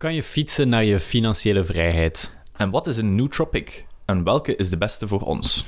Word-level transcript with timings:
Kan 0.00 0.14
je 0.14 0.22
fietsen 0.22 0.68
naar 0.68 0.84
je 0.84 1.00
financiële 1.00 1.64
vrijheid? 1.64 2.36
En 2.56 2.70
wat 2.70 2.86
is 2.86 2.96
een 2.96 3.14
nootropic? 3.14 3.86
En 4.04 4.24
welke 4.24 4.56
is 4.56 4.70
de 4.70 4.78
beste 4.78 5.08
voor 5.08 5.20
ons? 5.20 5.64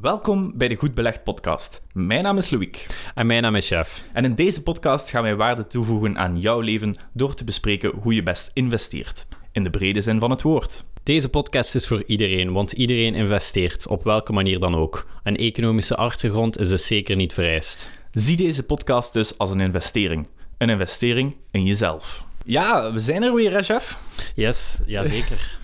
Welkom 0.00 0.52
bij 0.56 0.68
de 0.68 0.76
Goed 0.76 0.94
Belegd 0.94 1.24
podcast. 1.24 1.82
Mijn 1.92 2.22
naam 2.22 2.36
is 2.36 2.50
Loïc. 2.50 2.86
En 3.14 3.26
mijn 3.26 3.42
naam 3.42 3.54
is 3.54 3.66
Chef. 3.66 4.04
En 4.12 4.24
in 4.24 4.34
deze 4.34 4.62
podcast 4.62 5.10
gaan 5.10 5.22
wij 5.22 5.36
waarde 5.36 5.66
toevoegen 5.66 6.18
aan 6.18 6.40
jouw 6.40 6.60
leven 6.60 6.96
door 7.12 7.34
te 7.34 7.44
bespreken 7.44 7.90
hoe 7.90 8.14
je 8.14 8.22
best 8.22 8.50
investeert. 8.52 9.26
In 9.58 9.64
de 9.64 9.70
brede 9.70 10.00
zin 10.00 10.20
van 10.20 10.30
het 10.30 10.42
woord. 10.42 10.84
Deze 11.02 11.28
podcast 11.28 11.74
is 11.74 11.86
voor 11.86 12.02
iedereen, 12.06 12.52
want 12.52 12.72
iedereen 12.72 13.14
investeert, 13.14 13.86
op 13.86 14.04
welke 14.04 14.32
manier 14.32 14.58
dan 14.58 14.74
ook. 14.74 15.06
Een 15.22 15.36
economische 15.36 15.96
achtergrond 15.96 16.58
is 16.58 16.68
dus 16.68 16.86
zeker 16.86 17.16
niet 17.16 17.32
vereist. 17.32 17.90
Zie 18.10 18.36
deze 18.36 18.62
podcast 18.62 19.12
dus 19.12 19.38
als 19.38 19.50
een 19.50 19.60
investering. 19.60 20.26
Een 20.58 20.68
investering 20.68 21.36
in 21.50 21.64
jezelf. 21.64 22.26
Ja, 22.44 22.92
we 22.92 22.98
zijn 22.98 23.22
er 23.22 23.34
weer, 23.34 23.52
hè, 23.52 23.62
chef? 23.62 23.98
Yes, 24.34 24.80
jazeker. 24.86 25.58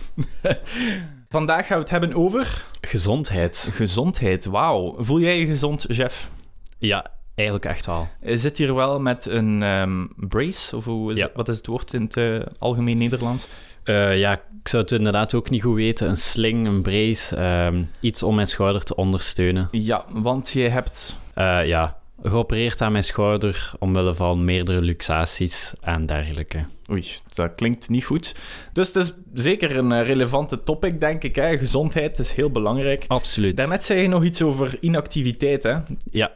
Vandaag 1.28 1.66
gaan 1.66 1.76
we 1.76 1.82
het 1.82 1.90
hebben 1.90 2.14
over... 2.14 2.64
Gezondheid. 2.80 3.70
Gezondheid, 3.72 4.44
wauw. 4.44 4.94
Voel 4.98 5.20
jij 5.20 5.38
je 5.38 5.46
gezond, 5.46 5.86
chef? 5.88 6.30
Ja, 6.78 7.10
eigenlijk 7.34 7.68
echt 7.68 7.86
wel. 7.86 8.08
Je 8.22 8.36
zit 8.36 8.58
hier 8.58 8.74
wel 8.74 9.00
met 9.00 9.26
een 9.26 9.62
ehm, 9.62 10.04
brace, 10.16 10.76
of 10.76 10.84
hoe 10.84 11.12
is 11.12 11.18
Ja. 11.18 11.24
het- 11.24 11.34
wat 11.36 11.48
is 11.48 11.56
het 11.56 11.66
woord 11.66 11.92
in 11.92 12.02
het 12.02 12.16
eh, 12.16 12.40
algemeen 12.58 12.98
Nederlands? 12.98 13.46
Eh, 13.82 14.18
ja, 14.18 14.32
ik 14.32 14.68
zou 14.68 14.82
het 14.82 14.92
inderdaad 14.92 15.34
ook 15.34 15.50
niet 15.50 15.62
goed 15.62 15.74
weten. 15.74 16.08
Een 16.08 16.16
sling, 16.16 16.66
een 16.66 16.82
brace, 16.82 17.36
ehm, 17.36 17.84
iets 18.00 18.22
om 18.22 18.34
mijn 18.34 18.46
schouder 18.46 18.84
te 18.84 18.94
ondersteunen. 18.96 19.68
Ja, 19.70 20.04
want 20.12 20.50
je 20.50 20.68
hebt... 20.68 21.16
Eh, 21.34 21.66
ja, 21.66 21.96
geopereerd 22.22 22.80
aan 22.80 22.92
mijn 22.92 23.04
schouder 23.04 23.72
omwille 23.78 24.14
van 24.14 24.44
meerdere 24.44 24.80
luxaties 24.80 25.72
en 25.80 26.06
dergelijke. 26.06 26.64
Oei, 26.90 27.04
dat 27.34 27.54
klinkt 27.54 27.88
niet 27.88 28.04
goed. 28.04 28.34
Dus 28.72 28.86
het 28.86 28.96
is 28.96 29.12
zeker 29.42 29.76
een 29.76 30.04
relevante 30.04 30.62
topic, 30.62 31.00
denk 31.00 31.22
ik. 31.22 31.34
Hè? 31.36 31.58
Gezondheid 31.58 32.18
is 32.18 32.32
heel 32.34 32.50
belangrijk. 32.50 33.04
Absoluut. 33.08 33.56
Daarnet 33.56 33.84
zei 33.84 34.00
je 34.00 34.08
nog 34.08 34.24
iets 34.24 34.42
over 34.42 34.76
inactiviteit, 34.80 35.62
hè? 35.62 35.76
Ja. 36.10 36.32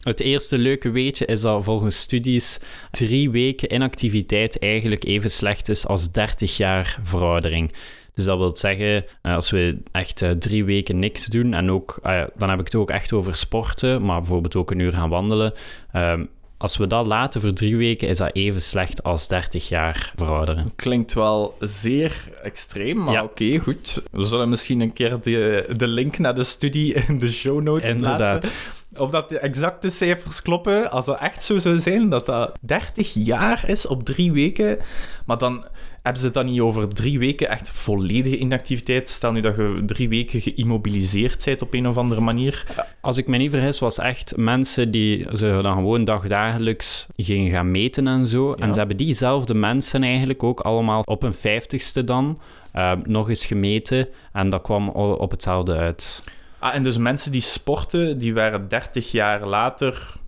Het 0.00 0.20
eerste 0.20 0.58
leuke 0.58 0.90
weetje 0.90 1.24
is 1.26 1.40
dat 1.40 1.64
volgens 1.64 1.98
studies 2.00 2.58
drie 2.90 3.30
weken 3.30 3.72
inactiviteit 3.74 4.58
eigenlijk 4.58 5.04
even 5.04 5.30
slecht 5.30 5.68
is 5.68 5.86
als 5.86 6.12
30 6.12 6.56
jaar 6.56 6.98
veroudering. 7.02 7.72
Dus 8.14 8.24
dat 8.24 8.38
wil 8.38 8.56
zeggen, 8.56 9.04
eh, 9.22 9.34
als 9.34 9.50
we 9.50 9.78
echt 9.92 10.22
eh, 10.22 10.30
drie 10.30 10.64
weken 10.64 10.98
niks 10.98 11.26
doen, 11.26 11.54
en 11.54 11.70
ook, 11.70 11.98
eh, 12.02 12.22
dan 12.36 12.50
heb 12.50 12.58
ik 12.58 12.64
het 12.64 12.74
ook 12.74 12.90
echt 12.90 13.12
over 13.12 13.36
sporten, 13.36 14.04
maar 14.04 14.18
bijvoorbeeld 14.18 14.56
ook 14.56 14.70
een 14.70 14.78
uur 14.78 14.92
gaan 14.92 15.08
wandelen. 15.08 15.52
Ehm, 15.92 16.24
als 16.56 16.76
we 16.76 16.86
dat 16.86 17.06
laten 17.06 17.40
voor 17.40 17.52
drie 17.52 17.76
weken, 17.76 18.08
is 18.08 18.18
dat 18.18 18.30
even 18.34 18.62
slecht 18.62 19.02
als 19.02 19.28
30 19.28 19.68
jaar 19.68 20.12
verouderen. 20.16 20.72
Klinkt 20.76 21.12
wel 21.12 21.56
zeer 21.60 22.28
extreem, 22.42 22.96
maar 23.04 23.12
Ja. 23.14 23.22
oké, 23.24 23.58
goed. 23.58 24.02
We 24.12 24.24
zullen 24.24 24.48
misschien 24.48 24.80
een 24.80 24.92
keer 24.92 25.18
de, 25.22 25.66
de 25.76 25.86
link 25.86 26.18
naar 26.18 26.34
de 26.34 26.44
studie 26.44 26.94
in 26.94 27.18
de 27.18 27.30
show 27.32 27.62
notes 27.62 27.88
Inderdaad. 27.88 28.40
plaatsen. 28.40 28.52
Of 28.96 29.10
dat 29.10 29.28
de 29.28 29.38
exacte 29.38 29.90
cijfers 29.90 30.42
kloppen. 30.42 30.90
Als 30.90 31.04
dat 31.04 31.18
echt 31.18 31.44
zo 31.44 31.58
zou 31.58 31.80
zijn, 31.80 32.08
dat 32.08 32.26
dat 32.26 32.58
30 32.60 33.14
jaar 33.14 33.64
is 33.66 33.86
op 33.86 34.04
drie 34.04 34.32
weken. 34.32 34.78
Maar 35.26 35.38
dan 35.38 35.64
hebben 36.02 36.20
ze 36.20 36.26
het 36.26 36.34
dan 36.34 36.46
niet 36.46 36.60
over 36.60 36.88
drie 36.88 37.18
weken 37.18 37.48
echt 37.48 37.70
volledige 37.70 38.36
inactiviteit. 38.36 39.08
Stel 39.08 39.32
nu 39.32 39.40
dat 39.40 39.56
je 39.56 39.82
drie 39.86 40.08
weken 40.08 40.40
geïmmobiliseerd 40.40 41.44
bent 41.44 41.62
op 41.62 41.74
een 41.74 41.86
of 41.86 41.96
andere 41.96 42.20
manier. 42.20 42.64
Als 43.00 43.16
ik 43.16 43.26
me 43.26 43.36
niet 43.36 43.50
vergis, 43.50 43.78
was 43.78 43.98
echt 43.98 44.36
mensen 44.36 44.90
die 44.90 45.26
ze 45.36 45.58
dan 45.62 45.74
gewoon 45.74 46.04
dagdagelijks 46.04 47.06
gingen 47.16 47.50
gaan 47.50 47.70
meten 47.70 48.06
en 48.06 48.26
zo. 48.26 48.52
En 48.52 48.72
ze 48.72 48.78
hebben 48.78 48.96
diezelfde 48.96 49.54
mensen 49.54 50.02
eigenlijk 50.02 50.42
ook 50.42 50.60
allemaal 50.60 51.02
op 51.04 51.22
hun 51.22 51.34
vijftigste 51.34 52.04
dan 52.04 52.38
eh, 52.72 52.92
nog 53.02 53.28
eens 53.28 53.46
gemeten. 53.46 54.08
En 54.32 54.50
dat 54.50 54.62
kwam 54.62 54.88
op 54.88 55.30
hetzelfde 55.30 55.76
uit. 55.76 56.22
Ah, 56.60 56.74
en 56.74 56.82
dus 56.82 56.98
mensen 56.98 57.32
die 57.32 57.40
sporten, 57.40 58.18
die 58.18 58.34
waren 58.34 58.68
30 58.68 59.10
jaar 59.10 59.46
later... 59.46 60.18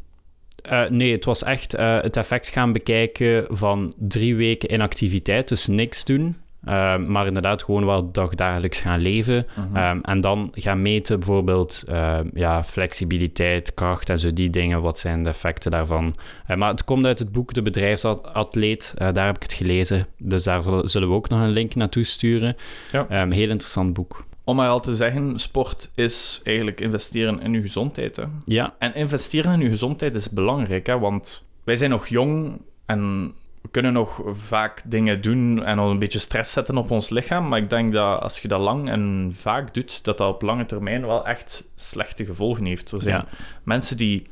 Eh, 0.62 0.88
nee, 0.88 1.12
het 1.12 1.25
was 1.25 1.43
echt 1.43 1.75
eh, 1.75 2.00
het 2.00 2.16
effect 2.16 2.48
gaan 2.48 2.72
bekijken 2.72 3.47
van 3.50 3.94
drie 3.98 4.37
weken 4.37 4.72
inactiviteit, 4.72 5.48
dus 5.48 5.66
niks 5.66 6.04
doen. 6.04 6.37
Eh, 6.65 6.97
maar 6.97 7.26
inderdaad 7.26 7.62
gewoon 7.62 7.87
wel 7.87 8.12
dagdagelijks 8.12 8.81
gaan 8.81 9.00
leven. 9.00 9.47
Ehm, 9.75 9.98
en 10.00 10.20
dan 10.20 10.53
gaan 10.54 10.82
meten 10.82 11.19
bijvoorbeeld 11.19 11.84
eh, 11.88 12.19
ja, 12.34 12.64
flexibiliteit, 12.64 13.75
kracht 13.75 14.09
en 14.09 14.19
zo 14.19 14.32
die 14.32 14.50
dingen. 14.50 14.82
Wat 14.82 14.99
zijn 14.99 15.22
de 15.22 15.28
effecten 15.28 15.70
daarvan? 15.70 16.16
Maar 16.56 16.70
het 16.70 16.84
komt 16.84 17.06
uit 17.06 17.19
het 17.19 17.32
boek 17.32 17.54
De 17.54 17.62
Bedrijfsatleet. 17.62 18.94
Daar 18.97 19.26
heb 19.26 19.37
ik 19.37 19.43
het 19.43 19.53
gelezen. 19.53 20.06
Dus 20.19 20.44
daar 20.44 20.62
zullen, 20.62 20.91
zullen 20.91 21.09
we 21.09 21.14
ook 21.14 21.28
nog 21.28 21.41
een 21.41 21.50
link 21.50 21.75
naartoe 21.75 22.04
sturen. 22.04 22.56
Ja. 22.93 23.06
Ehm, 23.09 23.31
heel 23.31 23.50
interessant 23.50 23.93
boek. 23.93 24.25
Om 24.45 24.57
maar 24.57 24.69
al 24.69 24.81
te 24.81 24.97
zeggen, 24.97 25.39
sport 25.39 25.93
is 25.95 26.41
eigenlijk 26.45 26.81
investeren 26.81 27.41
in 27.41 27.53
je 27.53 27.61
gezondheid. 27.61 28.17
Hè. 28.17 28.25
Ja, 28.45 28.75
En 28.79 28.95
investeren 28.95 29.53
in 29.53 29.61
je 29.61 29.69
gezondheid 29.69 30.15
is 30.15 30.31
belangrijk, 30.31 30.87
hè, 30.87 30.99
want 30.99 31.47
wij 31.65 31.77
zijn 31.77 31.91
nog 31.91 32.07
jong 32.07 32.61
en 32.87 33.33
we 33.63 33.69
kunnen 33.71 33.93
nog 33.93 34.23
vaak 34.35 34.83
dingen 34.85 35.21
doen 35.21 35.65
en 35.65 35.79
al 35.79 35.91
een 35.91 35.99
beetje 35.99 36.19
stress 36.19 36.53
zetten 36.53 36.77
op 36.77 36.91
ons 36.91 37.11
lichaam. 37.11 37.49
Maar 37.49 37.59
ik 37.59 37.71
denk 37.71 37.93
dat 37.93 38.21
als 38.21 38.39
je 38.39 38.49
dat 38.49 38.61
lang 38.61 38.89
en 38.89 39.33
vaak 39.35 39.75
doet, 39.75 40.05
dat 40.05 40.19
dat 40.19 40.29
op 40.35 40.43
lange 40.43 40.67
termijn 40.67 41.07
wel 41.07 41.27
echt 41.27 41.65
slechte 41.75 42.25
gevolgen 42.25 42.65
heeft. 42.65 42.93
Er 42.93 43.01
zijn 43.03 43.15
Ja. 43.15 43.27
mensen 43.63 43.97
die 43.97 44.27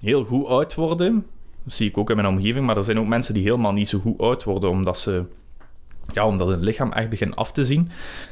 heel 0.00 0.24
goed 0.24 0.46
oud 0.46 0.74
worden, 0.74 1.26
dat 1.64 1.74
zie 1.74 1.88
ik 1.88 1.98
ook 1.98 2.10
in 2.10 2.16
mijn 2.16 2.28
omgeving, 2.28 2.66
maar 2.66 2.76
er 2.76 2.84
zijn 2.84 2.98
ook 2.98 3.06
mensen 3.06 3.34
die 3.34 3.42
helemaal 3.42 3.72
niet 3.72 3.88
zo 3.88 3.98
goed 3.98 4.18
oud 4.18 4.44
worden, 4.44 4.70
omdat 4.70 4.98
ze... 4.98 5.24
Ja, 6.12 6.26
omdat 6.26 6.48
hun 6.48 6.62
lichaam 6.62 6.92
echt 6.92 7.08
begint 7.08 7.36
af 7.36 7.52
te 7.52 7.64
zien. 7.64 7.90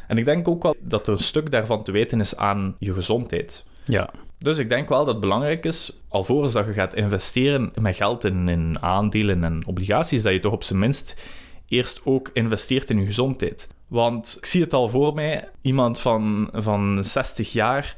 En 0.08 0.18
ik 0.18 0.24
denk 0.24 0.48
ook 0.48 0.62
wel 0.62 0.76
dat 0.80 1.06
er 1.06 1.12
een 1.12 1.18
stuk 1.18 1.50
daarvan 1.50 1.82
te 1.84 1.92
weten 1.92 2.20
is 2.20 2.36
aan 2.36 2.76
je 2.78 2.94
gezondheid. 2.94 3.64
ja. 3.84 4.10
Dus 4.38 4.58
ik 4.58 4.68
denk 4.68 4.88
wel 4.88 4.98
dat 4.98 5.14
het 5.14 5.20
belangrijk 5.20 5.64
is, 5.64 5.92
alvorens 6.08 6.52
dat 6.52 6.66
je 6.66 6.72
gaat 6.72 6.94
investeren 6.94 7.72
met 7.80 7.96
geld 7.96 8.24
in, 8.24 8.48
in 8.48 8.82
aandelen 8.82 9.44
en 9.44 9.66
obligaties, 9.66 10.22
dat 10.22 10.32
je 10.32 10.38
toch 10.38 10.52
op 10.52 10.62
zijn 10.62 10.78
minst 10.78 11.22
eerst 11.68 12.00
ook 12.04 12.30
investeert 12.32 12.90
in 12.90 13.00
je 13.00 13.06
gezondheid. 13.06 13.68
Want 13.88 14.34
ik 14.38 14.46
zie 14.46 14.62
het 14.62 14.72
al 14.72 14.88
voor 14.88 15.14
mij, 15.14 15.48
iemand 15.60 16.00
van, 16.00 16.48
van 16.52 17.04
60 17.04 17.52
jaar, 17.52 17.96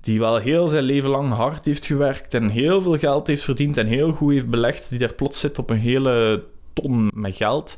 die 0.00 0.18
wel 0.18 0.36
heel 0.36 0.68
zijn 0.68 0.84
leven 0.84 1.10
lang 1.10 1.32
hard 1.32 1.64
heeft 1.64 1.86
gewerkt 1.86 2.34
en 2.34 2.48
heel 2.48 2.82
veel 2.82 2.98
geld 2.98 3.26
heeft 3.26 3.42
verdiend 3.42 3.76
en 3.76 3.86
heel 3.86 4.12
goed 4.12 4.32
heeft 4.32 4.48
belegd, 4.48 4.90
die 4.90 4.98
daar 4.98 5.14
plots 5.14 5.40
zit 5.40 5.58
op 5.58 5.70
een 5.70 5.78
hele 5.78 6.44
ton 6.72 7.10
met 7.14 7.36
geld. 7.36 7.76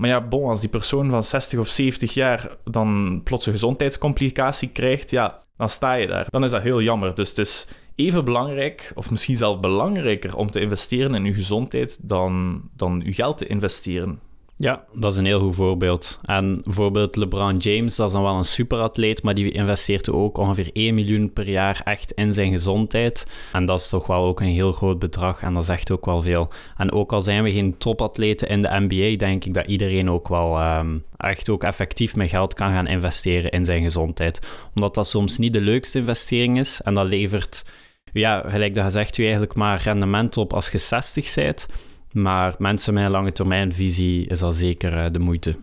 Maar 0.00 0.08
ja, 0.08 0.20
bon, 0.20 0.48
als 0.48 0.60
die 0.60 0.68
persoon 0.68 1.10
van 1.10 1.24
60 1.24 1.58
of 1.58 1.68
70 1.68 2.14
jaar 2.14 2.56
dan 2.64 3.20
plots 3.24 3.46
een 3.46 3.52
gezondheidscomplicatie 3.52 4.68
krijgt, 4.68 5.10
ja, 5.10 5.42
dan 5.56 5.68
sta 5.68 5.92
je 5.92 6.06
daar. 6.06 6.26
Dan 6.30 6.44
is 6.44 6.50
dat 6.50 6.62
heel 6.62 6.82
jammer. 6.82 7.14
Dus 7.14 7.28
het 7.28 7.38
is 7.38 7.68
even 7.94 8.24
belangrijk, 8.24 8.92
of 8.94 9.10
misschien 9.10 9.36
zelfs 9.36 9.60
belangrijker, 9.60 10.36
om 10.36 10.50
te 10.50 10.60
investeren 10.60 11.14
in 11.14 11.24
je 11.24 11.34
gezondheid 11.34 12.08
dan, 12.08 12.62
dan 12.76 13.02
je 13.04 13.12
geld 13.12 13.38
te 13.38 13.46
investeren. 13.46 14.20
Ja, 14.60 14.84
dat 14.92 15.12
is 15.12 15.18
een 15.18 15.24
heel 15.24 15.40
goed 15.40 15.54
voorbeeld. 15.54 16.18
En 16.22 16.60
bijvoorbeeld 16.64 17.16
LeBron 17.16 17.56
James, 17.56 17.96
dat 17.96 18.06
is 18.06 18.12
dan 18.12 18.22
wel 18.22 18.36
een 18.36 18.44
superatleet, 18.44 19.22
maar 19.22 19.34
die 19.34 19.50
investeert 19.50 20.10
ook 20.10 20.38
ongeveer 20.38 20.70
1 20.72 20.94
miljoen 20.94 21.32
per 21.32 21.48
jaar 21.48 21.80
echt 21.84 22.12
in 22.12 22.34
zijn 22.34 22.52
gezondheid. 22.52 23.26
En 23.52 23.64
dat 23.64 23.80
is 23.80 23.88
toch 23.88 24.06
wel 24.06 24.24
ook 24.24 24.40
een 24.40 24.46
heel 24.46 24.72
groot 24.72 24.98
bedrag 24.98 25.42
en 25.42 25.54
dat 25.54 25.64
zegt 25.64 25.90
ook 25.90 26.04
wel 26.04 26.22
veel. 26.22 26.48
En 26.76 26.92
ook 26.92 27.12
al 27.12 27.20
zijn 27.20 27.42
we 27.42 27.52
geen 27.52 27.78
topatleten 27.78 28.48
in 28.48 28.62
de 28.62 28.68
NBA, 28.88 29.16
denk 29.16 29.44
ik 29.44 29.54
dat 29.54 29.66
iedereen 29.66 30.10
ook 30.10 30.28
wel 30.28 30.58
ehm, 30.58 30.98
echt 31.16 31.48
ook 31.48 31.64
effectief 31.64 32.16
met 32.16 32.28
geld 32.28 32.54
kan 32.54 32.70
gaan 32.70 32.86
investeren 32.86 33.50
in 33.50 33.64
zijn 33.64 33.82
gezondheid. 33.82 34.40
Omdat 34.74 34.94
dat 34.94 35.08
soms 35.08 35.38
niet 35.38 35.52
de 35.52 35.60
leukste 35.60 35.98
investering 35.98 36.58
is 36.58 36.80
en 36.80 36.94
dat 36.94 37.06
levert, 37.06 37.64
ja, 38.12 38.44
gelijk 38.46 38.74
dat 38.74 38.84
gezegd, 38.84 39.18
u 39.18 39.22
eigenlijk 39.22 39.54
maar 39.54 39.80
rendement 39.82 40.36
op 40.36 40.52
als 40.52 40.70
je 40.70 40.78
60 40.78 41.34
bent. 41.34 41.66
Maar 42.12 42.54
mensen 42.58 42.94
met 42.94 43.04
een 43.04 43.10
lange 43.10 43.32
termijnvisie 43.32 44.26
is 44.26 44.42
al 44.42 44.52
zeker 44.52 44.96
eh, 44.96 45.12
de 45.12 45.18
moeite. 45.18 45.56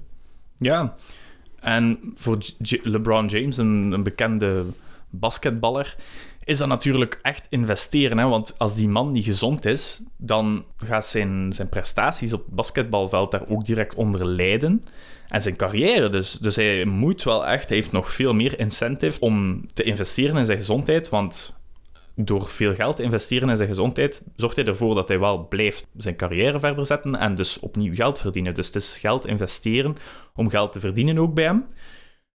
Ja, 0.58 0.96
en 1.60 2.00
voor 2.16 2.38
LeBron 2.84 3.28
James, 3.28 3.58
een, 3.58 3.92
een 3.92 4.04
bekende 4.04 4.66
basketballer, 5.10 5.96
is 6.44 6.58
dat 6.58 6.68
natuurlijk 6.68 7.20
echt 7.22 7.48
investeren. 7.50 8.18
Hè? 8.18 8.28
Want 8.28 8.54
als 8.58 8.76
die 8.76 8.90
man 8.90 9.12
niet 9.12 9.26
gezond 9.26 9.66
is, 9.66 10.02
dan 10.18 10.66
gaat 10.78 11.06
zijn, 11.06 11.54
zijn 11.54 11.70
prestaties 11.70 12.34
op 12.34 12.46
het 12.46 12.56
basketbalveld 12.56 13.32
daar 13.32 13.48
ook 13.48 13.66
direct 13.66 13.96
onder 13.96 14.28
lijden. 14.28 14.84
En 15.28 15.42
zijn 15.42 15.56
carrière 15.56 16.10
dus. 16.10 16.32
Dus 16.32 16.56
hij 16.56 16.86
moet 16.86 17.24
wel 17.24 17.48
echt, 17.48 17.70
hij 17.70 17.78
heeft 17.78 17.92
nog 17.92 18.12
veel 18.12 18.34
meer 18.34 18.60
incentive 18.60 19.20
om 19.20 19.66
te 19.74 19.84
investeren 19.84 20.38
in 20.38 20.46
zijn 20.46 20.58
gezondheid. 20.58 21.10
Want 21.10 21.56
door 22.19 22.46
veel 22.50 22.75
geld 22.75 22.96
te 22.96 23.04
investeren 23.04 23.50
in 23.50 23.56
zijn 23.56 23.68
gezondheid, 23.69 24.24
zorgt 24.36 24.56
hij 24.56 24.66
ervoor 24.66 24.96
dat 24.96 25.08
hij 25.08 25.19
wel 25.19 25.48
blijft 25.48 25.88
zijn 25.98 26.16
carrière 26.16 26.60
verder 26.60 26.86
zetten 26.86 27.16
en 27.16 27.36
dus 27.36 27.60
opnieuw 27.60 27.94
geld 27.94 28.19
verdienen. 28.19 28.54
Dus 28.54 28.66
het 28.66 28.75
is 28.75 28.98
geld 28.98 29.25
investeren 29.25 29.96
om 30.36 30.50
geld 30.50 30.72
te 30.72 30.80
verdienen 30.80 31.18
ook 31.18 31.34
bij 31.34 31.44
hem. 31.44 31.66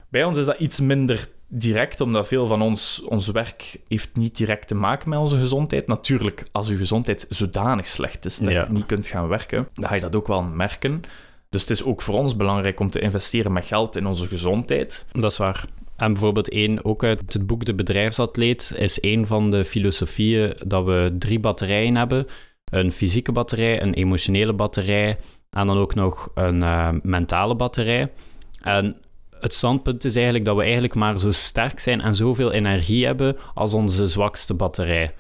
Bij 0.09 0.23
ons 0.23 0.37
is 0.37 0.45
dat 0.45 0.59
iets 0.59 0.79
minder 0.79 1.27
direct, 1.47 2.01
omdat 2.01 2.27
veel 2.27 2.47
van 2.47 2.61
ons, 2.61 3.01
ons 3.01 3.27
werk 3.27 3.79
heeft 3.87 4.15
niet 4.15 4.37
direct 4.37 4.67
te 4.67 4.75
maken 4.75 5.09
met 5.09 5.19
onze 5.19 5.37
gezondheid. 5.37 5.87
Natuurlijk, 5.87 6.43
als 6.51 6.69
uw 6.69 6.77
gezondheid 6.77 7.25
zodanig 7.29 7.87
slecht 7.87 8.25
is 8.25 8.37
dat 8.37 8.51
Ja. 8.51 8.63
je 8.65 8.71
niet 8.71 8.85
kunt 8.85 9.07
gaan 9.07 9.27
werken, 9.27 9.67
dan 9.73 9.89
ga 9.89 9.95
je 9.95 10.01
dat 10.01 10.15
ook 10.15 10.27
wel 10.27 10.43
merken. 10.43 11.01
Dus 11.49 11.61
het 11.61 11.69
is 11.69 11.83
ook 11.83 12.01
voor 12.01 12.15
ons 12.15 12.35
belangrijk 12.35 12.79
om 12.79 12.89
te 12.89 12.99
investeren 12.99 13.51
met 13.53 13.65
geld 13.65 13.95
in 13.95 14.05
onze 14.05 14.27
gezondheid. 14.27 15.05
Dat 15.11 15.31
is 15.31 15.37
waar. 15.37 15.65
En 16.01 16.13
bijvoorbeeld 16.13 16.49
één, 16.49 16.85
ook 16.85 17.03
uit 17.03 17.33
het 17.33 17.47
boek 17.47 17.65
De 17.65 17.73
Bedrijfsatleet, 17.73 18.73
is 18.77 18.99
één 18.99 19.27
van 19.27 19.51
de 19.51 19.65
filosofieën 19.65 20.53
dat 20.65 20.85
we 20.85 21.15
drie 21.19 21.39
batterijen 21.39 21.95
hebben. 21.95 22.27
Een 22.71 22.91
fysieke 22.91 23.31
batterij, 23.31 23.81
een 23.81 23.93
emotionele 23.93 24.53
batterij 24.53 25.17
en 25.49 25.67
dan 25.67 25.77
ook 25.77 25.95
nog 25.95 26.31
een 26.33 26.63
eh, 26.63 26.89
mentale 27.01 27.55
batterij. 27.55 28.11
En 28.61 28.95
het 29.39 29.53
standpunt 29.53 30.05
is 30.05 30.15
eigenlijk 30.15 30.45
dat 30.45 30.55
we 30.55 30.63
eigenlijk 30.63 30.95
maar 30.95 31.19
zo 31.19 31.31
sterk 31.31 31.79
zijn 31.79 32.01
en 32.01 32.15
zoveel 32.15 32.51
energie 32.51 33.05
hebben 33.05 33.37
als 33.53 33.73
onze 33.73 34.07
zwakste 34.07 34.53
batterij. 34.53 35.13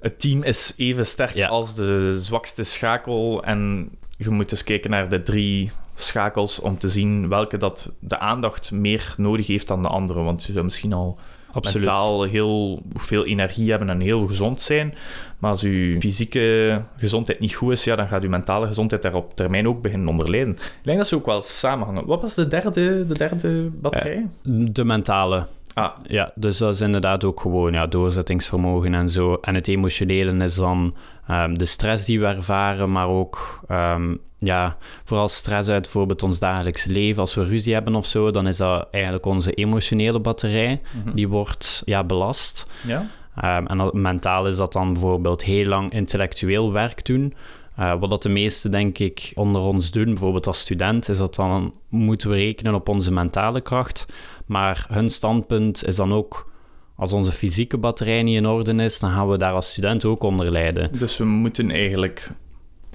Het 0.00 0.20
team 0.20 0.42
is 0.42 0.74
even 0.76 1.06
sterk 1.06 1.34
Ja. 1.34 1.48
als 1.48 1.74
de 1.74 2.20
zwakste 2.20 2.62
schakel. 2.62 3.44
En 3.44 3.90
je 4.16 4.30
moet 4.30 4.50
eens 4.50 4.64
kijken 4.64 4.90
naar 4.90 5.08
de 5.08 5.22
drie 5.22 5.70
schakels 6.00 6.60
om 6.60 6.78
te 6.78 6.88
zien 6.88 7.28
welke 7.28 7.56
dat 7.56 7.92
de 8.00 8.18
aandacht 8.18 8.70
meer 8.70 9.14
nodig 9.16 9.46
heeft 9.46 9.68
dan 9.68 9.82
de 9.82 9.88
andere. 9.88 10.22
Want 10.24 10.44
je 10.44 10.52
zou 10.52 10.64
misschien 10.64 10.92
al 10.92 11.18
Absoluut. 11.52 11.86
mentaal 11.86 12.22
heel 12.22 12.82
veel 12.94 13.24
energie 13.24 13.70
hebben 13.70 13.88
en 13.88 14.00
heel 14.00 14.26
gezond 14.26 14.60
zijn. 14.62 14.94
Maar 15.38 15.50
als 15.50 15.60
je 15.60 15.96
fysieke 15.98 16.82
gezondheid 16.96 17.40
niet 17.40 17.54
goed 17.54 17.72
is, 17.72 17.84
ja, 17.84 17.96
dan 17.96 18.08
gaat 18.08 18.22
je 18.22 18.28
mentale 18.28 18.66
gezondheid 18.66 19.02
daar 19.02 19.14
op 19.14 19.36
termijn 19.36 19.68
ook 19.68 19.82
beginnen 19.82 20.08
onder 20.08 20.30
lijden. 20.30 20.52
Ik 20.52 20.80
denk 20.82 20.98
dat 20.98 21.08
ze 21.08 21.14
ook 21.14 21.26
wel 21.26 21.42
samenhangen. 21.42 22.06
Wat 22.06 22.22
was 22.22 22.34
de 22.34 22.48
derde, 22.48 23.06
de 23.06 23.14
derde 23.14 23.70
batterij? 23.72 24.26
De 24.42 24.84
mentale. 24.84 25.46
Ah, 25.78 25.90
Ja, 26.02 26.32
dus 26.34 26.58
dat 26.58 26.74
is 26.74 26.80
inderdaad 26.80 27.24
ook 27.24 27.40
gewoon 27.40 27.72
ja, 27.72 27.86
doorzettingsvermogen 27.86 28.94
en 28.94 29.10
zo. 29.10 29.38
En 29.40 29.54
het 29.54 29.68
emotionele 29.68 30.44
is 30.44 30.54
dan 30.54 30.94
ehm, 31.26 31.54
de 31.54 31.64
stress 31.64 32.04
die 32.04 32.20
we 32.20 32.26
ervaren, 32.26 32.92
maar 32.92 33.08
ook 33.08 33.60
ehm, 33.68 34.14
ja, 34.38 34.76
vooral 35.04 35.28
stress 35.28 35.68
uit 35.68 35.82
bijvoorbeeld 35.82 36.22
ons 36.22 36.38
dagelijks 36.38 36.84
leven. 36.84 37.20
Als 37.20 37.34
we 37.34 37.44
ruzie 37.44 37.74
hebben 37.74 37.94
of 37.94 38.06
zo, 38.06 38.30
dan 38.30 38.46
is 38.46 38.56
dat 38.56 38.88
eigenlijk 38.90 39.26
onze 39.26 39.52
emotionele 39.52 40.20
batterij. 40.20 40.80
mhm. 41.04 41.14
Die 41.14 41.28
wordt 41.28 41.82
ja, 41.84 42.04
belast. 42.04 42.66
ja. 42.86 43.06
Ehm, 43.36 43.66
en 43.66 44.00
mentaal 44.00 44.46
is 44.46 44.56
dat 44.56 44.72
dan 44.72 44.92
bijvoorbeeld 44.92 45.44
heel 45.44 45.66
lang 45.66 45.92
intellectueel 45.92 46.72
werk 46.72 47.04
doen. 47.04 47.34
Eh, 47.76 47.94
wat 48.00 48.10
dat 48.10 48.22
de 48.22 48.28
meesten, 48.28 48.70
denk 48.70 48.98
ik, 48.98 49.32
onder 49.34 49.62
ons 49.62 49.90
doen, 49.90 50.04
bijvoorbeeld 50.04 50.46
als 50.46 50.58
student, 50.60 51.08
is 51.08 51.18
dat 51.18 51.34
dan 51.34 51.74
moeten 51.88 52.30
we 52.30 52.36
rekenen 52.36 52.74
op 52.74 52.88
onze 52.88 53.12
mentale 53.12 53.60
kracht. 53.60 54.06
Maar 54.48 54.86
hun 54.88 55.10
standpunt 55.10 55.86
is 55.86 55.96
dan 55.96 56.12
ook, 56.12 56.50
als 56.96 57.12
onze 57.12 57.32
fysieke 57.32 57.78
batterij 57.78 58.22
niet 58.22 58.36
in 58.36 58.46
orde 58.46 58.74
is, 58.74 58.98
dan 58.98 59.10
gaan 59.10 59.28
we 59.28 59.38
daar 59.38 59.52
als 59.52 59.70
student 59.70 60.04
ook 60.04 60.22
onder 60.22 60.50
lijden. 60.50 60.98
Dus 60.98 61.16
we 61.16 61.24
moeten 61.24 61.70
eigenlijk 61.70 62.32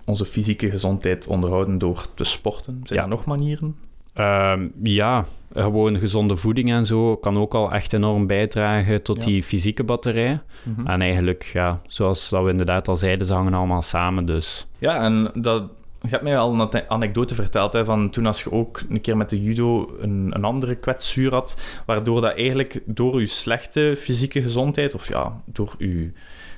onze 0.05 0.25
fysieke 0.25 0.69
gezondheid 0.69 1.27
onderhouden 1.27 1.77
door 1.77 2.05
te 2.13 2.23
sporten. 2.23 2.79
Zijn 2.83 2.99
Ja. 2.99 3.05
er 3.05 3.11
nog 3.11 3.25
manieren? 3.25 3.75
Ehm, 4.13 4.67
ja, 4.83 5.25
gewoon 5.53 5.97
gezonde 5.97 6.35
voeding 6.35 6.71
en 6.71 6.85
zo 6.85 7.15
kan 7.17 7.37
ook 7.37 7.53
al 7.53 7.71
echt 7.71 7.93
enorm 7.93 8.27
bijdragen 8.27 9.01
tot 9.01 9.17
Ja. 9.17 9.25
die 9.25 9.43
fysieke 9.43 9.83
batterij. 9.83 10.39
Mhm. 10.63 10.87
En 10.87 11.01
eigenlijk, 11.01 11.49
ja, 11.53 11.81
zoals 11.87 12.29
dat 12.29 12.43
we 12.43 12.49
inderdaad 12.49 12.87
al 12.87 12.95
zeiden, 12.95 13.27
ze 13.27 13.33
hangen 13.33 13.53
allemaal 13.53 13.81
samen, 13.81 14.25
dus... 14.25 14.67
Ja, 14.79 15.03
en 15.03 15.31
dat, 15.33 15.63
je 16.03 16.09
hebt 16.09 16.23
mij 16.23 16.37
al 16.37 16.53
een 16.53 16.61
ane- 16.61 16.87
anekdote 16.89 17.35
verteld 17.35 17.73
hè, 17.73 17.85
van 17.85 18.09
toen 18.09 18.25
als 18.25 18.43
je 18.43 18.51
ook 18.51 18.81
een 18.89 19.01
keer 19.01 19.17
met 19.17 19.29
de 19.29 19.43
judo 19.43 19.95
een, 19.99 20.31
een 20.35 20.43
andere 20.43 20.75
kwetsuur 20.75 21.31
had, 21.31 21.61
waardoor 21.85 22.21
dat 22.21 22.35
eigenlijk 22.35 22.79
door 22.85 23.19
je 23.19 23.27
slechte 23.27 23.95
fysieke 23.97 24.41
gezondheid, 24.41 24.93
of 24.93 25.07
ja, 25.07 25.41
door 25.45 25.75
je 25.77 26.11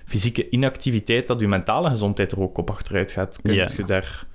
fysieke 0.05 0.49
inactiviteit, 0.49 1.27
dat 1.27 1.39
je 1.39 1.47
mentale 1.47 1.89
gezondheid 1.89 2.31
er 2.31 2.41
ook 2.41 2.57
op 2.57 2.69
achteruit 2.69 3.11
gaat. 3.11 3.39
Kun 3.41 3.53
Ja. 3.53 3.69
je 3.77 3.83
daar 3.83 4.25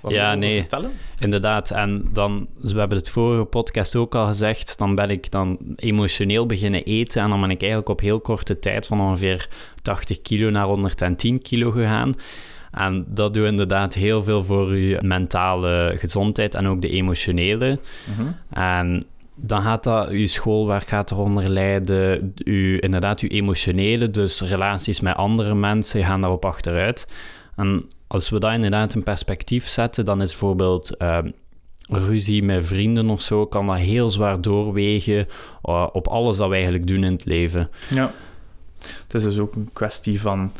wat 0.00 0.12
Ja, 0.12 0.34
nee. 0.34 0.60
vertellen? 0.60 0.90
Inderdaad, 1.18 1.70
en 1.70 2.08
dan, 2.12 2.48
we 2.60 2.78
hebben 2.78 2.98
het 2.98 3.10
vorige 3.10 3.44
podcast 3.44 3.96
ook 3.96 4.14
al 4.14 4.26
gezegd, 4.26 4.78
dan 4.78 4.94
ben 4.94 5.10
ik 5.10 5.30
dan 5.30 5.58
emotioneel 5.76 6.46
beginnen 6.46 6.84
eten 6.84 7.22
en 7.22 7.30
dan 7.30 7.40
ben 7.40 7.50
ik 7.50 7.60
eigenlijk 7.60 7.90
op 7.90 8.00
heel 8.00 8.20
korte 8.20 8.58
tijd 8.58 8.86
van 8.86 9.00
ongeveer 9.00 9.48
80 9.82 10.20
kilo 10.22 10.50
naar 10.50 10.66
110 10.66 11.42
kilo 11.42 11.70
gegaan. 11.70 12.14
En 12.74 13.04
dat 13.08 13.34
doet 13.34 13.46
inderdaad 13.46 13.94
heel 13.94 14.22
veel 14.22 14.44
voor 14.44 14.76
je 14.76 14.98
mentale 15.02 15.94
gezondheid 15.96 16.54
en 16.54 16.66
ook 16.66 16.80
de 16.80 16.88
emotionele. 16.88 17.78
Mhm. 18.16 18.26
En 18.50 19.04
dan 19.34 19.62
gaat 19.62 19.84
dat, 19.84 20.10
je 20.10 20.26
schoolwerk 20.26 20.86
gaat 20.88 21.10
eronder 21.10 21.48
lijden, 21.48 22.32
je, 22.34 22.80
inderdaad 22.80 23.20
je 23.20 23.28
emotionele, 23.28 24.10
dus 24.10 24.40
relaties 24.40 25.00
met 25.00 25.16
andere 25.16 25.54
mensen 25.54 26.04
gaan 26.04 26.20
daarop 26.20 26.44
achteruit. 26.44 27.08
En 27.56 27.88
als 28.06 28.30
we 28.30 28.38
dat 28.40 28.52
inderdaad 28.52 28.94
in 28.94 29.02
perspectief 29.02 29.68
zetten, 29.68 30.04
dan 30.04 30.22
is 30.22 30.30
bijvoorbeeld 30.30 30.96
ehm, 30.96 31.30
ruzie 31.80 32.42
met 32.42 32.66
vrienden 32.66 33.10
of 33.10 33.20
zo, 33.20 33.46
kan 33.46 33.66
dat 33.66 33.76
heel 33.76 34.10
zwaar 34.10 34.40
doorwegen 34.40 35.28
eh, 35.62 35.86
op 35.92 36.08
alles 36.08 36.36
dat 36.36 36.48
we 36.48 36.54
eigenlijk 36.54 36.86
doen 36.86 37.04
in 37.04 37.12
het 37.12 37.24
leven. 37.24 37.70
Ja. 37.90 38.12
Het 39.02 39.14
is 39.14 39.22
dus 39.22 39.38
ook 39.38 39.54
een 39.54 39.70
kwestie 39.72 40.20
van 40.20 40.52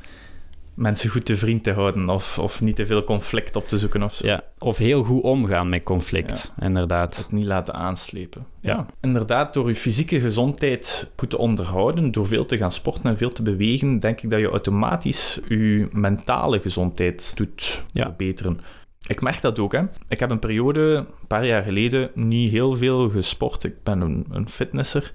mensen 0.75 1.11
goed 1.11 1.25
te 1.25 1.37
vriend 1.37 1.63
te 1.63 1.73
houden 1.73 2.09
of, 2.09 2.39
of 2.39 2.61
niet 2.61 2.77
te 2.77 2.87
veel 2.87 3.05
conflict 3.05 3.57
op 3.57 3.69
te 3.69 3.79
zoeken 3.79 4.03
of 4.03 4.15
zo. 4.15 4.27
Ja, 4.27 4.43
of 4.59 4.77
heel 4.77 5.05
goed 5.05 5.23
omgaan 5.23 5.69
met 5.69 5.83
conflict, 5.83 6.53
inderdaad. 6.61 7.17
Het 7.17 7.33
niet 7.33 7.47
laten 7.47 7.75
aanslepen. 7.75 8.47
Ja. 8.61 8.87
Inderdaad, 9.01 9.55
door 9.55 9.69
je 9.69 9.75
fysieke 9.75 10.21
gezondheid 10.21 11.13
goed 11.17 11.31
te 11.31 11.39
onderhouden, 11.39 12.11
door 12.11 12.27
veel 12.27 12.47
te 12.47 12.57
gaan 12.57 12.73
sporten 12.73 13.05
en 13.05 13.17
veel 13.17 13.33
te 13.33 13.43
bewegen, 13.43 13.99
denk 13.99 14.21
ik 14.21 14.31
dat 14.31 14.41
je 14.41 14.49
automatisch 14.49 15.41
je 15.49 15.89
mentale 15.93 16.61
gezondheid 16.61 17.33
doet 17.35 17.83
Ja. 17.93 18.03
verbeteren. 18.03 18.61
Ik 19.07 19.21
merk 19.21 19.41
dat 19.41 19.59
ook. 19.59 19.73
Hè. 19.73 19.83
Ik 20.09 20.21
heb 20.21 20.31
een 20.31 20.39
periode, 20.39 20.81
een 20.81 21.27
paar 21.27 21.47
jaar 21.47 21.63
geleden, 21.63 22.11
niet 22.15 22.51
heel 22.51 22.77
veel 22.77 23.11
gesport. 23.11 23.65
Ik 23.65 23.83
ben 23.83 24.01
een, 24.01 24.27
een 24.31 24.49
fitnesser. 24.49 25.13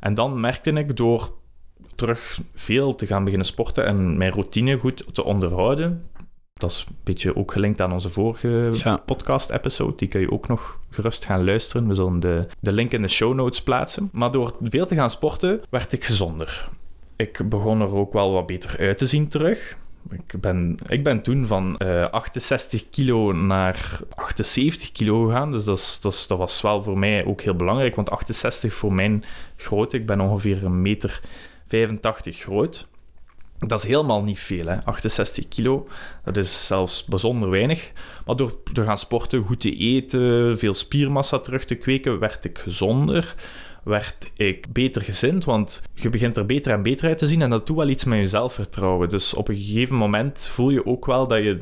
En 0.00 0.14
dan 0.14 0.40
merkte 0.40 0.70
ik 0.72 0.96
door 0.96 1.32
terug 1.98 2.40
veel 2.54 2.94
te 2.94 3.06
gaan 3.06 3.22
beginnen 3.24 3.46
sporten 3.46 3.86
en 3.86 4.16
mijn 4.16 4.32
routine 4.32 4.76
goed 4.78 5.14
te 5.14 5.24
onderhouden. 5.24 6.06
Dat 6.54 6.70
is 6.70 6.84
een 6.88 6.96
beetje 7.04 7.36
ook 7.36 7.52
gelinkt 7.52 7.80
aan 7.80 7.92
onze 7.92 8.08
vorige 8.10 8.70
Ja. 8.84 8.96
podcast-episode. 8.96 9.96
Die 9.96 10.08
kun 10.08 10.20
je 10.20 10.30
ook 10.32 10.48
nog 10.48 10.78
gerust 10.90 11.24
gaan 11.24 11.44
luisteren. 11.44 11.88
We 11.88 11.94
zullen 11.94 12.20
de, 12.20 12.46
de 12.60 12.72
link 12.72 12.92
in 12.92 13.02
de 13.02 13.08
show 13.08 13.34
notes 13.34 13.62
plaatsen. 13.62 14.08
Maar 14.12 14.30
door 14.30 14.52
veel 14.62 14.86
te 14.86 14.94
gaan 14.94 15.10
sporten, 15.10 15.60
werd 15.70 15.92
ik 15.92 16.04
gezonder. 16.04 16.68
Ik 17.16 17.40
begon 17.48 17.80
er 17.80 17.96
ook 17.96 18.12
wel 18.12 18.32
wat 18.32 18.46
beter 18.46 18.76
uit 18.78 18.98
te 18.98 19.06
zien 19.06 19.28
terug. 19.28 19.76
Ik 20.10 20.40
ben, 20.40 20.76
ik 20.86 21.04
ben 21.04 21.22
toen 21.22 21.46
van 21.46 21.76
eh, 21.76 22.04
68 22.10 22.90
kilo 22.90 23.32
naar 23.32 23.98
78 24.14 24.92
kilo 24.92 25.24
gegaan. 25.26 25.50
Dus 25.50 25.64
dat, 25.64 25.76
is, 25.78 25.98
dat, 26.00 26.12
is- 26.12 26.26
dat 26.26 26.38
was 26.38 26.60
wel 26.60 26.80
voor 26.82 26.98
mij 26.98 27.24
ook 27.24 27.40
heel 27.40 27.54
belangrijk. 27.56 27.94
Want 27.96 28.10
68 28.10 28.74
voor 28.74 28.92
mijn 28.92 29.24
grootte, 29.56 29.96
ik 29.96 30.06
ben 30.06 30.20
ongeveer 30.20 30.64
een 30.64 30.82
meter 30.82 31.20
85 31.68 32.38
groot. 32.38 32.88
Dat 33.58 33.82
is 33.82 33.88
helemaal 33.88 34.22
niet 34.22 34.38
veel, 34.38 34.66
hè? 34.66 34.84
68 34.84 35.48
kilo. 35.48 35.88
Dat 36.24 36.36
is 36.36 36.66
zelfs 36.66 37.04
bijzonder 37.04 37.50
weinig. 37.50 37.92
Maar 38.26 38.36
door 38.36 38.62
te 38.72 38.84
gaan 38.84 38.98
sporten, 38.98 39.44
goed 39.44 39.60
te 39.60 39.76
eten, 39.76 40.58
veel 40.58 40.74
spiermassa 40.74 41.38
terug 41.38 41.64
te 41.64 41.74
kweken, 41.74 42.18
werd 42.18 42.44
ik 42.44 42.58
gezonder. 42.58 43.34
Werd 43.84 44.30
ik 44.36 44.72
beter 44.72 45.02
gezind, 45.02 45.44
want 45.44 45.82
je 45.94 46.08
begint 46.08 46.36
er 46.36 46.46
beter 46.46 46.72
en 46.72 46.82
beter 46.82 47.08
uit 47.08 47.18
te 47.18 47.26
zien 47.26 47.42
en 47.42 47.50
dat 47.50 47.66
doet 47.66 47.76
wel 47.76 47.88
iets 47.88 48.04
met 48.04 48.18
je 48.18 48.26
zelfvertrouwen. 48.26 49.08
Dus 49.08 49.34
op 49.34 49.48
een 49.48 49.56
gegeven 49.56 49.96
moment 49.96 50.46
voel 50.52 50.70
je 50.70 50.86
ook 50.86 51.06
wel 51.06 51.26
dat 51.26 51.42
je 51.42 51.60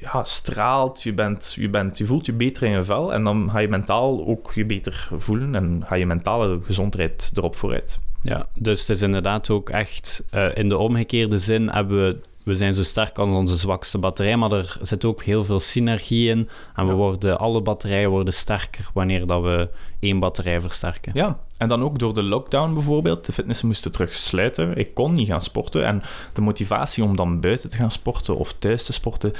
ja, 0.00 0.24
straalt, 0.24 1.02
je, 1.02 1.12
bent, 1.12 1.52
je, 1.56 1.68
bent, 1.68 1.98
je 1.98 2.06
voelt 2.06 2.26
je 2.26 2.32
beter 2.32 2.62
in 2.62 2.70
je 2.70 2.82
vel 2.82 3.12
en 3.12 3.24
dan 3.24 3.50
ga 3.50 3.58
je 3.58 3.68
mentaal 3.68 4.26
ook 4.26 4.52
je 4.54 4.64
beter 4.66 5.08
voelen 5.18 5.54
en 5.54 5.82
ga 5.86 5.94
je 5.94 6.06
mentale 6.06 6.58
gezondheid 6.64 7.30
erop 7.34 7.56
vooruit. 7.56 7.98
Ja, 8.22 8.46
dus 8.54 8.80
het 8.80 8.88
is 8.88 9.02
inderdaad 9.02 9.50
ook 9.50 9.70
echt 9.70 10.24
eh, 10.30 10.46
in 10.54 10.68
de 10.68 10.76
omgekeerde 10.78 11.38
zin 11.38 11.68
hebben 11.68 12.04
we. 12.04 12.18
We 12.42 12.54
zijn 12.56 12.74
zo 12.74 12.82
sterk 12.82 13.18
als 13.18 13.28
onze 13.28 13.56
zwakste 13.56 13.98
batterij, 13.98 14.36
maar 14.36 14.52
er 14.52 14.76
zit 14.82 15.04
ook 15.04 15.22
heel 15.22 15.44
veel 15.44 15.60
synergie 15.60 16.28
in. 16.30 16.48
En 16.74 16.84
we 16.84 16.90
Ja. 16.90 16.96
worden, 16.96 17.38
alle 17.38 17.60
batterijen 17.60 18.10
worden 18.10 18.34
sterker 18.34 18.90
wanneer 18.94 19.26
dat 19.26 19.42
we 19.42 19.68
één 20.00 20.18
batterij 20.18 20.60
versterken. 20.60 21.12
Ja, 21.14 21.38
en 21.58 21.68
dan 21.68 21.82
ook 21.82 21.98
door 21.98 22.14
de 22.14 22.22
lockdown 22.22 22.74
bijvoorbeeld. 22.74 23.26
De 23.26 23.32
fitnessen 23.32 23.66
moesten 23.66 23.92
terug 23.92 24.14
sluiten. 24.14 24.76
Ik 24.76 24.94
kon 24.94 25.12
niet 25.12 25.28
gaan 25.28 25.42
sporten. 25.42 25.84
En 25.84 26.02
de 26.32 26.40
motivatie 26.40 27.04
om 27.04 27.16
dan 27.16 27.40
buiten 27.40 27.70
te 27.70 27.76
gaan 27.76 27.90
sporten 27.90 28.36
of 28.36 28.52
thuis 28.52 28.84
te 28.84 28.92
sporten 28.92 29.32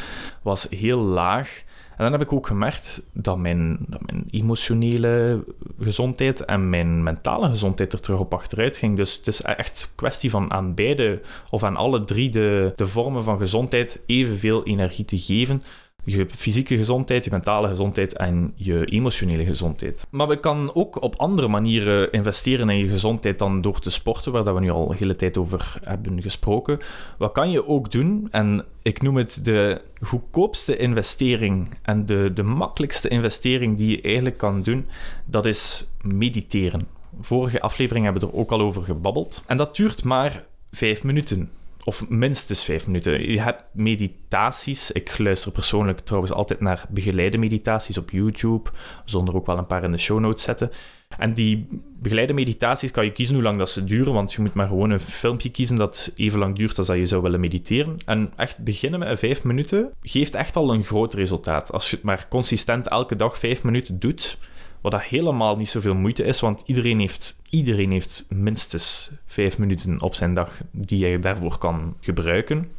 was 0.42 0.66
heel 0.70 1.00
laag. 1.00 1.62
En 1.98 2.04
dan 2.04 2.12
heb 2.12 2.22
ik 2.22 2.32
ook 2.32 2.46
gemerkt 2.46 3.02
dat 3.12 3.38
mijn, 3.38 3.78
mijn 3.88 4.25
emotionele 4.30 5.44
gezondheid 5.80 6.44
en 6.44 6.70
mijn 6.70 7.02
mentale 7.02 7.48
gezondheid 7.48 7.92
er 7.92 8.00
terug 8.00 8.20
op 8.20 8.34
achteruit 8.34 8.76
ging. 8.76 8.96
Dus 8.96 9.16
het 9.16 9.26
is 9.26 9.42
echt 9.42 9.92
kwestie 9.96 10.30
van 10.30 10.52
aan 10.52 10.75
beide 10.75 11.20
of 11.50 11.62
aan 11.62 11.76
alle 11.76 12.04
drie 12.04 12.30
de, 12.30 12.72
de 12.76 12.87
vormen 12.87 13.25
van 13.25 13.38
gezondheid 13.38 14.00
evenveel 14.06 14.64
energie 14.64 15.04
te 15.04 15.18
geven. 15.18 15.62
Je 16.04 16.26
fysieke 16.28 16.76
gezondheid, 16.76 17.24
je 17.24 17.30
mentale 17.30 17.68
gezondheid 17.68 18.16
en 18.16 18.52
je 18.54 18.84
emotionele 18.84 19.44
gezondheid. 19.44 20.06
Maar 20.10 20.28
we 20.28 20.40
kan 20.40 20.70
ook 20.74 21.02
op 21.02 21.16
andere 21.16 21.48
manieren 21.48 22.12
investeren 22.12 22.68
in 22.68 22.78
je 22.78 22.88
gezondheid 22.88 23.38
dan 23.38 23.60
door 23.60 23.80
te 23.80 23.90
sporten, 23.90 24.32
waar 24.32 24.54
we 24.54 24.60
nu 24.60 24.70
al 24.70 24.90
een 24.90 24.96
hele 24.96 25.16
tijd 25.16 25.38
over 25.38 25.80
hebben 25.84 26.22
gesproken. 26.22 26.78
Wat 27.18 27.32
kan 27.32 27.50
je 27.50 27.66
ook 27.66 27.90
doen? 27.90 28.28
En 28.30 28.64
ik 28.82 29.02
noem 29.02 29.16
het 29.16 29.44
de 29.44 29.80
goedkoopste 30.00 30.76
investering 30.76 31.68
en 31.82 32.06
de, 32.06 32.30
de 32.34 32.42
makkelijkste 32.42 33.08
investering 33.08 33.76
die 33.76 33.90
je 33.90 34.02
eigenlijk 34.02 34.38
kan 34.38 34.62
doen, 34.62 34.86
dat 35.24 35.46
is 35.46 35.86
mediteren. 36.02 36.88
Vorige 37.20 37.60
aflevering 37.60 38.04
hebben 38.04 38.22
we 38.22 38.28
er 38.28 38.38
ook 38.38 38.50
al 38.50 38.60
over 38.60 38.82
gebabbeld. 38.82 39.42
En 39.46 39.56
dat 39.56 39.76
duurt 39.76 40.04
maar 40.04 40.44
vijf 40.70 41.02
minuten. 41.02 41.50
Of 41.88 42.09
minstens 42.09 42.64
vijf 42.64 42.87
minuten. 42.87 43.30
Je 43.30 43.40
hebt 43.40 43.64
meditaties. 43.73 44.90
Ik 44.90 45.18
luister 45.18 45.52
persoonlijk 45.52 45.99
trouwens 45.99 46.33
altijd 46.33 46.61
naar 46.61 46.87
begeleide 46.88 47.38
meditaties 47.38 47.99
op 47.99 48.11
YouTube. 48.11 48.71
Zonder 49.04 49.35
ook 49.35 49.47
wel 49.47 49.59
een 49.59 49.66
paar 49.66 49.85
in 49.85 49.92
de 49.92 49.99
show 49.99 50.21
notes 50.21 50.42
zetten. 50.42 50.71
En 51.18 51.35
die 51.35 51.68
begeleide 52.00 52.33
meditaties 52.33 52.90
kan 52.90 53.04
je 53.04 53.12
kiezen 53.12 53.35
hoe 53.35 53.45
lang 53.45 53.59
dat 53.59 53.71
ze 53.71 53.85
duren. 53.85 54.12
Want 54.12 54.33
je 54.33 54.42
moet 54.42 54.54
maar 54.54 54.66
gewoon 54.66 54.90
een 54.90 55.00
filmpje 55.00 55.50
kiezen 55.50 55.76
dat 55.76 56.12
even 56.14 56.38
lang 56.38 56.57
duurt 56.57 56.78
als 56.78 56.87
dat 56.87 56.97
je 56.97 57.07
zou 57.07 57.23
willen 57.23 57.40
mediteren. 57.40 57.97
En 58.07 58.33
echt 58.37 58.64
beginnen 58.64 58.99
met 58.99 59.18
vijf 59.18 59.45
minuten 59.45 59.90
geeft 60.02 60.35
echt 60.35 60.57
al 60.57 60.75
een 60.75 60.85
groot 60.85 61.14
resultaat. 61.14 61.73
Als 61.73 61.90
je 61.90 61.97
het 61.97 62.04
maar 62.04 62.26
consistent 62.28 62.88
elke 62.88 63.16
dag 63.16 63.38
vijf 63.38 63.62
minuten 63.62 63.99
doet 63.99 64.38
wat 64.80 64.92
dat 64.92 65.02
helemaal 65.02 65.56
niet 65.56 65.68
zoveel 65.68 65.94
moeite 65.94 66.25
is, 66.25 66.40
want 66.40 66.62
iedereen 66.66 66.99
heeft, 66.99 67.40
iedereen 67.50 67.90
heeft 67.90 68.26
minstens 68.28 69.11
vijf 69.26 69.58
minuten 69.58 70.02
op 70.02 70.14
zijn 70.14 70.35
dag 70.35 70.61
die 70.73 71.06
je 71.06 71.18
daarvoor 71.18 71.58
kan 71.58 71.97
gebruiken. 72.00 72.70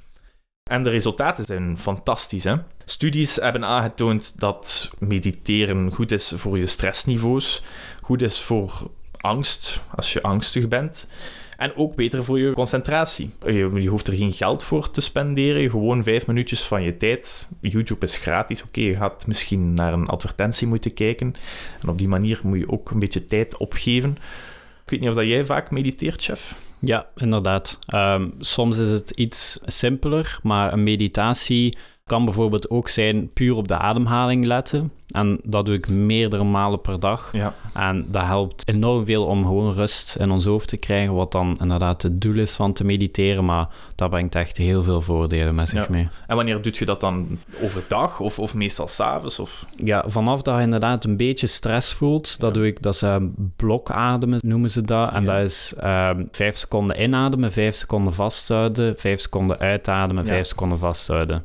En 0.69 0.83
de 0.83 0.89
resultaten 0.89 1.43
zijn 1.43 1.77
fantastisch. 1.79 2.43
Hè? 2.43 2.55
Studies 2.85 3.35
hebben 3.35 3.65
aangetoond 3.65 4.39
dat 4.39 4.89
mediteren 4.99 5.93
goed 5.93 6.11
is 6.11 6.33
voor 6.35 6.57
je 6.57 6.67
stressniveaus, 6.67 7.63
goed 8.01 8.21
is 8.21 8.39
voor 8.39 8.91
angst, 9.17 9.81
als 9.95 10.13
je 10.13 10.21
angstig 10.21 10.67
bent. 10.67 11.07
En 11.59 11.75
ook 11.75 11.95
beter 11.95 12.23
voor 12.23 12.39
je 12.39 12.53
concentratie. 12.53 13.29
Je, 13.45 13.69
je, 13.73 13.89
hoeft 13.89 14.07
er 14.07 14.15
geen 14.15 14.33
geld 14.33 14.63
voor 14.63 14.91
te 14.91 15.01
spenderen. 15.01 15.69
Gewoon 15.69 16.03
vijf 16.03 16.27
minuutjes 16.27 16.61
van 16.61 16.83
je 16.83 16.97
tijd. 16.97 17.49
YouTube 17.61 18.05
is 18.05 18.17
gratis. 18.17 18.63
Oké, 18.63 18.79
je 18.79 18.93
gaat 18.93 19.27
misschien 19.27 19.73
naar 19.73 19.93
een 19.93 20.07
advertentie 20.07 20.67
moeten 20.67 20.93
kijken. 20.93 21.35
En 21.81 21.89
op 21.89 21.97
die 21.97 22.07
manier 22.07 22.39
moet 22.43 22.59
je 22.59 22.69
ook 22.69 22.91
een 22.91 22.99
beetje 22.99 23.25
tijd 23.25 23.57
opgeven. 23.57 24.17
Ik 24.83 24.89
weet 24.89 24.99
niet 24.99 25.09
of 25.09 25.15
dat 25.15 25.25
jij 25.25 25.45
vaak 25.45 25.71
mediteert, 25.71 26.23
chef. 26.23 26.55
Ja, 26.79 27.07
inderdaad. 27.15 27.79
Um, 27.93 28.33
soms 28.39 28.77
is 28.77 28.89
het 28.89 29.09
iets 29.09 29.59
simpeler, 29.65 30.39
maar 30.43 30.73
een 30.73 30.83
meditatie 30.83 31.77
kan 32.09 32.25
bijvoorbeeld 32.25 32.69
ook 32.69 32.89
zijn 32.89 33.29
puur 33.33 33.55
op 33.55 33.67
de 33.67 33.77
ademhaling 33.77 34.45
letten. 34.45 34.91
En 35.09 35.39
dat 35.43 35.65
doe 35.65 35.75
ik 35.75 35.87
meerdere 35.87 36.43
malen 36.43 36.81
per 36.81 36.99
dag. 36.99 37.29
Ja. 37.31 37.53
En 37.73 38.05
dat 38.07 38.23
helpt 38.23 38.67
enorm 38.67 39.05
veel 39.05 39.25
om 39.25 39.43
gewoon 39.43 39.73
rust 39.73 40.15
in 40.19 40.31
ons 40.31 40.45
hoofd 40.45 40.67
te 40.67 40.77
krijgen, 40.77 41.13
wat 41.13 41.31
dan 41.31 41.57
inderdaad 41.61 42.01
het 42.01 42.21
doel 42.21 42.35
is 42.35 42.55
van 42.55 42.73
te 42.73 42.83
mediteren. 42.83 43.45
Maar 43.45 43.67
dat 43.95 44.09
brengt 44.09 44.35
echt 44.35 44.57
heel 44.57 44.83
veel 44.83 45.01
voordelen 45.01 45.55
met 45.55 45.69
zich 45.69 45.79
Ja. 45.83 45.87
mee. 45.89 46.07
En 46.27 46.35
wanneer 46.35 46.61
doe 46.61 46.73
je 46.75 46.85
dat 46.85 46.99
dan 46.99 47.39
overdag 47.61 48.19
of, 48.19 48.39
of 48.39 48.53
meestal 48.53 48.87
s'avonds? 48.87 49.39
Of... 49.39 49.65
Ja, 49.83 50.03
vanaf 50.07 50.41
dat 50.41 50.55
je 50.57 50.61
inderdaad 50.61 51.03
een 51.03 51.17
beetje 51.17 51.47
stress 51.47 51.93
voelt, 51.93 52.39
dat 52.39 52.49
Ja. 52.49 52.55
doe 52.55 52.67
ik, 52.67 52.81
dat 52.81 52.93
is 52.93 53.01
eh, 53.01 53.15
blokademen 53.55 54.39
noemen 54.43 54.71
ze 54.71 54.81
dat. 54.81 55.11
En 55.13 55.25
dat 55.25 55.43
is 55.43 55.73
ehm 55.79 56.23
vijf 56.31 56.57
seconden 56.57 57.01
inademen, 57.01 57.51
vijf 57.51 57.75
seconden 57.75 58.13
vasthouden, 58.13 58.93
vijf 58.97 59.19
seconden 59.19 59.59
uitademen, 59.59 60.25
vijf 60.25 60.45
seconden 60.47 60.77
vasthouden. 60.79 61.43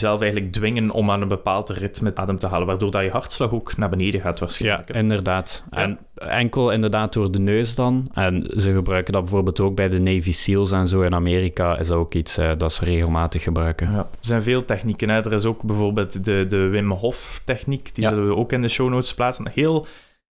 Jezelf 0.00 0.20
eigenlijk 0.20 0.52
dwingen 0.52 0.90
om 0.90 1.10
aan 1.10 1.22
een 1.22 1.28
bepaald 1.28 1.70
ritme 1.70 2.10
adem 2.14 2.38
te 2.38 2.46
halen, 2.46 2.66
waardoor 2.66 2.90
dat 2.90 3.02
je 3.02 3.10
hartslag 3.10 3.52
ook 3.52 3.76
naar 3.76 3.88
beneden 3.88 4.20
gaat 4.20 4.38
Ja, 4.38 4.44
waarschijnlijk. 4.44 4.88
hè? 4.88 4.94
inderdaad. 4.98 5.64
Ja. 5.70 5.76
En 5.76 5.98
enkel 6.14 6.70
inderdaad 6.70 7.12
door 7.12 7.30
de 7.30 7.38
neus 7.38 7.74
dan. 7.74 8.06
En 8.14 8.46
ze 8.56 8.72
gebruiken 8.72 9.12
dat 9.12 9.22
bijvoorbeeld 9.22 9.60
ook 9.60 9.74
bij 9.74 9.88
de 9.88 10.00
Navy 10.00 10.32
SEALs 10.32 10.72
en 10.72 10.88
zo 10.88 11.00
in 11.00 11.14
Amerika. 11.14 11.78
Is 11.78 11.86
dat 11.86 11.96
ook 11.96 12.14
iets 12.14 12.36
eh, 12.38 12.50
dat 12.58 12.72
ze 12.72 12.84
regelmatig 12.84 13.42
gebruiken. 13.42 13.90
Ja, 13.92 13.98
er 13.98 14.06
zijn 14.20 14.42
veel 14.42 14.64
technieken. 14.64 15.08
Hè. 15.08 15.16
Er 15.24 15.32
is 15.32 15.44
ook 15.44 15.62
bijvoorbeeld 15.62 16.24
de, 16.24 16.44
de 16.48 16.56
Wim 16.68 16.90
Hof 16.90 17.40
techniek. 17.44 17.94
Die 17.94 18.04
Ja. 18.04 18.10
zullen 18.10 18.28
we 18.28 18.36
ook 18.36 18.52
in 18.52 18.62
de 18.62 18.68
show 18.68 18.88
notes 18.90 19.14
plaatsen. 19.14 19.50
Heel 19.54 19.86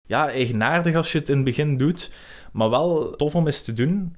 ja, 0.06 0.28
eigenaardig 0.30 0.94
als 0.94 1.12
je 1.12 1.18
het 1.18 1.28
in 1.28 1.34
het 1.36 1.44
begin 1.44 1.76
doet. 1.76 2.10
Maar 2.52 2.70
wel 2.70 3.10
tof 3.10 3.34
om 3.34 3.46
eens 3.46 3.62
te 3.62 3.72
doen. 3.72 4.16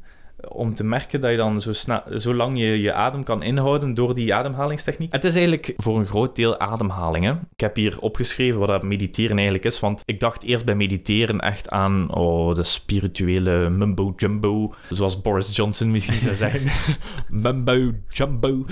Om 0.48 0.74
te 0.74 0.84
merken 0.84 1.20
dat 1.20 1.30
je 1.30 1.36
dan 1.36 1.60
zo, 1.60 1.72
snel, 1.72 2.02
zo 2.16 2.34
lang 2.34 2.58
je, 2.58 2.80
je 2.80 2.92
adem 2.92 3.24
kan 3.24 3.42
inhouden 3.42 3.94
door 3.94 4.14
die 4.14 4.34
ademhalingstechniek. 4.34 5.12
Het 5.12 5.24
is 5.24 5.34
eigenlijk 5.34 5.74
voor 5.76 5.98
een 5.98 6.06
groot 6.06 6.36
deel 6.36 6.58
ademhaling. 6.58 7.24
Hè. 7.24 7.30
Ik 7.30 7.60
heb 7.60 7.76
hier 7.76 8.00
opgeschreven 8.00 8.58
wat 8.58 8.68
dat 8.68 8.82
mediteren 8.82 9.36
eigenlijk 9.36 9.64
is. 9.64 9.80
Want 9.80 10.02
ik 10.04 10.20
dacht 10.20 10.42
eerst 10.42 10.64
bij 10.64 10.74
mediteren 10.74 11.40
echt 11.40 11.70
aan 11.70 12.14
oh, 12.14 12.54
de 12.54 12.64
spirituele 12.64 13.68
mumbo-jumbo. 13.68 14.74
Zoals 14.90 15.20
Boris 15.20 15.56
Johnson 15.56 15.90
misschien 15.90 16.20
zou 16.20 16.34
zeggen. 16.34 16.70
mumbo-jumbo. 17.42 18.64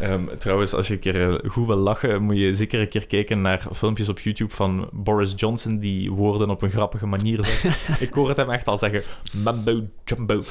Ehm, 0.00 0.22
trouwens, 0.38 0.74
als 0.74 0.88
je 0.88 0.94
een 0.94 1.00
keer 1.00 1.28
eh, 1.28 1.50
goed 1.50 1.66
wil 1.66 1.76
lachen, 1.76 2.22
moet 2.22 2.38
je 2.38 2.54
zeker 2.54 2.80
een 2.80 2.88
keer 2.88 3.06
kijken 3.06 3.40
naar 3.40 3.66
filmpjes 3.72 4.08
op 4.08 4.18
YouTube 4.18 4.54
van 4.54 4.88
Boris 4.92 5.32
Johnson 5.36 5.78
die 5.78 6.12
woorden 6.12 6.50
op 6.50 6.62
een 6.62 6.70
grappige 6.70 7.06
manier 7.06 7.44
zegt. 7.44 7.76
Ik 8.06 8.12
hoor 8.12 8.28
het 8.28 8.36
hem 8.36 8.50
echt 8.50 8.68
al 8.68 8.78
zeggen, 8.78 9.02
mumbo 9.32 9.86
jumbo. 10.04 10.42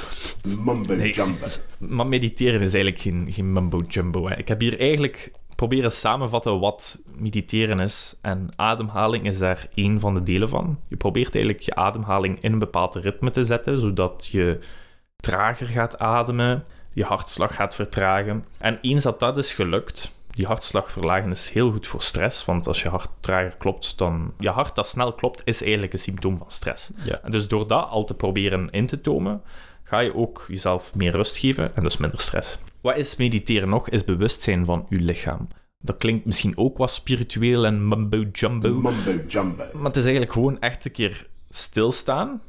Mumbo 0.64 0.94
Nee. 0.94 1.14
jumbo. 1.14 1.46
Maar 1.78 2.08
mediteren 2.08 2.62
is 2.62 2.74
eigenlijk 2.74 3.04
geen, 3.04 3.28
geen 3.32 3.52
mumbo 3.52 3.82
jumbo. 3.88 4.28
Hè. 4.28 4.38
Ik 4.38 4.48
heb 4.48 4.60
hier 4.60 4.80
eigenlijk 4.80 5.32
proberen 5.56 5.92
samenvatten 5.92 6.60
wat 6.60 7.02
mediteren 7.18 7.80
is. 7.80 8.18
En 8.22 8.50
ademhaling 8.56 9.26
is 9.26 9.38
daar 9.38 9.68
één 9.76 10.00
van 10.00 10.14
de 10.14 10.24
delen 10.24 10.50
van. 10.50 10.80
Je 10.88 10.98
probeert 10.98 11.36
eigenlijk 11.36 11.64
je 11.64 11.76
ademhaling 11.76 12.38
in 12.42 12.52
een 12.52 12.60
bepaald 12.60 12.96
ritme 12.96 13.32
te 13.32 13.44
zetten, 13.44 13.78
zodat 13.78 14.28
je 14.32 14.60
trager 15.18 15.68
gaat 15.68 16.00
ademen, 16.00 16.66
je 16.94 17.04
hartslag 17.04 17.56
gaat 17.56 17.76
vertragen. 17.76 18.46
En 18.58 18.80
eens 18.82 19.04
dat 19.04 19.20
dat 19.20 19.38
is 19.38 19.54
gelukt, 19.54 20.16
die 20.38 20.46
hartslag 20.46 20.92
verlagen 20.92 21.32
is 21.32 21.50
heel 21.50 21.72
goed 21.72 21.88
voor 21.88 22.02
stress, 22.02 22.46
want 22.46 22.68
als 22.68 22.82
je 22.82 22.90
hart 22.90 23.10
trager 23.20 23.56
klopt, 23.58 23.98
dan... 23.98 24.34
Je 24.40 24.50
hart 24.50 24.76
dat 24.76 24.88
snel 24.88 25.14
klopt, 25.14 25.42
is 25.46 25.62
eigenlijk 25.62 25.94
een 25.94 26.00
symptoom 26.00 26.38
van 26.38 26.52
stress. 26.52 26.90
Ja. 27.04 27.22
En 27.24 27.32
dus 27.32 27.48
door 27.48 27.68
dat 27.68 27.90
al 27.90 28.04
te 28.04 28.14
proberen 28.14 28.70
in 28.70 28.86
te 28.86 29.02
tomen, 29.02 29.42
ga 29.84 30.00
je 30.00 30.16
ook 30.16 30.46
jezelf 30.48 30.96
meer 30.96 31.12
rust 31.12 31.38
geven 31.38 31.76
en 31.76 31.84
dus 31.84 31.98
minder 31.98 32.22
stress. 32.22 32.58
Wat 32.82 32.98
is 32.98 33.16
mediteren 33.16 33.70
nog? 33.70 33.90
Is 33.90 34.04
bewustzijn 34.04 34.66
van 34.66 34.86
je 34.90 35.00
lichaam. 35.00 35.48
Dat 35.80 35.98
klinkt 35.98 36.26
misschien 36.26 36.58
ook 36.58 36.78
wat 36.78 36.92
spiritueel 36.92 37.66
en 37.66 37.88
mumbo-jumbo. 37.88 38.74
Mumbo 38.74 39.12
jumbo. 39.28 39.64
Maar 39.74 39.84
het 39.84 39.96
is 39.96 40.04
eigenlijk 40.04 40.32
gewoon 40.32 40.60
echt 40.60 40.86
een 40.86 40.92
keer 40.92 41.28
stilstaan, 41.50 42.42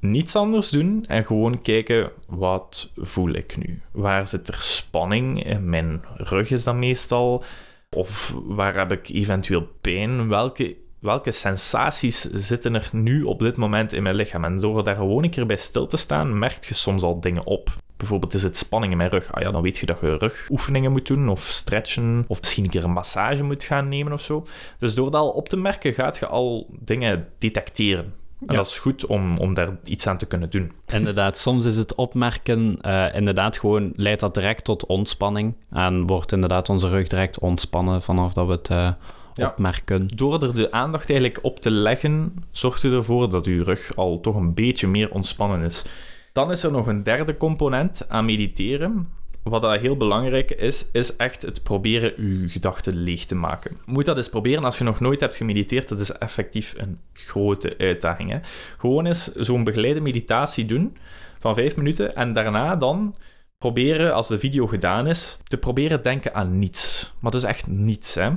niets 0.00 0.36
anders 0.36 0.68
doen 0.68 1.04
en 1.06 1.24
gewoon 1.24 1.62
kijken 1.62 2.10
wat 2.26 2.90
voel 2.96 3.30
ik 3.30 3.56
nu. 3.56 3.82
Waar 3.92 4.28
zit 4.28 4.48
er 4.48 4.62
spanning? 4.62 5.44
In 5.44 5.68
mijn 5.68 6.02
rug 6.14 6.50
is 6.50 6.64
dat 6.64 6.74
meestal. 6.74 7.44
Of 7.90 8.34
waar 8.44 8.76
heb 8.76 8.92
ik 8.92 9.08
eventueel 9.08 9.68
pijn? 9.80 10.28
Welke, 10.28 10.76
welke 10.98 11.30
sensaties 11.30 12.20
zitten 12.20 12.74
er 12.74 12.88
nu 12.92 13.22
op 13.22 13.38
dit 13.38 13.56
moment 13.56 13.92
in 13.92 14.02
mijn 14.02 14.14
lichaam? 14.14 14.44
En 14.44 14.58
door 14.58 14.84
daar 14.84 14.96
gewoon 14.96 15.24
een 15.24 15.30
keer 15.30 15.46
bij 15.46 15.56
stil 15.56 15.86
te 15.86 15.96
staan, 15.96 16.38
merk 16.38 16.64
je 16.64 16.74
soms 16.74 17.02
al 17.02 17.20
dingen 17.20 17.46
op. 17.46 17.78
Bijvoorbeeld 17.96 18.34
is 18.34 18.42
het 18.42 18.56
spanning 18.56 18.92
in 18.92 18.98
mijn 18.98 19.10
rug. 19.10 19.32
Ah 19.32 19.42
ja, 19.42 19.50
dan 19.50 19.62
weet 19.62 19.78
je 19.78 19.86
dat 19.86 20.00
je 20.00 20.16
rugoefeningen 20.16 20.92
moet 20.92 21.06
doen 21.06 21.28
of 21.28 21.40
stretchen 21.40 22.24
of 22.26 22.38
misschien 22.38 22.64
een 22.64 22.70
keer 22.70 22.84
een 22.84 22.92
massage 22.92 23.42
moet 23.42 23.64
gaan 23.64 23.88
nemen 23.88 24.12
of 24.12 24.20
zo. 24.20 24.46
Dus 24.78 24.94
door 24.94 25.10
dat 25.10 25.20
al 25.20 25.30
op 25.30 25.48
te 25.48 25.56
merken, 25.56 25.94
gaat 25.94 26.18
je 26.18 26.26
al 26.26 26.66
dingen 26.78 27.28
detecteren. 27.38 28.14
En 28.40 28.46
Ja. 28.46 28.54
dat 28.56 28.66
is 28.66 28.78
goed 28.78 29.06
om, 29.06 29.36
om 29.38 29.54
daar 29.54 29.76
iets 29.84 30.06
aan 30.06 30.18
te 30.18 30.26
kunnen 30.26 30.50
doen. 30.50 30.72
Inderdaad, 30.92 31.36
soms 31.38 31.64
is 31.64 31.76
het 31.76 31.94
opmerken, 31.94 32.78
eh, 32.80 33.06
inderdaad 33.14 33.58
gewoon, 33.58 33.92
leidt 33.96 34.20
dat 34.20 34.34
direct 34.34 34.64
tot 34.64 34.86
ontspanning. 34.86 35.54
En 35.70 36.06
wordt 36.06 36.32
inderdaad 36.32 36.68
onze 36.68 36.88
rug 36.88 37.06
direct 37.08 37.38
ontspannen 37.38 38.02
vanaf 38.02 38.32
dat 38.32 38.46
we 38.46 38.52
het 38.52 38.68
eh, 38.68 38.90
Ja. 39.34 39.48
opmerken. 39.48 40.08
Door 40.14 40.42
er 40.42 40.54
de 40.54 40.72
aandacht 40.72 41.10
eigenlijk 41.10 41.44
op 41.44 41.60
te 41.60 41.70
leggen, 41.70 42.34
zorgt 42.50 42.82
u 42.82 42.92
ervoor 42.94 43.30
dat 43.30 43.46
uw 43.46 43.64
rug 43.64 43.96
al 43.96 44.20
toch 44.20 44.34
een 44.34 44.54
beetje 44.54 44.86
meer 44.88 45.10
ontspannen 45.10 45.62
is. 45.62 45.84
Dan 46.32 46.50
is 46.50 46.62
er 46.62 46.70
nog 46.70 46.86
een 46.86 47.02
derde 47.02 47.36
component 47.36 48.08
aan 48.08 48.24
mediteren. 48.24 49.08
Wat 49.42 49.62
dat 49.62 49.80
heel 49.80 49.96
belangrijk 49.96 50.50
is, 50.50 50.86
is 50.92 51.16
echt 51.16 51.42
het 51.42 51.62
proberen 51.62 52.12
uw 52.16 52.48
gedachten 52.48 52.96
leeg 52.96 53.24
te 53.24 53.34
maken. 53.34 53.76
Moet 53.86 54.04
dat 54.04 54.16
eens 54.16 54.28
proberen 54.28 54.64
als 54.64 54.78
je 54.78 54.84
nog 54.84 55.00
nooit 55.00 55.20
hebt 55.20 55.36
gemediteerd. 55.36 55.88
Dat 55.88 56.00
is 56.00 56.12
effectief 56.12 56.74
een 56.76 56.98
grote 57.12 57.74
uitdaging. 57.78 58.30
Hè? 58.30 58.38
Gewoon 58.78 59.06
eens 59.06 59.32
zo'n 59.32 59.64
begeleide 59.64 60.00
meditatie 60.00 60.64
doen 60.64 60.96
van 61.38 61.54
vijf 61.54 61.76
minuten 61.76 62.14
en 62.14 62.32
daarna 62.32 62.76
dan 62.76 63.16
proberen, 63.58 64.14
als 64.14 64.28
de 64.28 64.38
video 64.38 64.66
gedaan 64.66 65.06
is, 65.06 65.38
te 65.44 65.56
proberen 65.56 66.02
denken 66.02 66.34
aan 66.34 66.58
niets. 66.58 67.12
Maar 67.18 67.30
dus 67.30 67.42
echt 67.42 67.66
niets. 67.66 68.14
Hè? 68.14 68.30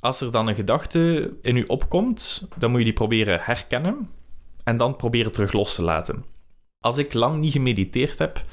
Als 0.00 0.20
er 0.20 0.30
dan 0.30 0.48
een 0.48 0.54
gedachte 0.54 1.32
in 1.42 1.56
u 1.56 1.64
opkomt, 1.66 2.46
dan 2.56 2.70
moet 2.70 2.78
je 2.78 2.84
die 2.84 2.94
proberen 2.94 3.40
herkennen 3.42 4.10
en 4.64 4.76
dan 4.76 4.96
proberen 4.96 5.32
terug 5.32 5.52
los 5.52 5.74
te 5.74 5.82
laten. 5.82 6.24
Als 6.80 6.98
ik 6.98 7.12
lang 7.12 7.40
niet 7.40 7.52
gemediteerd 7.52 8.18
heb, 8.18 8.44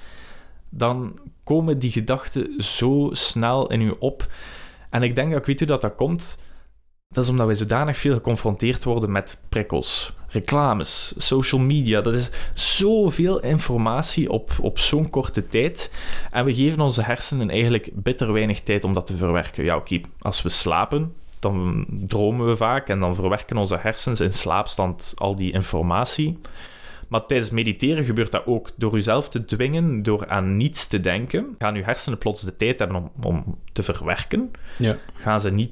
dan 0.70 1.20
komen 1.50 1.79
die 1.79 1.91
gedachten 1.91 2.63
zo 2.63 3.10
snel 3.12 3.72
in 3.72 3.82
u 3.82 3.94
op. 4.00 4.27
En 4.89 5.03
ik 5.03 5.15
denk 5.15 5.29
dat 5.32 5.39
ik 5.39 5.46
weet 5.46 5.60
hoe 5.60 5.68
dat, 5.68 5.82
dat 5.82 5.96
komt. 5.96 6.38
Dat 7.08 7.24
is 7.24 7.29
omdat 7.29 7.46
wij 7.46 7.56
zodanig 7.56 7.98
veel 7.98 8.13
geconfronteerd 8.13 8.84
worden 8.84 9.12
met 9.12 9.38
prikkels, 9.50 10.13
reclames, 10.27 11.13
social 11.18 11.62
media. 11.62 12.01
Dat 12.01 12.13
is 12.13 12.29
zoveel 12.53 13.39
informatie 13.39 14.29
op, 14.29 14.51
op 14.62 14.79
zo'n 14.79 15.10
korte 15.10 15.48
tijd. 15.48 15.91
En 16.32 16.46
we 16.46 16.53
geven 16.53 16.82
onze 16.82 17.01
hersenen 17.01 17.50
eigenlijk 17.50 17.89
bitter 17.94 18.34
weinig 18.34 18.62
tijd 18.62 18.84
om 18.84 18.94
dat 18.94 19.08
te 19.08 19.18
verwerken. 19.18 19.63
Ja, 19.63 19.75
oké, 19.75 20.01
als 20.20 20.41
we 20.41 20.50
slapen, 20.50 21.13
dan 21.39 21.86
dromen 21.89 22.48
we 22.48 22.56
vaak 22.56 22.89
en 22.89 23.00
dan 23.00 23.15
verwerken 23.15 23.58
onze 23.58 23.77
hersens 23.77 24.20
in 24.20 24.34
slaapstand 24.34 25.13
al 25.18 25.36
die 25.36 25.51
informatie. 25.51 26.38
Maar 27.09 27.25
tijdens 27.25 27.49
mediteren 27.49 28.03
gebeurt 28.03 28.31
dat 28.31 28.45
ook. 28.45 28.71
Door 28.75 28.93
jezelf 28.93 29.29
te 29.29 29.45
dwingen, 29.45 30.03
door 30.03 30.27
aan 30.27 30.57
niets 30.57 30.87
te 30.87 30.99
denken, 30.99 31.55
gaan 31.57 31.75
je 31.75 31.83
hersenen 31.83 32.17
plots 32.17 32.41
de 32.41 32.55
tijd 32.55 32.79
hebben 32.79 32.97
om, 32.97 33.11
om 33.21 33.57
te 33.73 33.83
verwerken. 33.83 34.51
Ja. 34.77 34.97
Gaan 35.13 35.41
ze 35.41 35.51
niet 35.51 35.71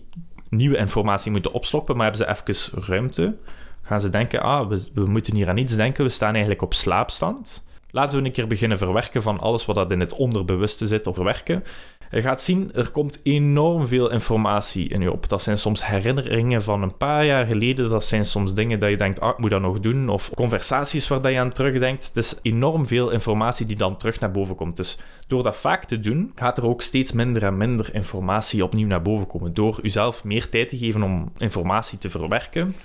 nieuwe 0.49 0.77
informatie 0.77 1.31
moeten 1.31 1.53
opslokken, 1.53 1.95
maar 1.95 2.11
hebben 2.11 2.25
ze 2.25 2.53
even 2.53 2.83
ruimte. 2.83 3.35
Gaan 3.81 4.01
ze 4.01 4.09
denken, 4.09 4.41
ah, 4.41 4.69
we, 4.69 4.87
we 4.93 5.05
moeten 5.05 5.35
hier 5.35 5.49
aan 5.49 5.55
niets 5.55 5.75
denken, 5.75 6.03
we 6.03 6.09
staan 6.09 6.31
eigenlijk 6.31 6.61
op 6.61 6.73
slaapstand. 6.73 7.65
Laten 7.91 8.19
we 8.19 8.25
een 8.25 8.31
keer 8.31 8.47
beginnen 8.47 8.77
verwerken 8.77 9.21
van 9.21 9.39
alles 9.39 9.65
wat 9.65 9.75
dat 9.75 9.91
in 9.91 9.99
het 9.99 10.13
onderbewuste 10.13 10.87
zit, 10.87 11.07
op 11.07 11.15
verwerken. 11.15 11.63
Je 12.09 12.21
gaat 12.21 12.41
zien, 12.41 12.71
er 12.73 12.91
komt 12.91 13.19
enorm 13.23 13.87
veel 13.87 14.11
informatie 14.11 14.89
in 14.89 15.01
je 15.01 15.11
op. 15.11 15.29
Dat 15.29 15.41
zijn 15.41 15.57
soms 15.57 15.85
herinneringen 15.85 16.63
van 16.63 16.81
een 16.81 16.97
paar 16.97 17.25
jaar 17.25 17.45
geleden. 17.45 17.89
Dat 17.89 18.03
zijn 18.03 18.25
soms 18.25 18.53
dingen 18.53 18.79
dat 18.79 18.89
je 18.89 18.97
denkt, 18.97 19.19
ah, 19.19 19.29
ik 19.29 19.37
moet 19.37 19.49
dat 19.49 19.61
nog 19.61 19.79
doen. 19.79 20.09
Of 20.09 20.31
conversaties 20.35 21.07
waar 21.07 21.31
je 21.31 21.39
aan 21.39 21.51
terugdenkt. 21.51 22.07
Het 22.07 22.17
is 22.17 22.39
enorm 22.41 22.87
veel 22.87 23.09
informatie 23.09 23.65
die 23.65 23.75
dan 23.75 23.97
terug 23.97 24.19
naar 24.19 24.31
boven 24.31 24.55
komt. 24.55 24.77
Dus 24.77 24.97
door 25.27 25.43
dat 25.43 25.57
vaak 25.57 25.85
te 25.85 25.99
doen, 25.99 26.31
gaat 26.35 26.57
er 26.57 26.65
ook 26.65 26.81
steeds 26.81 27.11
minder 27.11 27.43
en 27.43 27.57
minder 27.57 27.93
informatie 27.93 28.63
opnieuw 28.63 28.87
naar 28.87 29.01
boven 29.01 29.27
komen. 29.27 29.53
Door 29.53 29.79
jezelf 29.81 30.23
meer 30.23 30.49
tijd 30.49 30.69
te 30.69 30.77
geven 30.77 31.03
om 31.03 31.31
informatie 31.37 31.97
te 31.97 32.09
verwerken, 32.09 32.75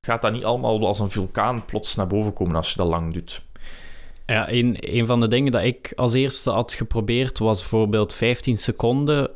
gaat 0.00 0.22
dat 0.22 0.32
niet 0.32 0.44
allemaal 0.44 0.86
als 0.86 0.98
een 0.98 1.10
vulkaan 1.10 1.64
plots 1.64 1.94
naar 1.94 2.06
boven 2.06 2.32
komen 2.32 2.56
als 2.56 2.70
je 2.70 2.76
dat 2.76 2.86
lang 2.86 3.12
doet. 3.12 3.42
Ja, 4.30 4.50
een, 4.52 4.76
een 4.80 5.06
van 5.06 5.20
de 5.20 5.28
dingen 5.28 5.52
dat 5.52 5.62
ik 5.62 5.92
als 5.96 6.12
eerste 6.12 6.50
had 6.50 6.72
geprobeerd 6.72 7.38
was 7.38 7.60
bijvoorbeeld 7.60 8.14
15 8.14 8.58
seconden 8.58 9.30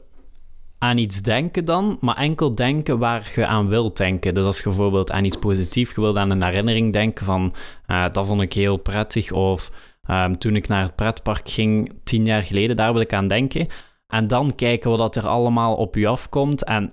aan 0.79 0.99
iets 0.99 1.23
denken 1.23 1.65
dan, 1.65 1.97
maar 2.01 2.17
enkel 2.17 2.55
denken 2.55 2.99
waar 2.99 3.33
je 3.35 3.47
aan 3.47 3.69
wilt 3.69 3.97
denken. 3.97 4.35
Dus 4.35 4.45
als 4.45 4.57
je 4.57 4.63
bijvoorbeeld 4.63 5.11
aan 5.11 5.25
iets 5.25 5.37
positiefs, 5.37 5.95
je 5.95 6.01
wilt 6.01 6.17
aan 6.17 6.31
een 6.31 6.43
herinnering 6.43 6.93
denken 6.93 7.27
van 7.27 7.55
uh, 7.87 8.09
dat 8.09 8.27
vond 8.27 8.43
ik 8.43 8.53
heel 8.53 8.77
prettig 8.77 9.33
of 9.33 9.71
um, 10.11 10.39
toen 10.39 10.57
ik 10.57 10.69
naar 10.69 10.83
het 10.83 10.97
pretpark 10.97 11.49
ging 11.49 11.93
tien 12.05 12.25
jaar 12.25 12.43
geleden, 12.43 12.77
daar 12.77 12.93
wil 12.93 13.03
ik 13.03 13.13
aan 13.13 13.29
denken. 13.29 13.67
En 14.07 14.27
dan 14.27 14.55
kijken 14.55 14.91
wat 14.91 15.17
er 15.17 15.27
allemaal 15.27 15.75
op 15.75 15.95
je 15.95 16.09
afkomt 16.09 16.65
en 16.65 16.93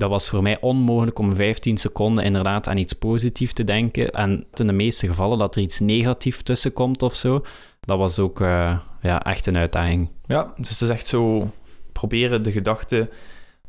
dat 0.00 0.10
was 0.10 0.28
voor 0.28 0.42
mij 0.42 0.60
onmogelijk 0.60 1.18
om 1.18 1.34
15 1.34 1.76
seconden 1.76 2.24
inderdaad 2.24 2.68
aan 2.68 2.76
iets 2.76 2.92
positiefs 2.92 3.52
te 3.52 3.64
denken. 3.64 4.10
En 4.10 4.44
in 4.54 4.66
de 4.66 4.72
meeste 4.72 5.06
gevallen 5.06 5.38
dat 5.38 5.56
er 5.56 5.62
iets 5.62 5.80
negatiefs 5.80 6.42
tussen 6.42 6.72
komt 6.72 7.02
of 7.02 7.14
zo. 7.14 7.44
Dat 7.80 7.98
was 7.98 8.18
ook 8.18 8.40
uh, 8.40 8.78
ja, 9.02 9.24
echt 9.24 9.46
een 9.46 9.56
uitdaging. 9.56 10.08
Ja, 10.26 10.52
dus 10.56 10.68
het 10.68 10.80
is 10.80 10.88
echt 10.88 11.06
zo 11.06 11.50
proberen 11.92 12.42
de 12.42 12.52
gedachten 12.52 13.08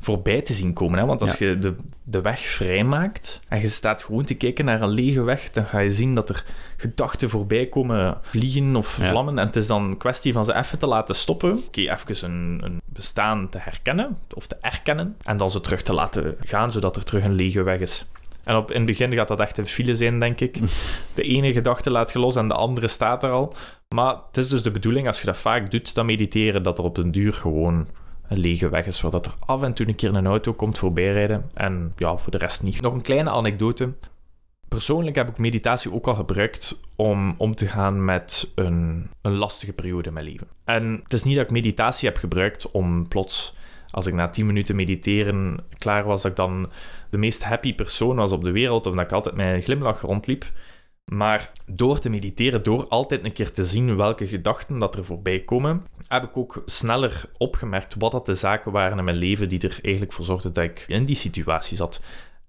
voorbij 0.04 0.42
te 0.42 0.52
zien 0.52 0.72
komen. 0.72 0.98
Hè? 0.98 1.06
Want 1.06 1.22
als 1.22 1.34
je 1.34 1.58
de, 1.58 1.74
de 2.02 2.20
weg 2.20 2.40
vrijmaakt 2.40 3.40
en 3.48 3.60
je 3.60 3.68
staat 3.68 4.02
gewoon 4.02 4.24
te 4.24 4.34
kijken 4.34 4.64
naar 4.64 4.82
een 4.82 4.88
lege 4.88 5.22
weg, 5.22 5.50
dan 5.50 5.64
ga 5.64 5.78
je 5.78 5.90
zien 5.90 6.14
dat 6.14 6.28
er 6.28 6.44
gedachten 6.76 7.28
voorbij 7.28 7.66
komen 7.66 8.18
vliegen 8.22 8.76
of 8.76 8.86
vlammen. 8.86 9.38
En 9.38 9.46
het 9.46 9.56
is 9.56 9.66
dan 9.66 9.82
een 9.82 9.96
kwestie 9.96 10.32
van 10.32 10.44
ze 10.44 10.54
even 10.54 10.78
te 10.78 10.86
laten 10.86 11.14
stoppen. 11.14 11.62
Oké, 11.66 11.80
even 11.80 12.30
een, 12.30 12.60
een 12.64 12.80
bestaan 12.84 13.48
te 13.48 13.58
herkennen 13.58 14.18
of 14.34 14.46
te 14.46 14.56
erkennen. 14.60 15.16
En 15.22 15.36
dan 15.36 15.50
ze 15.50 15.60
terug 15.60 15.82
te 15.82 15.92
laten 15.92 16.36
gaan, 16.40 16.72
zodat 16.72 16.96
er 16.96 17.04
terug 17.04 17.24
een 17.24 17.34
lege 17.34 17.62
weg 17.62 17.80
is. 17.80 18.06
En 18.44 18.56
op, 18.56 18.70
in 18.70 18.76
het 18.76 18.86
begin 18.86 19.12
gaat 19.12 19.28
dat 19.28 19.40
echt 19.40 19.58
een 19.58 19.66
file 19.66 19.96
zijn, 19.96 20.18
denk 20.18 20.40
ik. 20.40 20.58
De 21.14 21.22
ene 21.22 21.52
gedachte 21.52 21.90
laat 21.90 22.12
je 22.12 22.18
los 22.18 22.36
en 22.36 22.48
de 22.48 22.54
andere 22.54 22.88
staat 22.88 23.22
er 23.22 23.30
al. 23.30 23.54
Maar 23.88 24.16
het 24.26 24.36
is 24.36 24.48
dus 24.48 24.62
de 24.62 24.70
bedoeling, 24.70 25.06
als 25.06 25.20
je 25.20 25.26
dat 25.26 25.38
vaak 25.38 25.70
doet, 25.70 25.94
dan 25.94 26.06
mediteren, 26.06 26.62
dat 26.62 26.78
er 26.78 26.84
op 26.84 26.94
den 26.94 27.10
duur 27.10 27.32
gewoon 27.32 27.86
lege 28.38 28.68
weg 28.68 28.86
is, 28.86 29.00
waar 29.00 29.10
dat 29.10 29.26
er 29.26 29.34
af 29.38 29.62
en 29.62 29.72
toe 29.72 29.88
een 29.88 29.94
keer 29.94 30.14
een 30.14 30.26
auto 30.26 30.52
komt 30.52 30.78
voorbijrijden. 30.78 31.44
En 31.54 31.92
ja, 31.96 32.16
voor 32.16 32.30
de 32.30 32.38
rest 32.38 32.62
niet. 32.62 32.80
Nog 32.80 32.94
een 32.94 33.02
kleine 33.02 33.30
anekdote. 33.30 33.92
Persoonlijk 34.68 35.16
heb 35.16 35.28
ik 35.28 35.38
meditatie 35.38 35.92
ook 35.92 36.06
al 36.06 36.14
gebruikt 36.14 36.80
om 36.96 37.34
om 37.38 37.54
te 37.54 37.66
gaan 37.66 38.04
met 38.04 38.52
een, 38.54 39.10
een 39.22 39.36
lastige 39.36 39.72
periode 39.72 40.08
in 40.08 40.14
mijn 40.14 40.26
leven. 40.26 40.46
En 40.64 41.00
het 41.02 41.12
is 41.12 41.22
niet 41.22 41.36
dat 41.36 41.44
ik 41.44 41.50
meditatie 41.50 42.08
heb 42.08 42.18
gebruikt 42.18 42.70
om 42.70 43.08
plots, 43.08 43.54
als 43.90 44.06
ik 44.06 44.14
na 44.14 44.28
10 44.28 44.46
minuten 44.46 44.76
mediteren 44.76 45.58
klaar 45.78 46.04
was, 46.04 46.22
dat 46.22 46.30
ik 46.30 46.36
dan 46.36 46.70
de 47.10 47.18
meest 47.18 47.44
happy 47.44 47.74
persoon 47.74 48.16
was 48.16 48.32
op 48.32 48.44
de 48.44 48.50
wereld, 48.50 48.86
of 48.86 48.94
dat 48.94 49.04
ik 49.04 49.12
altijd 49.12 49.34
met 49.34 49.54
een 49.54 49.62
glimlach 49.62 50.00
rondliep. 50.00 50.44
Maar 51.16 51.52
door 51.66 51.98
te 51.98 52.08
mediteren, 52.08 52.62
door 52.62 52.88
altijd 52.88 53.24
een 53.24 53.32
keer 53.32 53.52
te 53.52 53.64
zien 53.64 53.96
welke 53.96 54.26
gedachten 54.26 54.78
dat 54.78 54.94
er 54.94 55.04
voorbij 55.04 55.40
komen, 55.40 55.86
heb 56.08 56.22
ik 56.22 56.36
ook 56.36 56.62
sneller 56.66 57.24
opgemerkt 57.38 57.94
wat 57.98 58.12
dat 58.12 58.26
de 58.26 58.34
zaken 58.34 58.72
waren 58.72 58.98
in 58.98 59.04
mijn 59.04 59.16
leven 59.16 59.48
die 59.48 59.60
er 59.60 59.78
eigenlijk 59.82 60.12
voor 60.12 60.24
zorgden 60.24 60.52
dat 60.52 60.64
ik 60.64 60.84
in 60.88 61.04
die 61.04 61.16
situatie 61.16 61.76
zat. 61.76 62.00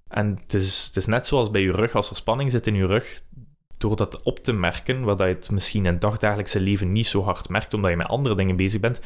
En 0.08 0.38
het 0.42 0.54
is, 0.54 0.84
het 0.86 0.96
is 0.96 1.06
net 1.06 1.28
zoals 1.28 1.52
bij 1.52 1.62
je 1.62 1.72
rug, 1.72 1.96
als 1.96 2.10
er 2.10 2.16
spanning 2.16 2.52
zit 2.52 2.68
in 2.68 2.76
je 2.76 2.86
rug, 2.86 3.22
door 3.78 3.96
dat 3.96 4.22
op 4.22 4.40
te 4.40 4.54
merken, 4.54 5.04
wat 5.04 5.20
je 5.20 5.26
het 5.26 5.52
misschien 5.52 5.86
in 5.86 5.92
het 5.92 6.02
dagdagelijkse 6.02 6.60
leven 6.60 6.92
niet 6.92 7.08
zo 7.08 7.24
hard 7.24 7.50
merkt, 7.50 7.74
omdat 7.74 7.92
je 7.92 7.98
met 7.98 8.08
andere 8.08 8.36
dingen 8.36 8.56
bezig 8.56 8.80
bent, 8.80 9.00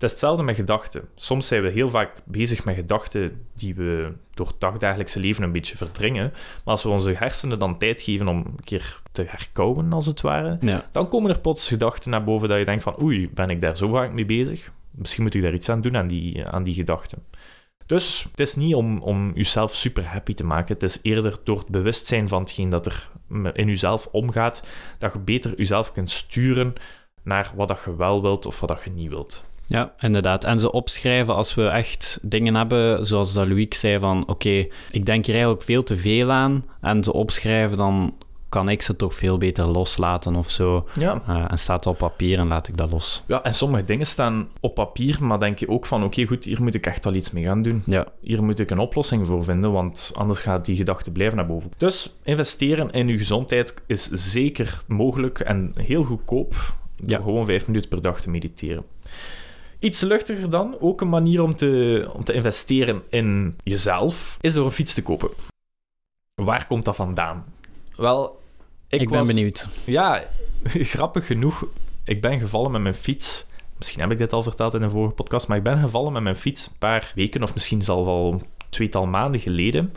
het 0.00 0.08
is 0.10 0.10
hetzelfde 0.10 0.42
met 0.42 0.54
gedachten. 0.56 1.08
Soms 1.14 1.46
zijn 1.46 1.62
we 1.62 1.68
heel 1.70 1.88
vaak 1.88 2.22
bezig 2.24 2.64
met 2.64 2.74
gedachten 2.74 3.46
die 3.54 3.74
we 3.74 4.12
door 4.34 4.46
het 4.46 4.60
dagdagelijkse 4.60 5.20
leven 5.20 5.42
een 5.42 5.52
beetje 5.52 5.76
verdringen. 5.76 6.30
Maar 6.32 6.62
als 6.64 6.82
we 6.82 6.88
onze 6.88 7.12
hersenen 7.12 7.58
dan 7.58 7.78
tijd 7.78 8.00
geven 8.00 8.28
om 8.28 8.36
een 8.36 8.64
keer 8.64 9.00
te 9.12 9.24
herkouwen, 9.28 9.92
als 9.92 10.06
het 10.06 10.20
ware, 10.20 10.56
Ja. 10.60 10.88
dan 10.92 11.08
komen 11.08 11.30
er 11.30 11.38
plots 11.40 11.68
gedachten 11.68 12.10
naar 12.10 12.24
boven 12.24 12.48
dat 12.48 12.58
je 12.58 12.64
denkt 12.64 12.82
van 12.82 13.02
oei, 13.02 13.28
ben 13.34 13.50
ik 13.50 13.60
daar 13.60 13.76
zo 13.76 13.88
vaak 13.88 14.12
mee 14.12 14.24
bezig? 14.24 14.72
Misschien 14.90 15.22
moet 15.22 15.34
ik 15.34 15.42
daar 15.42 15.54
iets 15.54 15.68
aan 15.68 15.80
doen 15.80 15.96
aan 15.96 16.06
die, 16.06 16.46
aan 16.46 16.62
die 16.62 16.74
gedachten. 16.74 17.22
Dus 17.86 18.26
het 18.30 18.40
is 18.40 18.54
niet 18.56 18.74
om, 18.74 18.98
om 19.02 19.32
jezelf 19.34 19.74
super 19.74 20.06
happy 20.06 20.34
te 20.34 20.44
maken. 20.44 20.74
Het 20.74 20.82
is 20.82 20.98
eerder 21.02 21.38
door 21.44 21.58
het 21.58 21.68
bewustzijn 21.68 22.28
van 22.28 22.40
hetgeen 22.40 22.68
dat 22.68 22.86
er 22.86 23.08
in 23.52 23.66
jezelf 23.66 24.06
omgaat, 24.06 24.62
dat 24.98 25.12
je 25.12 25.18
beter 25.18 25.56
jezelf 25.56 25.92
kunt 25.92 26.10
sturen 26.10 26.72
naar 27.22 27.52
wat 27.56 27.68
dat 27.68 27.82
je 27.84 27.96
wel 27.96 28.22
wilt 28.22 28.46
of 28.46 28.60
wat 28.60 28.68
dat 28.68 28.82
je 28.84 28.90
niet 28.90 29.08
wilt. 29.08 29.44
Ja, 29.70 29.92
inderdaad. 29.98 30.44
En 30.44 30.58
ze 30.58 30.72
opschrijven 30.72 31.34
als 31.34 31.54
we 31.54 31.66
echt 31.66 32.18
dingen 32.22 32.54
hebben, 32.54 33.06
zoals 33.06 33.32
dat 33.32 33.48
Louis 33.48 33.66
zei 33.78 33.98
van 33.98 34.28
oké, 34.28 34.66
ik 34.90 35.06
denk 35.06 35.24
hier 35.26 35.34
eigenlijk 35.34 35.64
veel 35.64 35.82
te 35.82 35.96
veel 35.96 36.30
aan. 36.30 36.64
En 36.80 37.04
ze 37.04 37.12
opschrijven, 37.12 37.76
dan 37.76 38.14
kan 38.48 38.68
ik 38.68 38.82
ze 38.82 38.96
toch 38.96 39.14
veel 39.14 39.38
beter 39.38 39.64
loslaten 39.66 40.34
of 40.36 40.50
zo. 40.50 40.88
Ja. 40.98 41.22
Uh, 41.28 41.44
en 41.48 41.58
staat 41.58 41.84
het 41.84 41.86
op 41.94 41.98
papier 41.98 42.38
en 42.38 42.46
laat 42.48 42.68
ik 42.68 42.76
dat 42.76 42.90
los. 42.90 43.22
Ja, 43.26 43.42
en 43.42 43.54
sommige 43.54 43.84
dingen 43.84 44.06
staan 44.06 44.48
op 44.60 44.74
papier, 44.74 45.24
maar 45.24 45.38
denk 45.38 45.58
je 45.58 45.68
ook 45.68 45.86
van 45.86 46.04
oké, 46.04 46.24
goed, 46.26 46.44
hier 46.44 46.62
moet 46.62 46.74
ik 46.74 46.86
echt 46.86 47.04
wel 47.04 47.14
iets 47.14 47.30
mee 47.30 47.44
gaan 47.44 47.62
doen. 47.62 47.82
Ja. 47.86 48.06
Hier 48.20 48.42
moet 48.44 48.58
ik 48.58 48.70
een 48.70 48.78
oplossing 48.78 49.26
voor 49.26 49.44
vinden, 49.44 49.72
want 49.72 50.10
anders 50.14 50.40
gaat 50.40 50.64
die 50.64 50.76
gedachte 50.76 51.10
blijven 51.10 51.36
naar 51.36 51.46
boven. 51.46 51.70
Dus 51.76 52.10
investeren 52.22 52.90
in 52.90 53.08
je 53.08 53.18
gezondheid 53.18 53.74
is 53.86 54.08
zeker 54.10 54.80
mogelijk 54.86 55.38
en 55.40 55.72
heel 55.74 56.04
goedkoop 56.04 56.74
door 56.96 57.10
Ja. 57.10 57.18
gewoon 57.18 57.44
vijf 57.44 57.66
minuten 57.66 57.88
per 57.88 58.02
dag 58.02 58.20
te 58.20 58.30
mediteren. 58.30 58.84
Iets 59.80 60.00
luchtiger 60.00 60.50
dan, 60.50 60.76
ook 60.80 61.00
een 61.00 61.08
manier 61.08 61.42
om 61.42 61.56
te, 61.56 62.06
om 62.12 62.24
te 62.24 62.32
investeren 62.32 63.02
in 63.10 63.56
jezelf, 63.62 64.36
is 64.40 64.54
door 64.54 64.66
een 64.66 64.72
fiets 64.72 64.94
te 64.94 65.02
kopen. 65.02 65.30
Waar 66.34 66.66
komt 66.66 66.84
dat 66.84 66.96
vandaan? 66.96 67.44
Wel, 67.96 68.40
ik, 68.88 69.00
Ik, 69.00 69.10
ben 69.10 69.26
benieuwd. 69.26 69.68
ja, 69.84 70.24
grappig 70.94 71.26
genoeg. 71.26 71.64
Ik 72.04 72.20
ben 72.20 72.38
gevallen 72.38 72.70
met 72.70 72.82
mijn 72.82 72.94
fiets. 72.94 73.46
Misschien 73.76 74.00
heb 74.00 74.10
ik 74.10 74.18
dit 74.18 74.32
al 74.32 74.42
verteld 74.42 74.74
in 74.74 74.82
een 74.82 74.90
vorige 74.90 75.14
podcast, 75.14 75.48
maar 75.48 75.56
ik 75.56 75.62
ben 75.62 75.78
gevallen 75.78 76.12
met 76.12 76.22
mijn 76.22 76.36
fiets 76.36 76.66
een 76.66 76.78
paar 76.78 77.12
weken 77.14 77.42
of 77.42 77.54
misschien 77.54 77.82
zelfs 77.82 78.08
al 78.08 78.32
een 78.32 78.42
tweetal 78.68 79.06
maanden 79.06 79.40
geleden. 79.40 79.94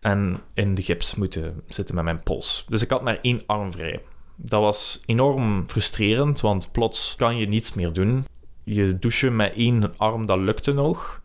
En 0.00 0.40
in 0.54 0.74
de 0.74 0.82
gips 0.82 1.14
moeten 1.14 1.62
zitten 1.68 1.94
met 1.94 2.04
mijn 2.04 2.22
pols. 2.22 2.64
Dus 2.68 2.82
ik 2.82 2.90
had 2.90 3.02
maar 3.02 3.18
één 3.22 3.42
arm 3.46 3.72
vrij. 3.72 4.00
Dat 4.36 4.60
was 4.60 5.02
enorm 5.06 5.64
frustrerend, 5.68 6.40
want 6.40 6.72
plots 6.72 7.14
kan 7.16 7.36
je 7.36 7.48
niets 7.48 7.74
meer 7.74 7.92
doen. 7.92 8.24
Je 8.64 8.98
douchen 8.98 9.36
met 9.36 9.52
één 9.56 9.96
arm, 9.96 10.26
dat 10.26 10.38
lukte 10.38 10.72
nog. 10.72 11.22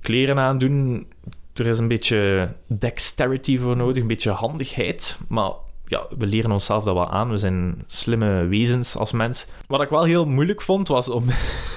Kleren 0.00 0.38
aandoen, 0.38 1.06
er 1.54 1.66
is 1.66 1.78
een 1.78 1.88
beetje 1.88 2.52
dexterity 2.78 3.58
voor 3.58 3.76
nodig, 3.76 4.02
een 4.02 4.08
beetje 4.08 4.30
handigheid. 4.30 5.18
Maar 5.28 5.52
ja, 5.92 6.06
we 6.18 6.26
leren 6.26 6.50
onszelf 6.50 6.84
dat 6.84 6.94
wel 6.94 7.10
aan. 7.10 7.30
We 7.30 7.38
zijn 7.38 7.84
slimme 7.86 8.46
wezens 8.46 8.96
als 8.96 9.12
mens. 9.12 9.46
Wat 9.66 9.82
ik 9.82 9.88
wel 9.88 10.04
heel 10.04 10.26
moeilijk 10.26 10.62
vond, 10.62 10.88
was 10.88 11.08
om, 11.08 11.24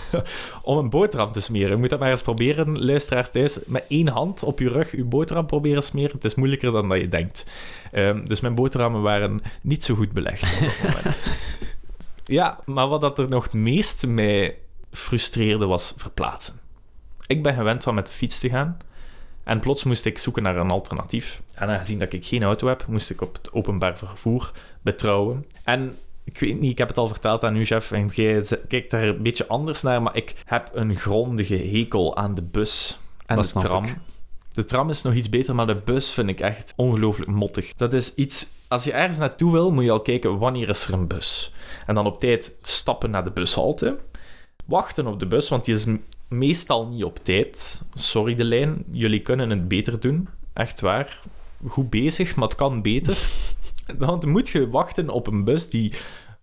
om 0.62 0.78
een 0.78 0.90
boterham 0.90 1.32
te 1.32 1.40
smeren. 1.40 1.70
Je 1.70 1.76
moet 1.76 1.90
dat 1.90 2.00
maar 2.00 2.12
eens 2.12 2.22
proberen, 2.22 2.86
luisteraars 2.86 3.30
thuis. 3.30 3.60
Met 3.66 3.86
één 3.88 4.08
hand 4.08 4.44
op 4.44 4.60
je 4.60 4.70
rug 4.70 4.92
je 4.92 5.04
boterham 5.04 5.46
proberen 5.46 5.84
smeren. 5.84 6.12
Het 6.12 6.26
is 6.26 6.36
moeilijker 6.36 6.72
dan 6.72 6.90
dat 6.90 7.00
je 7.00 7.08
denkt. 7.08 7.46
Ehm, 7.92 8.26
dus 8.26 8.40
mijn 8.40 8.56
boterhammen 8.56 9.02
waren 9.02 9.42
niet 9.62 9.84
zo 9.84 9.96
goed 9.96 10.12
belegd 10.12 10.44
op 10.44 10.68
dat 10.68 10.94
moment. 10.94 11.20
ja, 12.40 12.60
maar 12.66 12.88
wat 12.88 13.02
dat 13.02 13.20
er 13.20 13.30
nog 13.30 13.44
het 13.44 13.54
meest 13.54 14.08
mij 14.08 14.58
frustreerde 14.96 15.66
was 15.66 15.94
verplaatsen. 15.98 16.60
Ik 17.28 17.44
ben 17.44 17.54
gewend 17.54 17.84
van 17.84 17.96
met 17.96 18.06
de 18.06 18.12
fiets 18.12 18.40
te 18.40 18.50
gaan. 18.50 18.78
En 19.44 19.60
plots 19.60 19.84
moest 19.84 20.06
ik 20.06 20.18
zoeken 20.18 20.44
naar 20.44 20.58
een 20.58 20.70
alternatief. 20.70 21.42
En 21.54 21.70
aangezien 21.70 22.00
dat 22.00 22.14
ik 22.14 22.26
geen 22.26 22.44
auto 22.44 22.68
heb, 22.68 22.86
moest 22.88 23.10
ik 23.10 23.22
op 23.22 23.34
het 23.34 23.54
openbaar 23.54 23.98
vervoer 23.98 24.52
betrouwen. 24.82 25.46
En 25.64 25.98
ik 26.24 26.40
weet 26.40 26.60
niet, 26.60 26.72
ik 26.72 26.78
heb 26.78 26.88
het 26.88 26.98
al 26.98 27.08
verteld 27.08 27.44
aan 27.44 27.56
u, 27.56 27.66
chef, 27.66 27.92
en 27.92 28.08
jij 28.14 28.46
kijkt 28.68 28.92
daar 28.92 29.04
een 29.04 29.22
beetje 29.22 29.48
anders 29.48 29.82
naar, 29.82 30.02
maar 30.02 30.16
ik 30.16 30.36
heb 30.46 30.70
een 30.74 30.96
grondige 30.96 31.56
hekel 31.56 32.16
aan 32.18 32.36
de 32.36 32.42
bus 32.42 33.00
en 33.26 33.36
Dat 33.36 33.52
de 33.54 33.60
tram. 33.60 33.84
ik. 33.84 33.96
De 34.52 34.66
tram 34.66 34.90
is 34.90 35.02
nog 35.02 35.14
iets 35.14 35.30
beter, 35.30 35.56
maar 35.56 35.68
de 35.68 35.82
bus 35.84 36.12
vind 36.12 36.30
ik 36.30 36.40
echt 36.40 36.74
ongelooflijk 36.76 37.32
mottig. 37.32 37.74
Dat 37.74 37.94
is 37.94 38.16
iets... 38.16 38.48
Als 38.68 38.84
je 38.84 38.92
ergens 38.92 39.18
naartoe 39.18 39.52
wil, 39.52 39.72
moet 39.72 39.84
je 39.84 39.92
al 39.92 40.02
kijken 40.02 40.38
wanneer 40.38 40.70
is 40.70 40.88
er 40.88 40.94
een 40.94 41.08
bus. 41.08 41.54
En 41.86 41.96
dan 41.96 42.06
op 42.06 42.20
tijd 42.20 42.58
stappen 42.62 43.10
naar 43.10 43.24
de 43.24 43.32
bushalte. 43.32 43.98
Wachten 44.66 45.08
op 45.08 45.20
de 45.20 45.28
bus, 45.28 45.50
want 45.50 45.66
die 45.66 45.76
is 45.76 45.86
meestal 46.28 46.88
niet 46.88 47.04
op 47.04 47.20
tijd. 47.24 47.82
Sorry 47.94 48.36
de 48.36 48.44
lijn, 48.44 48.84
jullie 48.92 49.22
kunnen 49.22 49.50
het 49.50 49.68
beter 49.68 50.00
doen. 50.00 50.28
Echt 50.54 50.82
waar. 50.82 51.20
Goed 51.68 51.90
bezig, 51.90 52.36
maar 52.36 52.48
het 52.48 52.58
kan 52.58 52.82
beter. 52.82 53.18
Dan 53.98 54.22
moet 54.26 54.50
je 54.50 54.70
wachten 54.70 55.10
op 55.10 55.28
een 55.28 55.44
bus 55.44 55.70
die 55.70 55.94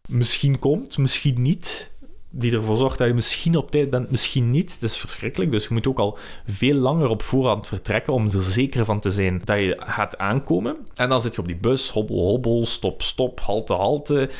misschien 0.08 0.58
komt, 0.58 0.98
misschien 0.98 1.42
niet. 1.42 1.90
Die 2.30 2.52
ervoor 2.52 2.76
zorgt 2.76 2.98
dat 2.98 3.06
je 3.06 3.14
misschien 3.14 3.56
op 3.56 3.70
tijd 3.70 3.90
bent, 3.90 4.10
misschien 4.10 4.50
niet. 4.50 4.72
Het 4.72 4.82
is 4.82 4.96
verschrikkelijk. 4.96 5.50
Dus 5.50 5.66
je 5.66 5.74
moet 5.74 5.86
ook 5.86 5.98
al 5.98 6.18
veel 6.46 6.74
langer 6.74 7.08
op 7.08 7.22
voorhand 7.22 7.66
vertrekken 7.66 8.12
om 8.12 8.24
er 8.24 8.42
zeker 8.42 8.84
van 8.84 9.00
te 9.00 9.10
zijn 9.10 9.42
dat 9.44 9.58
je 9.58 9.76
gaat 9.78 10.18
aankomen. 10.18 10.76
En 10.94 11.08
dan 11.08 11.20
zit 11.20 11.34
je 11.34 11.40
op 11.40 11.46
die 11.46 11.56
bus, 11.56 11.90
hobbel, 11.90 12.18
hobbel, 12.18 12.66
stop, 12.66 13.02
stop, 13.02 13.40
halte, 13.40 13.72
halte. 13.72 14.30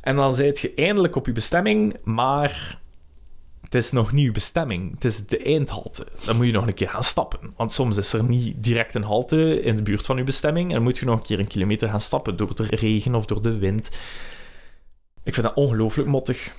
En 0.00 0.16
dan 0.16 0.34
zit 0.34 0.58
je 0.58 0.72
eindelijk 0.74 1.16
op 1.16 1.26
je 1.26 1.32
bestemming, 1.32 1.96
maar 2.04 2.79
het 3.70 3.82
is 3.82 3.90
nog 3.92 4.12
niet 4.12 4.24
je 4.24 4.30
bestemming. 4.30 4.94
Het 4.94 5.04
is 5.04 5.26
de 5.26 5.38
eindhalte. 5.38 6.06
Dan 6.24 6.36
moet 6.36 6.46
je 6.46 6.52
nog 6.52 6.66
een 6.66 6.74
keer 6.74 6.88
gaan 6.88 7.02
stappen. 7.02 7.52
Want 7.56 7.72
soms 7.72 7.96
is 7.96 8.12
er 8.12 8.24
niet 8.24 8.64
direct 8.64 8.94
een 8.94 9.02
halte 9.02 9.60
in 9.60 9.76
de 9.76 9.82
buurt 9.82 10.06
van 10.06 10.16
je 10.16 10.24
bestemming. 10.24 10.68
En 10.68 10.74
dan 10.74 10.82
moet 10.82 10.98
je 10.98 11.04
nog 11.04 11.16
een 11.16 11.22
keer 11.22 11.38
een 11.38 11.46
kilometer 11.46 11.88
gaan 11.88 12.00
stappen 12.00 12.36
door 12.36 12.54
de 12.54 12.64
regen 12.64 13.14
of 13.14 13.24
door 13.24 13.42
de 13.42 13.58
wind. 13.58 13.88
Ik 15.22 15.34
vind 15.34 15.46
dat 15.46 15.56
ongelooflijk 15.56 16.08
mottig. 16.08 16.52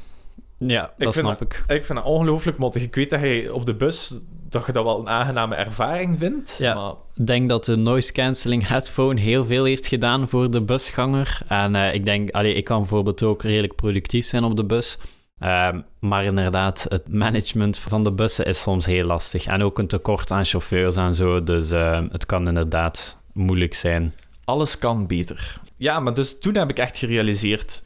Ja, 0.58 0.82
dat 0.98 1.14
vind 1.14 1.26
snap 1.26 1.42
ik. 1.42 1.64
Ik 1.68 1.86
vind 1.86 2.00
dat 2.00 2.08
ongelooflijk 2.08 2.58
mottig. 2.58 2.84
Ik 2.84 2.96
weet 2.96 3.10
dat 3.10 3.22
je 3.22 3.54
op 3.54 3.66
de 3.66 3.76
bus 3.76 4.22
dat 4.50 4.66
je 4.66 4.72
dat 4.72 4.84
wel 4.84 5.00
een 5.00 5.10
aangename 5.10 5.56
ervaring 5.56 6.18
vindt. 6.20 6.56
Ja. 6.60 6.74
Maar 6.74 6.94
Ik 7.16 7.26
denk 7.26 7.50
dat 7.50 7.66
de 7.66 7.76
noise 7.76 8.12
cancelling 8.12 8.68
headphone 8.68 9.20
heel 9.20 9.46
veel 9.46 9.64
heeft 9.64 9.88
gedaan 9.88 10.28
voor 10.28 10.52
de 10.52 10.62
busganger. 10.62 11.42
En 11.48 11.76
eh, 11.76 11.94
ik 11.94 12.06
denk, 12.06 12.30
allee, 12.30 12.54
ik 12.54 12.64
kan 12.64 12.80
bijvoorbeeld 12.80 13.24
ook 13.24 13.44
redelijk 13.44 13.76
productief 13.76 14.26
zijn 14.26 14.44
op 14.44 14.56
de 14.56 14.66
bus. 14.66 14.98
Ehm, 15.42 15.82
maar 16.00 16.24
inderdaad, 16.24 16.86
het 16.90 17.08
management 17.08 17.78
van 17.78 18.04
de 18.04 18.12
bussen 18.12 18.46
is 18.46 18.62
soms 18.62 18.86
heel 18.86 19.04
lastig. 19.04 19.46
En 19.46 19.64
ook 19.64 19.80
een 19.80 19.88
tekort 19.88 20.32
aan 20.32 20.46
chauffeurs 20.46 20.96
en 20.96 21.16
zo. 21.16 21.44
Dus 21.44 21.72
eh, 21.72 22.02
het 22.12 22.26
kan 22.26 22.48
inderdaad 22.48 23.18
moeilijk 23.34 23.74
zijn. 23.74 24.14
alles 24.44 24.78
kan 24.78 25.08
beter. 25.08 25.60
Ja, 25.78 26.00
maar 26.00 26.14
dus 26.14 26.40
toen 26.40 26.56
heb 26.56 26.70
ik 26.70 26.80
echt 26.80 26.98
gerealiseerd... 26.98 27.84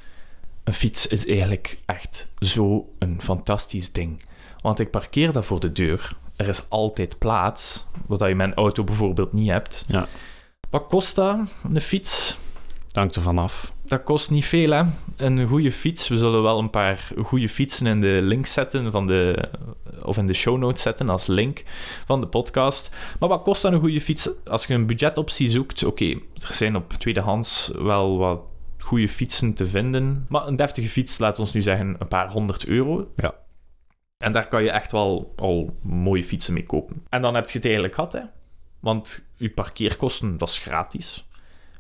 Een 0.64 0.74
fiets 0.74 1.08
is 1.08 1.28
eigenlijk 1.28 1.78
echt 1.86 2.30
zo 2.40 2.90
een 3.00 3.22
fantastisch 3.22 3.92
ding. 3.92 4.26
Want 4.62 4.80
ik 4.80 4.92
parkeer 4.92 5.32
dat 5.32 5.46
voor 5.46 5.60
de 5.60 5.72
deur. 5.72 6.12
Er 6.36 6.48
is 6.48 6.70
altijd 6.70 7.18
plaats, 7.18 7.86
wat 8.06 8.20
je 8.20 8.26
een 8.26 8.54
auto 8.54 8.84
bijvoorbeeld 8.84 9.34
niet 9.34 9.50
hebt. 9.50 9.86
Ja. 9.88 10.08
Wat 10.70 10.88
kost 10.88 11.16
dat, 11.16 11.40
een 11.74 11.82
fiets? 11.82 12.38
Dank 12.88 13.16
er 13.16 13.22
vanaf. 13.22 13.72
Dat 13.88 14.04
kost 14.04 14.30
niet 14.30 14.46
veel, 14.46 14.72
hè? 14.72 14.84
Een 15.16 15.48
goede 15.48 15.72
fiets. 15.72 16.08
We 16.08 16.18
zullen 16.18 16.42
wel 16.42 16.60
een 16.60 16.70
paar 16.70 17.08
goede 17.24 17.50
fietsen 17.50 17.88
in 17.88 18.02
de 18.02 18.20
link 18.22 18.46
zetten 18.46 18.92
van 18.92 19.08
de, 19.08 19.50
of 20.04 20.18
in 20.18 20.28
de 20.28 20.34
show 20.34 20.58
notes 20.58 20.82
zetten 20.82 21.10
als 21.10 21.28
link 21.28 21.64
van 22.06 22.22
de 22.22 22.28
podcast. 22.28 22.90
Maar 23.20 23.30
wat 23.30 23.42
kost 23.42 23.62
dan 23.62 23.74
een 23.74 23.80
goede 23.80 24.02
fiets? 24.02 24.30
Als 24.46 24.66
je 24.66 24.74
een 24.74 24.86
budgetoptie 24.86 25.50
zoekt, 25.50 25.84
oké, 25.84 26.10
er 26.34 26.54
zijn 26.54 26.76
op 26.76 26.94
tweedehands 26.94 27.72
wel 27.78 28.18
wat 28.18 28.42
goede 28.80 29.10
fietsen 29.10 29.54
te 29.54 29.68
vinden. 29.68 30.26
Maar 30.30 30.48
een 30.48 30.56
deftige 30.56 30.88
fiets, 30.88 31.18
laat 31.18 31.40
ons 31.40 31.54
nu 31.54 31.62
zeggen, 31.62 31.96
een 32.00 32.08
paar 32.08 32.30
honderd 32.30 32.66
euro. 32.66 33.12
Ja. 33.16 33.34
En 34.18 34.32
daar 34.32 34.48
kan 34.48 34.64
je 34.64 34.72
echt 34.72 34.92
wel 34.92 35.34
al 35.36 35.78
mooie 35.82 36.24
fietsen 36.24 36.54
mee 36.54 36.64
kopen. 36.64 37.04
En 37.10 37.22
dan 37.22 37.36
heb 37.36 37.50
je 37.50 37.56
het 37.58 37.66
eigenlijk 37.66 37.96
gehad, 37.96 38.14
hè? 38.14 38.22
Want 38.80 39.26
je 39.36 39.50
parkeerkosten, 39.50 40.38
dat 40.38 40.50
is 40.50 40.58
gratis. 40.58 41.28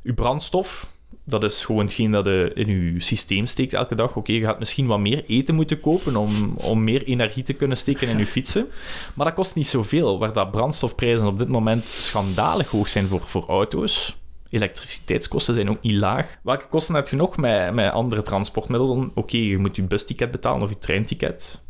Je 0.02 0.13
brandstof, 0.13 0.94
dat 1.23 1.43
is 1.43 1.65
gewoon 1.65 1.86
hetgeen 1.86 2.12
dat 2.12 2.25
je 2.25 2.51
in 2.54 2.93
je 2.93 3.01
systeem 3.01 3.45
steekt 3.45 3.73
elke 3.73 3.95
dag. 3.95 4.15
Oké, 4.15 4.32
je 4.32 4.41
gaat 4.41 4.60
misschien 4.60 4.88
wat 4.88 4.99
meer 4.99 5.23
eten 5.28 5.56
moeten 5.56 5.80
kopen 5.80 6.15
om, 6.15 6.54
om 6.56 6.84
meer 6.84 7.04
energie 7.04 7.43
te 7.43 7.54
kunnen 7.54 7.78
steken 7.78 8.08
in 8.08 8.17
je 8.17 8.28
fietsen. 8.28 8.67
Maar 9.13 9.25
dat 9.25 9.36
kost 9.36 9.56
niet 9.56 9.67
zoveel, 9.67 10.19
waar 10.19 10.34
dat 10.34 10.51
brandstofprijzen 10.51 11.28
op 11.28 11.38
dit 11.38 11.47
moment 11.47 11.86
schandalig 11.86 12.69
hoog 12.69 12.89
zijn 12.89 13.08
voor, 13.08 13.21
voor 13.21 13.45
auto's. 13.47 14.17
Elektriciteitskosten 14.49 15.56
zijn 15.56 15.69
ook 15.69 15.82
niet 15.82 15.99
laag. 15.99 16.38
Welke 16.43 16.67
kosten 16.67 16.95
heb 16.95 17.08
je 17.08 17.15
nog 17.15 17.38
met, 17.38 17.73
met 17.73 17.91
andere 17.91 18.21
transportmiddelen? 18.21 19.12
Oké, 19.13 19.38
je 19.38 19.58
moet 19.58 19.75
je 19.75 19.84
busticket 19.84 20.32
betalen 20.32 20.62
of 20.62 20.69
je 20.69 20.78
treinticket. 20.78 21.63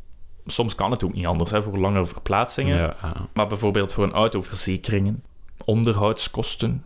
Soms 0.45 0.75
kan 0.75 0.91
het 0.91 1.03
ook 1.03 1.13
niet 1.13 1.25
anders, 1.25 1.51
hè, 1.51 1.61
voor 1.61 1.77
langere 1.77 2.05
verplaatsingen. 2.05 2.77
Ja, 2.77 2.95
ja. 3.01 3.27
Maar 3.33 3.47
bijvoorbeeld 3.47 3.93
voor 3.93 4.03
een 4.03 4.13
autoverzekeringen, 4.13 5.23
onderhoudskosten, 5.65 6.83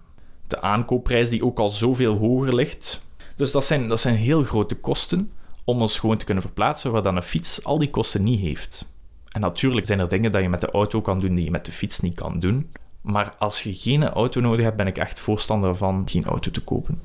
de 0.49 0.61
aankoopprijs 0.61 1.29
die 1.29 1.45
ook 1.45 1.59
al 1.59 1.69
zoveel 1.69 2.17
hoger 2.17 2.55
ligt. 2.55 3.07
Dus 3.35 3.51
dat 3.51 3.65
zijn, 3.65 3.87
dat 3.87 3.99
zijn 3.99 4.15
heel 4.15 4.43
grote 4.43 4.75
kosten 4.75 5.31
om 5.63 5.81
ons 5.81 5.99
gewoon 5.99 6.17
te 6.17 6.25
kunnen 6.25 6.43
verplaatsen, 6.43 6.91
waar 6.91 7.03
dan 7.03 7.15
een 7.15 7.21
fiets 7.21 7.63
al 7.63 7.79
die 7.79 7.89
kosten 7.89 8.23
niet 8.23 8.39
heeft. 8.39 8.85
En 9.29 9.41
natuurlijk 9.41 9.85
zijn 9.85 9.99
er 9.99 10.07
dingen 10.07 10.31
dat 10.31 10.41
je 10.41 10.49
met 10.49 10.61
de 10.61 10.71
auto 10.71 11.01
kan 11.01 11.19
doen 11.19 11.35
die 11.35 11.43
je 11.43 11.51
met 11.51 11.65
de 11.65 11.71
fiets 11.71 11.99
niet 11.99 12.15
kan 12.15 12.39
doen. 12.39 12.71
Maar 13.01 13.35
als 13.37 13.63
je 13.63 13.73
geen 13.73 14.09
auto 14.09 14.41
nodig 14.41 14.65
hebt, 14.65 14.77
ben 14.77 14.87
ik 14.87 14.97
echt 14.97 15.19
voorstander 15.19 15.75
van 15.75 16.03
geen 16.05 16.25
auto 16.25 16.51
te 16.51 16.61
kopen. 16.61 17.01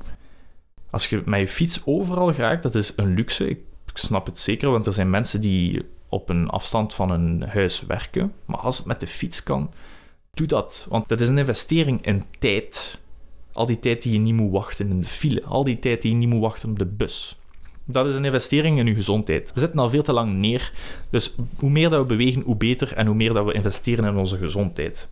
Als 0.89 1.07
je 1.07 1.21
met 1.25 1.39
je 1.39 1.47
fiets 1.47 1.81
overal 1.85 2.33
geraakt, 2.33 2.63
dat 2.63 2.75
is 2.75 2.93
een 2.95 3.13
luxe. 3.13 3.49
Ik 3.49 3.59
snap 3.93 4.25
het 4.25 4.39
zeker, 4.39 4.71
want 4.71 4.85
er 4.85 4.93
zijn 4.93 5.09
mensen 5.09 5.41
die 5.41 5.85
op 6.09 6.29
een 6.29 6.49
afstand 6.49 6.93
van 6.93 7.09
hun 7.09 7.43
huis 7.49 7.81
werken. 7.81 8.33
Maar 8.45 8.59
als 8.59 8.77
het 8.77 8.85
met 8.85 8.99
de 8.99 9.07
fiets 9.07 9.43
kan, 9.43 9.71
doe 10.33 10.47
dat. 10.47 10.85
Want 10.89 11.09
dat 11.09 11.21
is 11.21 11.27
een 11.27 11.37
investering 11.37 12.05
in 12.05 12.23
tijd. 12.39 12.99
Al 13.55 13.65
die 13.65 13.79
tijd 13.79 14.01
die 14.01 14.13
je 14.13 14.19
niet 14.19 14.33
moet 14.33 14.51
wachten 14.51 14.89
in 14.89 14.99
de 14.99 15.05
file. 15.05 15.43
Al 15.43 15.63
die 15.63 15.79
tijd 15.79 16.01
die 16.01 16.11
je 16.11 16.17
niet 16.17 16.29
moet 16.29 16.41
wachten 16.41 16.69
op 16.69 16.79
de 16.79 16.85
bus. 16.85 17.37
Dat 17.85 18.05
is 18.05 18.15
een 18.15 18.25
investering 18.25 18.79
in 18.79 18.85
je 18.85 18.93
gezondheid. 18.93 19.53
We 19.53 19.59
zitten 19.59 19.79
al 19.79 19.89
veel 19.89 20.03
te 20.03 20.13
lang 20.13 20.33
neer. 20.33 20.71
Dus 21.09 21.35
hoe 21.55 21.69
meer 21.69 21.89
dat 21.89 22.01
we 22.01 22.07
bewegen, 22.07 22.41
hoe 22.41 22.55
beter. 22.55 22.93
En 22.93 23.05
hoe 23.05 23.15
meer 23.15 23.33
dat 23.33 23.45
we 23.45 23.53
investeren 23.53 24.05
in 24.05 24.15
onze 24.15 24.37
gezondheid. 24.37 25.09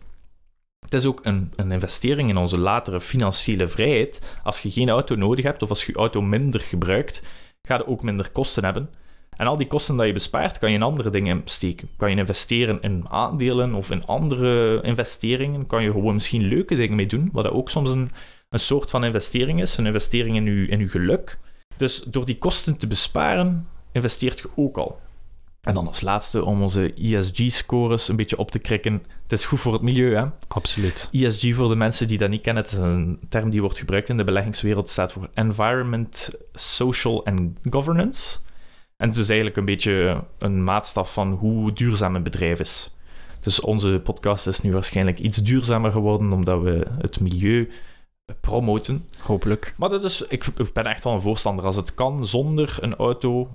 Het 0.80 0.94
is 0.94 1.04
ook 1.04 1.20
een, 1.22 1.52
een 1.56 1.72
investering 1.72 2.28
in 2.28 2.36
onze 2.36 2.58
latere 2.58 3.00
financiële 3.00 3.68
vrijheid. 3.68 4.36
Als 4.42 4.60
je 4.60 4.70
geen 4.70 4.88
auto 4.88 5.14
nodig 5.14 5.44
hebt, 5.44 5.62
of 5.62 5.68
als 5.68 5.84
je 5.84 5.92
je 5.92 5.98
auto 5.98 6.22
minder 6.22 6.60
gebruikt, 6.60 7.22
ga 7.62 7.76
je 7.76 7.86
ook 7.86 8.02
minder 8.02 8.30
kosten 8.30 8.64
hebben. 8.64 8.90
En 9.36 9.46
al 9.46 9.56
die 9.56 9.66
kosten 9.66 9.96
dat 9.96 10.06
je 10.06 10.12
bespaart, 10.12 10.58
kan 10.58 10.70
je 10.70 10.76
in 10.76 10.82
andere 10.82 11.10
dingen 11.10 11.42
steken. 11.44 11.88
Kan 11.96 12.10
je 12.10 12.16
investeren 12.16 12.80
in 12.80 13.04
aandelen 13.08 13.74
of 13.74 13.90
in 13.90 14.06
andere 14.06 14.80
investeringen. 14.82 15.66
Kan 15.66 15.82
je 15.82 15.90
gewoon 15.90 16.14
misschien 16.14 16.42
leuke 16.42 16.76
dingen 16.76 16.96
mee 16.96 17.06
doen, 17.06 17.28
wat 17.32 17.50
ook 17.50 17.70
soms 17.70 17.90
een, 17.90 18.10
een 18.50 18.58
soort 18.58 18.90
van 18.90 19.04
investering 19.04 19.60
is. 19.60 19.76
Een 19.76 19.86
investering 19.86 20.36
in 20.36 20.44
je, 20.44 20.66
in 20.66 20.78
je 20.78 20.88
geluk. 20.88 21.38
Dus 21.76 22.02
door 22.02 22.24
die 22.24 22.38
kosten 22.38 22.76
te 22.76 22.86
besparen, 22.86 23.68
investeert 23.92 24.38
je 24.38 24.48
ook 24.54 24.78
al. 24.78 25.00
En 25.64 25.74
dan 25.74 25.86
als 25.86 26.00
laatste, 26.00 26.44
om 26.44 26.62
onze 26.62 26.92
ESG-scores 26.94 28.08
een 28.08 28.16
beetje 28.16 28.38
op 28.38 28.50
te 28.50 28.58
krikken. 28.58 29.02
Het 29.22 29.32
is 29.32 29.46
goed 29.46 29.60
voor 29.60 29.72
het 29.72 29.82
milieu, 29.82 30.14
hè? 30.14 30.24
Absoluut. 30.48 31.08
ESG, 31.12 31.54
voor 31.54 31.68
de 31.68 31.76
mensen 31.76 32.08
die 32.08 32.18
dat 32.18 32.30
niet 32.30 32.40
kennen, 32.40 32.62
het 32.62 32.72
is 32.72 32.78
een 32.78 33.18
term 33.28 33.50
die 33.50 33.60
wordt 33.60 33.78
gebruikt 33.78 34.08
in 34.08 34.16
de 34.16 34.24
beleggingswereld, 34.24 34.88
staat 34.88 35.12
voor 35.12 35.28
Environment, 35.34 36.30
Social 36.52 37.26
and 37.26 37.58
Governance. 37.70 38.38
En 38.96 39.08
het 39.08 39.18
is 39.18 39.26
eigenlijk 39.28 39.56
een 39.58 39.64
beetje 39.64 40.24
een 40.38 40.64
maatstaf 40.64 41.12
van 41.12 41.32
hoe 41.32 41.72
duurzaam 41.72 42.14
een 42.14 42.22
bedrijf 42.22 42.58
is. 42.60 42.94
Dus 43.40 43.60
onze 43.60 44.00
podcast 44.04 44.46
is 44.46 44.60
nu 44.60 44.72
waarschijnlijk 44.72 45.18
iets 45.18 45.38
duurzamer 45.38 45.92
geworden, 45.92 46.32
omdat 46.32 46.62
we 46.62 46.86
het 46.98 47.20
milieu 47.20 47.70
promoten. 48.40 49.08
Hopelijk. 49.24 49.74
Maar 49.78 49.88
dat 49.88 50.04
is, 50.04 50.22
ik, 50.22 50.46
ik 50.56 50.72
ben 50.72 50.84
echt 50.84 51.04
wel 51.04 51.12
een 51.12 51.20
voorstander. 51.22 51.64
Als 51.64 51.76
het 51.76 51.94
kan 51.94 52.26
zonder 52.26 52.76
een 52.80 52.94
auto, 52.96 53.48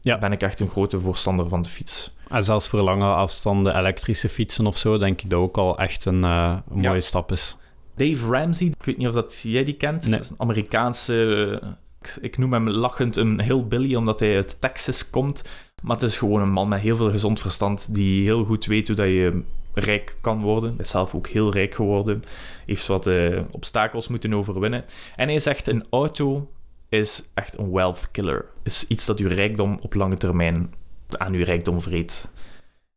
Ja. 0.00 0.18
ben 0.18 0.32
ik 0.32 0.42
echt 0.42 0.60
een 0.60 0.68
grote 0.68 1.00
voorstander 1.00 1.48
van 1.48 1.62
de 1.62 1.68
fiets. 1.68 2.14
En 2.28 2.44
zelfs 2.44 2.68
voor 2.68 2.80
langere 2.80 3.12
afstanden 3.14 3.76
elektrische 3.78 4.28
fietsen 4.28 4.66
of 4.66 4.76
zo, 4.76 4.98
denk 4.98 5.20
ik 5.22 5.30
dat 5.30 5.40
ook 5.40 5.56
al 5.56 5.78
echt 5.78 6.04
een, 6.04 6.24
eh, 6.24 6.56
een 6.70 6.82
Ja. 6.82 6.88
mooie 6.88 7.00
stap 7.00 7.32
is. 7.32 7.56
Dave 7.96 8.26
Ramsey, 8.30 8.66
ik 8.66 8.84
weet 8.84 8.96
niet 8.98 9.08
of 9.08 9.14
dat 9.14 9.40
jij 9.42 9.64
die 9.64 9.74
kent. 9.74 10.02
Nee. 10.02 10.10
Dat 10.10 10.20
is 10.20 10.30
een 10.30 10.40
Amerikaanse... 10.40 11.62
ik, 12.02 12.18
ik 12.20 12.38
noem 12.38 12.52
hem 12.52 12.68
lachend 12.68 13.16
een 13.16 13.42
hillbilly, 13.42 13.94
omdat 13.94 14.20
hij 14.20 14.34
uit 14.34 14.60
Texas 14.60 15.10
komt. 15.10 15.48
Maar 15.82 15.96
het 15.96 16.04
is 16.04 16.18
gewoon 16.18 16.40
een 16.40 16.52
man 16.52 16.68
met 16.68 16.80
heel 16.80 16.96
veel 16.96 17.10
gezond 17.10 17.40
verstand, 17.40 17.94
die 17.94 18.24
heel 18.24 18.44
goed 18.44 18.64
weet 18.64 18.86
hoe 18.86 18.96
dat 18.96 19.06
je 19.06 19.42
rijk 19.74 20.16
kan 20.20 20.40
worden. 20.40 20.70
Hij 20.70 20.78
is 20.78 20.88
zelf 20.88 21.14
ook 21.14 21.26
heel 21.26 21.52
rijk 21.52 21.74
geworden. 21.74 22.24
Heeft 22.66 22.86
wat 22.86 23.06
eh, 23.06 23.40
obstakels 23.50 24.08
moeten 24.08 24.34
overwinnen. 24.34 24.84
En 25.16 25.28
hij 25.28 25.38
zegt, 25.38 25.66
een 25.66 25.84
auto 25.90 26.50
is 26.88 27.30
echt 27.34 27.58
een 27.58 27.72
wealth 27.72 28.10
killer. 28.10 28.44
Is 28.62 28.86
iets 28.86 29.06
dat 29.06 29.18
uw 29.18 29.28
rijkdom 29.28 29.78
op 29.80 29.94
lange 29.94 30.16
termijn 30.16 30.74
aan 31.18 31.32
uw 31.32 31.44
rijkdom 31.44 31.80
vreet. 31.80 32.32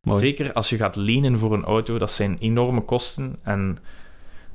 Mooi. 0.00 0.20
Zeker 0.20 0.52
als 0.52 0.68
je 0.68 0.76
gaat 0.76 0.96
lenen 0.96 1.38
voor 1.38 1.52
een 1.52 1.64
auto, 1.64 1.98
dat 1.98 2.12
zijn 2.12 2.36
enorme 2.38 2.80
kosten. 2.80 3.34
En 3.42 3.78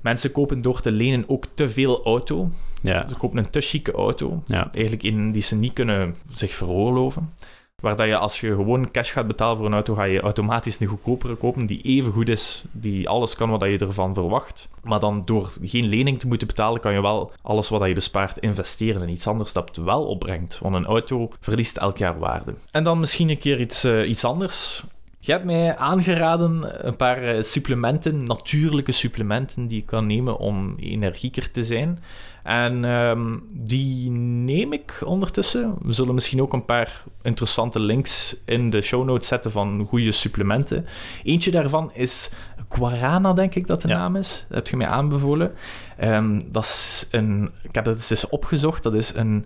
mensen 0.02 0.32
kopen 0.32 0.62
door 0.62 0.82
te 0.82 0.92
lenen 0.92 1.24
ook 1.28 1.46
te 1.54 1.70
veel 1.70 2.06
auto. 2.06 2.50
Ja, 2.82 3.06
Ze 3.10 3.16
kopen 3.18 3.38
een 3.38 3.50
te 3.50 3.62
chique 3.62 3.92
auto. 3.94 4.44
ja. 4.46 4.70
Eigenlijk 4.74 5.04
in 5.04 5.32
die 5.32 5.42
ze 5.42 5.56
niet 5.56 5.74
kunnen 5.74 6.16
zich 6.32 6.52
veroorloven. 6.52 7.34
Waar 7.82 7.96
dat 7.96 8.08
je 8.08 8.18
als 8.18 8.40
je 8.40 8.48
gewoon 8.56 8.92
cash 8.92 9.12
gaat 9.14 9.28
betalen 9.28 9.58
voor 9.58 9.66
een 9.66 9.74
auto, 9.74 9.94
ga 9.94 10.04
je 10.04 10.20
automatisch 10.22 10.80
een 10.80 10.88
goedkopere 10.88 11.36
kopen 11.36 11.66
die 11.66 11.82
even 11.82 12.12
goed 12.12 12.30
is, 12.30 12.64
die 12.72 13.10
alles 13.10 13.36
kan 13.36 13.50
wat 13.50 13.62
je 13.72 13.78
ervan 13.78 14.14
verwacht. 14.14 14.70
Maar 14.84 15.00
dan 15.00 15.22
door 15.26 15.52
geen 15.64 15.86
lening 15.86 16.20
te 16.20 16.28
moeten 16.28 16.48
betalen, 16.48 16.82
kan 16.82 16.94
je 16.94 17.02
wel 17.02 17.32
alles 17.42 17.70
wat 17.70 17.88
je 17.88 17.94
bespaart 17.94 18.38
investeren 18.38 19.02
in 19.02 19.10
iets 19.10 19.28
anders 19.28 19.54
dat 19.54 19.68
het 19.68 19.78
wel 19.86 20.06
opbrengt. 20.06 20.60
Want 20.62 20.76
een 20.76 20.86
auto 20.86 21.30
verliest 21.40 21.78
elk 21.78 21.98
jaar 21.98 22.20
waarde. 22.20 22.54
En 22.72 22.84
dan 22.84 23.00
misschien 23.00 23.30
een 23.30 23.38
keer 23.38 23.60
iets, 23.60 23.84
eh, 23.84 24.10
iets 24.10 24.24
anders. 24.24 24.84
Je 25.24 25.32
hebt 25.32 25.46
mij 25.46 25.78
aangeraden 25.78 26.88
een 26.88 26.96
paar 26.96 27.24
eh, 27.24 27.42
supplementen, 27.42 28.24
natuurlijke 28.24 28.92
supplementen 28.92 29.68
die 29.68 29.78
je 29.78 29.86
kan 29.86 30.08
nemen 30.08 30.38
om 30.38 30.76
energieker 30.80 31.52
te 31.52 31.64
zijn. 31.64 32.00
En 32.44 32.86
ehm, 32.86 33.38
die 33.52 34.10
neem 34.12 34.74
ik 34.74 35.02
ondertussen. 35.06 35.76
We 35.82 35.92
zullen 35.92 36.14
misschien 36.14 36.42
ook 36.42 36.54
een 36.54 36.66
paar 36.66 37.04
interessante 37.22 37.80
links 37.80 38.36
in 38.46 38.70
de 38.70 38.82
show 38.82 39.06
notes 39.06 39.28
zetten 39.28 39.52
van 39.52 39.86
goede 39.88 40.12
supplementen. 40.12 40.86
Eentje 41.24 41.52
daarvan 41.52 41.92
is 41.94 42.32
Guarana, 42.70 43.34
denk 43.34 43.56
ik 43.56 43.68
dat 43.68 43.82
de 43.82 43.88
Ja. 43.88 43.98
naam 43.98 44.16
is. 44.16 44.46
Dat 44.48 44.58
heb 44.58 44.68
je 44.68 44.78
mij 44.78 44.88
aanbevolen. 44.88 45.54
Ehm, 45.98 46.42
dat 46.52 46.64
is 46.64 47.08
een... 47.12 47.50
Ik 47.62 47.76
heb 47.76 47.86
het 47.86 48.12
eens 48.12 48.30
opgezocht. 48.30 48.84
Dat 48.84 48.94
is 48.94 49.14
een 49.16 49.46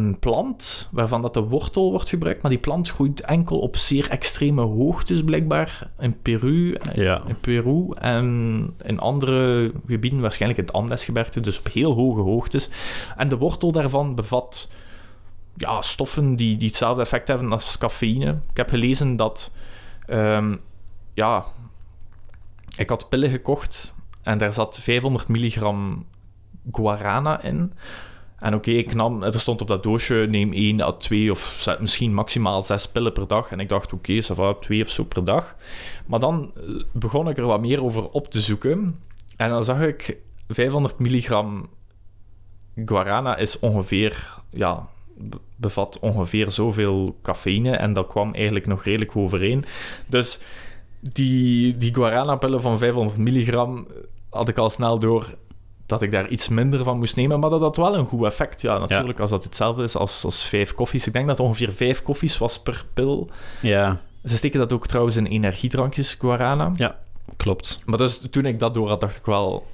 een 0.00 0.18
plant 0.18 0.88
waarvan 0.92 1.22
dat 1.22 1.34
de 1.34 1.40
wortel 1.40 1.90
wordt 1.90 2.08
gebruikt, 2.08 2.42
maar 2.42 2.50
die 2.50 2.60
plant 2.60 2.90
groeit 2.90 3.20
enkel 3.20 3.58
op 3.58 3.76
zeer 3.76 4.10
extreme 4.10 4.62
hoogtes 4.62 5.24
blijkbaar 5.24 5.90
in 5.98 6.22
Peru, 6.22 6.76
Ja. 6.94 7.22
in 7.26 7.40
Peru 7.40 7.86
en 7.98 8.74
in 8.82 8.98
andere 8.98 9.72
gebieden, 9.86 10.20
waarschijnlijk 10.20 10.60
in 10.60 10.66
het 10.66 10.74
Andesgebergte, 10.74 11.40
dus 11.40 11.58
op 11.58 11.72
heel 11.72 11.94
hoge 11.94 12.20
hoogtes. 12.20 12.68
En 13.16 13.28
de 13.28 13.36
wortel 13.36 13.72
daarvan 13.72 14.14
bevat 14.14 14.68
ja, 15.56 15.82
stoffen 15.82 16.36
die, 16.36 16.56
die 16.56 16.68
hetzelfde 16.68 17.02
effect 17.02 17.28
hebben 17.28 17.52
als 17.52 17.78
cafeïne. 17.78 18.38
Ik 18.50 18.56
heb 18.56 18.68
gelezen 18.68 19.16
dat 19.16 19.52
ehm, 20.06 20.56
ja, 21.14 21.44
ik 22.76 22.88
had 22.88 23.08
pillen 23.08 23.30
gekocht 23.30 23.94
en 24.22 24.38
daar 24.38 24.52
zat 24.52 24.78
500 24.80 25.28
milligram 25.28 26.06
guarana 26.72 27.42
in. 27.42 27.72
En 28.38 28.54
oké, 28.54 28.70
ik 28.70 28.94
nam, 28.94 29.22
er 29.22 29.40
stond 29.40 29.60
op 29.60 29.66
dat 29.66 29.82
doosje, 29.82 30.26
neem 30.30 30.52
1 30.52 30.80
à 30.80 30.92
2 30.92 31.30
of 31.30 31.66
misschien 31.80 32.14
maximaal 32.14 32.62
6 32.62 32.88
pillen 32.88 33.12
per 33.12 33.26
dag. 33.26 33.50
En 33.50 33.60
ik 33.60 33.68
dacht, 33.68 33.92
oké, 33.92 34.22
va, 34.22 34.54
2 34.54 34.82
of 34.82 34.90
zo 34.90 35.04
per 35.04 35.24
dag. 35.24 35.56
Maar 36.06 36.20
dan 36.20 36.52
eh, 36.56 36.62
begon 36.92 37.28
ik 37.28 37.38
er 37.38 37.46
wat 37.46 37.60
meer 37.60 37.82
over 37.84 38.08
op 38.08 38.30
te 38.30 38.40
zoeken. 38.40 39.00
En 39.36 39.48
dan 39.50 39.64
zag 39.64 39.80
ik 39.80 40.16
500 40.48 40.98
milligram 40.98 41.68
guarana 42.84 43.36
is 43.36 43.58
ongeveer, 43.58 44.34
ja, 44.50 44.86
be- 45.16 45.38
bevat 45.56 45.98
ongeveer 45.98 46.50
zoveel 46.50 47.18
cafeïne. 47.22 47.70
En 47.76 47.92
dat 47.92 48.06
kwam 48.06 48.34
eigenlijk 48.34 48.66
nog 48.66 48.84
redelijk 48.84 49.16
overeen. 49.16 49.64
Dus 50.06 50.38
die, 51.00 51.76
die 51.76 51.94
guarana-pillen 51.94 52.62
van 52.62 52.78
500 52.78 53.18
milligram 53.18 53.86
had 54.30 54.48
ik 54.48 54.58
al 54.58 54.70
snel 54.70 54.98
door 54.98 55.34
dat 55.86 56.02
ik 56.02 56.10
daar 56.10 56.28
iets 56.28 56.48
minder 56.48 56.84
van 56.84 56.98
moest 56.98 57.16
nemen, 57.16 57.40
maar 57.40 57.50
dat 57.50 57.60
had 57.60 57.76
wel 57.76 57.96
een 57.96 58.06
goed 58.06 58.24
effect. 58.24 58.60
Ja, 58.62 58.78
natuurlijk, 58.78 59.20
als 59.20 59.30
dat 59.30 59.44
hetzelfde 59.44 59.82
is 59.82 59.96
als, 59.96 60.24
als 60.24 60.44
vijf 60.44 60.72
koffies. 60.72 61.06
Ik 61.06 61.12
denk 61.12 61.26
dat 61.26 61.38
het 61.38 61.46
ongeveer 61.46 61.72
vijf 61.72 62.02
koffies 62.02 62.38
was 62.38 62.58
per 62.60 62.84
pil. 62.94 63.28
ja, 63.60 64.00
Ze 64.24 64.36
steken 64.36 64.58
dat 64.58 64.72
ook 64.72 64.86
trouwens 64.86 65.16
in 65.16 65.26
energiedrankjes, 65.26 66.14
guarana. 66.14 66.72
klopt. 67.36 67.78
Maar 67.84 67.98
dus 67.98 68.20
toen 68.30 68.46
ik 68.46 68.58
dat 68.58 68.74
door 68.74 68.88
had, 68.88 69.00
dacht 69.00 69.16
ik 69.16 69.24
wel... 69.26 69.66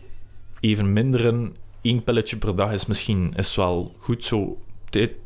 Even 0.60 0.92
minderen, 0.92 1.56
één 1.80 2.04
pilletje 2.04 2.36
per 2.36 2.56
dag 2.56 2.72
is 2.72 2.86
misschien 2.86 3.32
is 3.36 3.56
wel 3.56 3.94
goed. 3.98 4.24
Zo 4.24 4.56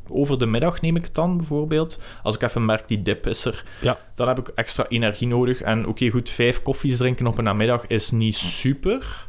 over 0.09 0.39
de 0.39 0.47
middag 0.47 0.81
neem 0.81 0.97
ik 0.97 1.05
het 1.05 1.15
dan, 1.15 1.37
bijvoorbeeld. 1.37 2.01
Als 2.23 2.35
ik 2.35 2.43
even 2.43 2.65
merk, 2.65 2.89
die 2.89 3.03
dip 3.03 3.27
is 3.27 3.45
er, 3.45 3.65
Ja. 3.81 3.99
dan 4.15 4.29
heb 4.29 4.39
ik 4.39 4.49
extra 4.49 4.87
energie 4.89 5.27
nodig. 5.27 5.61
En 5.63 5.87
oké, 5.87 6.09
goed, 6.11 6.31
vijf 6.31 6.63
koffies 6.63 6.97
drinken 6.97 7.27
op 7.27 7.39
een 7.39 7.45
namiddag 7.45 7.87
is 7.87 8.11
niet 8.11 8.37
super... 8.37 9.26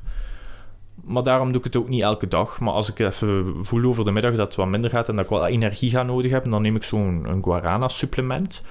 Maar 1.08 1.24
daarom 1.24 1.48
doe 1.48 1.58
ik 1.58 1.63
het 1.63 1.76
ook 1.76 1.89
niet 1.89 2.02
elke 2.02 2.28
dag. 2.28 2.60
Maar 2.60 2.74
als 2.74 2.89
ik 2.89 3.00
even 3.00 3.65
voel 3.65 3.84
over 3.84 4.06
de 4.06 4.12
middag 4.12 4.36
dat 4.36 4.46
het 4.46 4.56
wat 4.56 4.67
minder 4.67 4.89
gaat 4.89 5.10
en 5.10 5.15
dat 5.15 5.24
ik 5.24 5.32
wel 5.32 5.48
energie 5.48 5.89
ga 5.89 6.04
nodig 6.04 6.32
hebben, 6.32 6.52
dan 6.52 6.62
neem 6.62 6.76
ik 6.76 6.84
zo'n 6.84 7.26
een 7.28 7.43
guarana-supplement. 7.43 8.63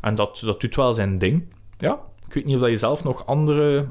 En 0.00 0.14
dat, 0.14 0.42
dat 0.44 0.60
doet 0.60 0.76
wel 0.76 0.94
zijn 0.94 1.18
ding. 1.18 1.54
Ja, 1.76 2.00
ik 2.26 2.34
weet 2.34 2.44
niet 2.44 2.54
of 2.54 2.60
dat 2.60 2.70
je 2.70 2.76
zelf 2.76 3.04
nog 3.04 3.26
andere 3.26 3.86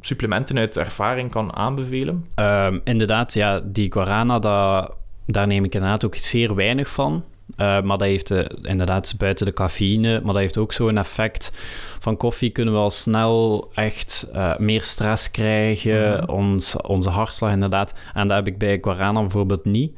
supplementen 0.00 0.58
uit 0.58 0.76
ervaring 0.76 1.30
kan 1.30 1.54
aanbevelen. 1.54 2.26
Ehm, 2.34 2.78
inderdaad, 2.84 3.34
ja, 3.34 3.60
die 3.60 3.92
guarana, 3.92 4.38
dat, 4.38 4.94
daar 5.26 5.46
neem 5.46 5.64
ik 5.64 5.74
inderdaad 5.74 6.04
ook 6.04 6.14
zeer 6.14 6.54
weinig 6.54 6.88
van. 6.88 7.24
Eh, 7.56 7.66
maar 7.66 7.98
dat 7.98 8.00
heeft 8.08 8.30
eh, 8.30 8.44
inderdaad 8.62 9.14
buiten 9.18 9.46
de 9.46 9.52
cafeïne, 9.52 10.20
maar 10.20 10.32
dat 10.32 10.42
heeft 10.42 10.58
ook 10.58 10.72
zo'n 10.72 10.98
effect. 10.98 11.52
Van 11.98 12.16
koffie 12.16 12.50
kunnen 12.50 12.74
we 12.74 12.80
al 12.80 12.90
snel 12.90 13.70
echt 13.74 14.28
eh, 14.32 14.56
meer 14.58 14.82
stress 14.82 15.30
krijgen, 15.30 16.12
Mhm. 16.12 16.30
ons, 16.30 16.76
onze 16.76 17.10
hartslag 17.10 17.52
inderdaad. 17.52 17.94
En 18.14 18.28
dat 18.28 18.36
heb 18.36 18.46
ik 18.46 18.58
bij 18.58 18.78
guarana 18.80 19.20
bijvoorbeeld 19.20 19.64
niet. 19.64 19.92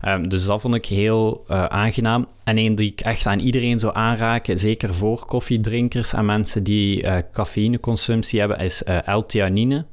Ehm, 0.00 0.28
dus 0.28 0.44
dat 0.44 0.60
vond 0.60 0.74
ik 0.74 0.86
heel 0.86 1.44
aangenaam. 1.48 2.26
En 2.44 2.58
een 2.58 2.74
die 2.74 2.90
ik 2.90 3.00
echt 3.00 3.26
aan 3.26 3.38
iedereen 3.38 3.78
zou 3.78 3.94
aanraken, 3.94 4.58
zeker 4.58 4.94
voor 4.94 5.24
koffiedrinkers 5.26 6.12
en 6.12 6.24
mensen 6.24 6.62
die 6.62 7.04
cafeïneconsumptie 7.32 8.40
hebben, 8.40 8.58
is 8.58 8.82
L-theanine. 9.06 9.84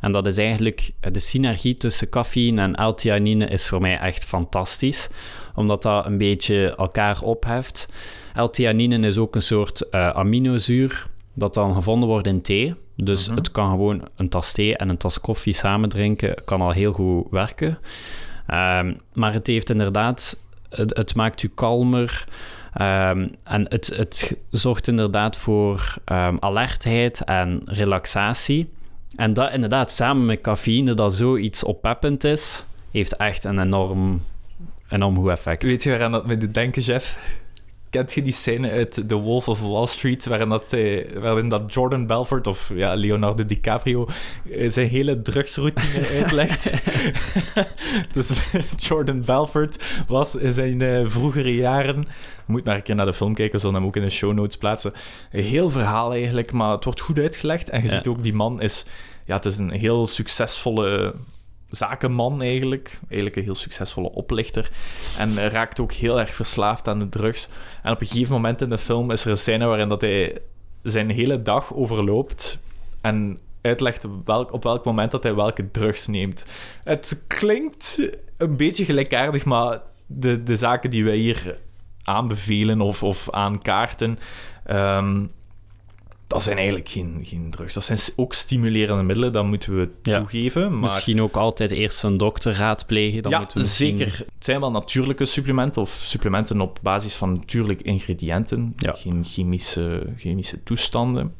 En 0.00 0.12
dat 0.12 0.26
is 0.26 0.36
eigenlijk 0.36 0.90
de 1.12 1.20
synergie 1.20 1.74
tussen 1.74 2.08
cafeïne 2.08 2.62
en 2.62 2.86
L-theanine 2.86 3.46
is 3.46 3.68
voor 3.68 3.80
mij 3.80 3.98
echt 3.98 4.24
fantastisch, 4.24 5.08
omdat 5.58 5.82
dat 5.82 6.06
een 6.06 6.18
beetje 6.18 6.74
elkaar 6.76 7.20
opheft. 7.22 7.88
L-theanine 8.34 9.06
is 9.06 9.18
ook 9.18 9.34
een 9.34 9.42
soort 9.42 9.88
eh, 9.88 10.08
aminozuur 10.08 11.06
dat 11.34 11.54
dan 11.54 11.74
gevonden 11.74 12.08
wordt 12.08 12.26
in 12.26 12.42
thee. 12.42 12.74
Dus 12.96 13.28
Mhm. 13.28 13.36
het 13.36 13.50
kan 13.50 13.70
gewoon 13.70 14.08
een 14.16 14.28
tas 14.28 14.52
thee 14.52 14.76
en 14.76 14.88
een 14.88 14.96
tas 14.96 15.20
koffie 15.20 15.52
samen 15.52 15.88
drinken, 15.88 16.34
kan 16.44 16.60
al 16.60 16.70
heel 16.70 16.92
goed 16.92 17.26
werken. 17.30 17.78
Ehm, 18.46 18.94
maar 19.12 19.32
het 19.32 19.46
heeft 19.46 19.70
inderdaad, 19.70 20.42
het, 20.70 20.96
het 20.96 21.14
maakt 21.14 21.42
u 21.42 21.50
kalmer. 21.54 22.24
ehm, 22.72 23.28
en 23.44 23.66
het, 23.68 23.86
het 23.96 24.36
zorgt 24.50 24.88
inderdaad 24.88 25.36
voor 25.36 25.94
ehm, 26.04 26.36
alertheid 26.40 27.24
en 27.24 27.60
relaxatie. 27.64 28.68
En 29.16 29.32
dat 29.32 29.52
inderdaad 29.52 29.90
samen 29.90 30.26
met 30.26 30.40
cafeïne, 30.40 30.94
dat 30.94 31.14
zoiets 31.14 31.64
oppeppend 31.64 32.24
is, 32.24 32.64
heeft 32.90 33.16
echt 33.16 33.44
een 33.44 33.58
enorm, 33.60 34.20
enorm 34.88 35.16
goed 35.16 35.30
effect. 35.30 35.62
Weet 35.62 35.82
je 35.82 35.90
waaraan 35.90 36.12
dat 36.12 36.26
me 36.26 36.36
doet 36.36 36.54
denken, 36.54 36.82
Jeff? 36.82 37.16
Kent 37.90 38.12
je 38.12 38.22
die 38.22 38.32
scène 38.32 38.70
uit 38.70 39.02
The 39.08 39.14
Wolf 39.14 39.48
of 39.48 39.60
Wall 39.60 39.86
Street, 39.86 40.26
waarin 40.26 40.48
dat, 40.48 40.72
eh, 40.72 41.04
waarin 41.20 41.48
dat 41.48 41.74
Jordan 41.74 42.06
Belfort 42.06 42.46
of 42.46 42.70
ja, 42.74 42.94
Leonardo 42.94 43.44
DiCaprio 43.44 44.06
eh, 44.52 44.70
zijn 44.70 44.88
hele 44.88 45.22
drugsroutine 45.22 46.06
uitlegt? 46.22 46.70
dus 48.12 48.40
Jordan 48.76 49.24
Belfort 49.24 49.84
was 50.06 50.34
in 50.34 50.52
zijn 50.52 50.82
eh, 50.82 51.00
vroegere 51.06 51.54
jaren, 51.54 52.04
moet 52.46 52.64
maar 52.64 52.76
een 52.76 52.82
keer 52.82 52.94
naar 52.94 53.06
de 53.06 53.14
film 53.14 53.34
kijken, 53.34 53.54
we 53.54 53.58
zullen 53.60 53.74
hem 53.74 53.84
ook 53.86 53.96
in 53.96 54.02
de 54.02 54.10
show 54.10 54.32
notes 54.32 54.56
plaatsen, 54.56 54.92
een 55.32 55.42
heel 55.44 55.70
verhaal 55.70 56.12
eigenlijk, 56.12 56.52
maar 56.52 56.70
het 56.70 56.84
wordt 56.84 57.00
goed 57.00 57.18
uitgelegd 57.18 57.68
en 57.70 57.82
je 57.82 57.88
Ja. 57.88 57.94
ziet 57.94 58.06
ook, 58.06 58.22
die 58.22 58.34
man 58.34 58.60
is, 58.60 58.84
ja, 59.26 59.36
het 59.36 59.44
is 59.44 59.56
een 59.56 59.70
heel 59.70 60.06
succesvolle 60.06 61.14
zakenman 61.70 62.42
eigenlijk. 62.42 62.98
Eigenlijk 63.00 63.36
een 63.36 63.42
heel 63.42 63.54
succesvolle 63.54 64.10
oplichter. 64.10 64.70
En 65.18 65.48
raakt 65.50 65.80
ook 65.80 65.92
heel 65.92 66.20
erg 66.20 66.34
verslaafd 66.34 66.88
aan 66.88 66.98
de 66.98 67.08
drugs. 67.08 67.48
En 67.82 67.92
op 67.92 68.00
een 68.00 68.06
gegeven 68.06 68.32
moment 68.32 68.60
in 68.60 68.68
de 68.68 68.78
film 68.78 69.10
is 69.10 69.24
er 69.24 69.30
een 69.30 69.36
scène 69.36 69.66
waarin 69.66 69.88
dat 69.88 70.00
hij 70.00 70.38
zijn 70.82 71.10
hele 71.10 71.42
dag 71.42 71.74
overloopt 71.74 72.60
en 73.00 73.38
uitlegt 73.60 74.06
welk, 74.24 74.52
op 74.52 74.62
welk 74.62 74.84
moment 74.84 75.10
dat 75.10 75.22
hij 75.22 75.34
welke 75.34 75.70
drugs 75.70 76.06
neemt. 76.06 76.46
Het 76.84 77.24
klinkt 77.26 78.10
een 78.36 78.56
beetje 78.56 78.84
gelijkaardig, 78.84 79.44
maar 79.44 79.80
de, 80.06 80.42
de 80.42 80.56
zaken 80.56 80.90
die 80.90 81.04
wij 81.04 81.16
hier 81.16 81.58
aanbevelen 82.02 82.80
of, 82.80 83.02
of 83.02 83.30
aankaarten... 83.30 84.18
ehm, 84.64 85.24
dat 86.28 86.42
zijn 86.42 86.56
eigenlijk 86.56 86.88
geen, 86.88 87.20
geen 87.22 87.50
drugs. 87.50 87.74
Dat 87.74 87.84
zijn 87.84 87.98
ook 88.16 88.34
stimulerende 88.34 89.02
middelen, 89.02 89.32
dat 89.32 89.44
moeten 89.44 89.76
we 89.78 89.88
Ja. 90.02 90.18
toegeven. 90.18 90.70
Maar 90.78 90.90
Misschien 90.90 91.20
ook 91.22 91.36
altijd 91.36 91.70
eerst 91.70 92.02
een 92.02 92.16
dokter 92.16 92.52
raadplegen. 92.52 93.22
Dan 93.22 93.30
ja, 93.32 93.38
moeten 93.38 93.56
we 93.56 93.62
misschien- 93.62 93.98
zeker. 93.98 94.18
Het 94.18 94.44
zijn 94.44 94.60
wel 94.60 94.70
natuurlijke 94.70 95.24
supplementen 95.24 95.82
of 95.82 95.90
supplementen 96.02 96.60
op 96.60 96.78
basis 96.82 97.14
van 97.14 97.32
natuurlijke 97.32 97.82
ingrediënten, 97.84 98.72
Ja. 98.76 98.92
geen 98.92 99.24
chemische, 99.24 100.02
chemische 100.16 100.62
toestanden. 100.62 101.34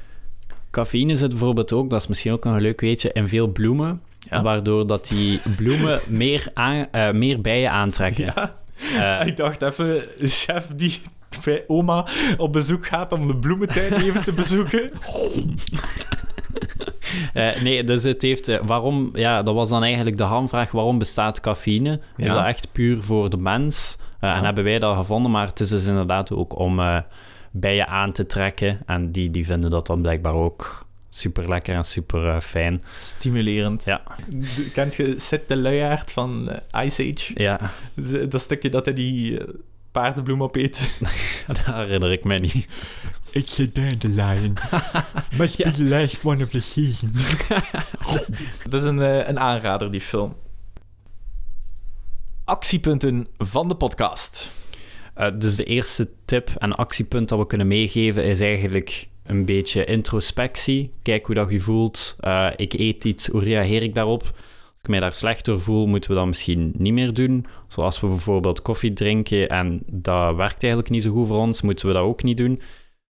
Cafeïne 0.71 1.17
zit 1.17 1.29
bijvoorbeeld 1.29 1.73
ook, 1.73 1.91
dat 1.91 2.01
is 2.01 2.07
misschien 2.07 2.33
ook 2.33 2.45
nog 2.45 2.55
een 2.55 2.61
leuk 2.61 2.81
weetje, 2.81 3.13
in 3.13 3.29
veel 3.29 3.47
bloemen. 3.49 4.03
Ja. 4.19 4.43
Waardoor 4.43 4.87
dat 4.87 5.07
die 5.09 5.41
bloemen 5.57 6.01
meer, 6.23 6.51
aan, 6.55 6.87
eh, 6.93 7.11
meer 7.13 7.41
bijen 7.41 7.71
aantrekken. 7.71 8.25
Ja, 8.25 8.57
Eh, 9.21 9.27
ik 9.27 9.37
dacht 9.37 9.63
even, 9.63 10.05
chef 10.23 10.67
die 10.77 11.01
bij 11.45 11.65
oma 11.67 12.07
op 12.37 12.53
bezoek 12.53 12.87
gaat 12.87 13.13
om 13.13 13.27
de 13.27 13.37
bloementuin 13.37 13.93
even 13.93 14.25
te 14.25 14.33
bezoeken. 14.33 14.91
Eh, 17.33 17.61
nee, 17.63 17.85
dus 17.85 18.03
het 18.03 18.23
heeft... 18.23 18.49
eh, 18.49 18.61
waarom... 18.67 19.11
Ja, 19.15 19.43
dat 19.43 19.55
was 19.55 19.69
dan 19.69 19.83
eigenlijk 19.83 20.17
de 20.17 20.23
hamvraag. 20.23 20.71
Waarom 20.71 20.99
bestaat 20.99 21.41
cafeïne? 21.41 22.01
Is 22.17 22.33
dat 22.33 22.45
echt 22.45 22.73
puur 22.73 23.03
voor 23.03 23.31
de 23.31 23.37
mens? 23.37 23.99
Eh, 24.21 24.37
En 24.37 24.45
hebben 24.45 24.65
wij 24.65 24.79
dat 24.79 24.97
gevonden, 24.97 25.31
maar 25.31 25.47
het 25.47 25.61
is 25.61 25.69
dus 25.69 25.87
inderdaad 25.87 26.33
ook 26.33 26.59
om 26.59 26.81
bijen 27.53 27.87
aan 27.89 28.13
te 28.13 28.27
trekken. 28.27 28.81
En 28.87 29.13
die, 29.13 29.31
die 29.31 29.47
vinden 29.47 29.71
dat 29.71 29.87
dan 29.87 30.03
blijkbaar 30.03 30.35
ook 30.35 30.87
super 31.09 31.49
lekker 31.49 31.75
en 31.75 31.85
super 31.85 32.41
fijn. 32.41 32.83
Stimulerend. 33.01 33.85
Ja. 33.85 34.03
Kent 34.73 34.95
je 34.95 35.15
Sid 35.19 35.49
de 35.49 35.57
Luiaard 35.57 36.13
van 36.13 36.49
Ice 36.85 37.13
Age? 37.15 37.31
Ja, 37.35 37.61
Z- 37.97 38.27
Dat 38.29 38.41
stukje 38.41 38.71
dat 38.71 38.85
hij 38.85 38.95
die 38.95 39.39
paardenbloem 39.93 40.43
opeet. 40.43 40.99
dat 41.47 41.59
herinner 41.59 42.13
ik 42.13 42.25
mij 42.25 42.39
niet. 42.39 42.69
It's 43.31 43.61
a 43.61 43.67
dandelion. 43.73 44.57
Must 45.39 45.57
be 45.57 45.71
the 45.71 45.85
last 45.85 46.25
one 46.25 46.45
of 46.45 46.51
the 46.51 46.61
season. 46.61 47.13
dat 48.71 48.81
is 48.81 48.85
een, 48.85 49.03
eh, 49.03 49.29
een 49.29 49.39
aanrader, 49.39 49.91
die 49.91 50.01
film. 50.01 50.37
Actiepunten 52.45 53.27
van 53.39 53.69
de 53.69 53.75
podcast. 53.75 54.53
Eh, 55.15 55.31
dus 55.39 55.57
de 55.57 55.65
eerste 55.65 56.09
tip 56.25 56.51
en 56.59 56.73
actiepunt 56.73 57.29
dat 57.29 57.39
we 57.39 57.47
kunnen 57.47 57.67
meegeven 57.67 58.25
is 58.25 58.41
eigenlijk 58.41 59.09
een 59.23 59.45
beetje 59.45 59.85
introspectie. 59.85 60.93
Kijk 61.03 61.27
hoe 61.27 61.35
dat 61.35 61.51
je 61.51 61.61
voelt. 61.61 62.17
Eh, 62.21 62.49
ik 62.57 62.73
eet 62.73 63.05
iets, 63.05 63.27
hoe 63.27 63.45
reageer 63.45 63.83
ik 63.83 63.95
daarop? 63.95 64.39
Als 64.79 64.87
ik 64.87 64.93
mij 64.93 65.01
daar 65.09 65.13
slecht 65.13 65.45
door 65.45 65.61
voel, 65.61 65.87
moeten 65.87 66.11
we 66.11 66.17
dat 66.17 66.27
misschien 66.27 66.75
niet 66.77 66.93
meer 66.93 67.13
doen. 67.13 67.47
Zoals 67.69 68.01
we 68.01 68.07
bijvoorbeeld 68.07 68.63
koffie 68.63 68.93
drinken 68.93 69.49
en 69.49 69.83
dat 69.87 70.37
werkt 70.37 70.63
eigenlijk 70.63 70.93
niet 70.93 71.03
zo 71.03 71.13
goed 71.13 71.27
voor 71.27 71.39
ons, 71.39 71.63
moeten 71.63 71.87
we 71.87 71.93
dat 71.93 72.03
ook 72.03 72.23
niet 72.23 72.37
doen. 72.37 72.61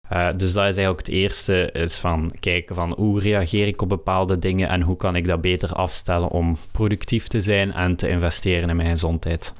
Eh, 0.10 0.28
dus 0.32 0.54
dat 0.54 0.67
is 0.67 0.78
eigenlijk 0.78 1.00
het 1.00 1.10
eerste, 1.15 1.72
is 1.72 1.98
van 1.98 2.34
kijken 2.39 2.76
van 2.76 2.93
hoe 2.93 3.19
reageer 3.19 3.67
ik 3.67 3.82
op 3.82 3.89
bepaalde 3.89 4.39
dingen 4.39 4.69
en 4.69 4.82
hoe 4.82 4.98
kan 4.98 5.15
ik 5.15 5.28
dat 5.28 5.41
beter 5.41 5.74
afstellen 5.74 6.30
om 6.30 6.58
productief 6.72 7.28
te 7.28 7.41
zijn 7.41 7.74
en 7.74 7.95
te 7.95 8.10
investeren 8.10 8.69
in 8.69 8.76
mijn 8.76 8.89
gezondheid. 8.89 9.54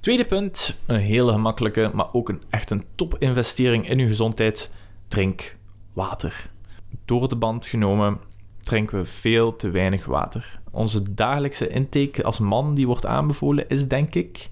Tweede 0.00 0.24
punt, 0.24 0.76
een 0.86 1.00
hele 1.00 1.32
gemakkelijke, 1.32 1.90
maar 1.94 2.08
ook 2.12 2.28
een, 2.28 2.42
echt 2.50 2.70
een 2.70 2.84
top-investering 2.94 3.88
in 3.88 3.98
uw 3.98 4.06
gezondheid. 4.06 4.70
Drink 5.08 5.56
water. 5.92 6.50
Door 7.04 7.28
de 7.28 7.36
band 7.36 7.66
genomen 7.66 8.18
drinken 8.64 8.98
we 8.98 9.04
veel 9.06 9.56
te 9.56 9.70
weinig 9.70 10.04
water. 10.04 10.60
Onze 10.70 11.14
dagelijkse 11.14 11.68
intake 11.68 12.24
als 12.24 12.38
man 12.38 12.74
die 12.74 12.86
wordt 12.86 13.06
aanbevolen 13.06 13.68
is, 13.68 13.88
denk 13.88 14.14
ik... 14.14 14.48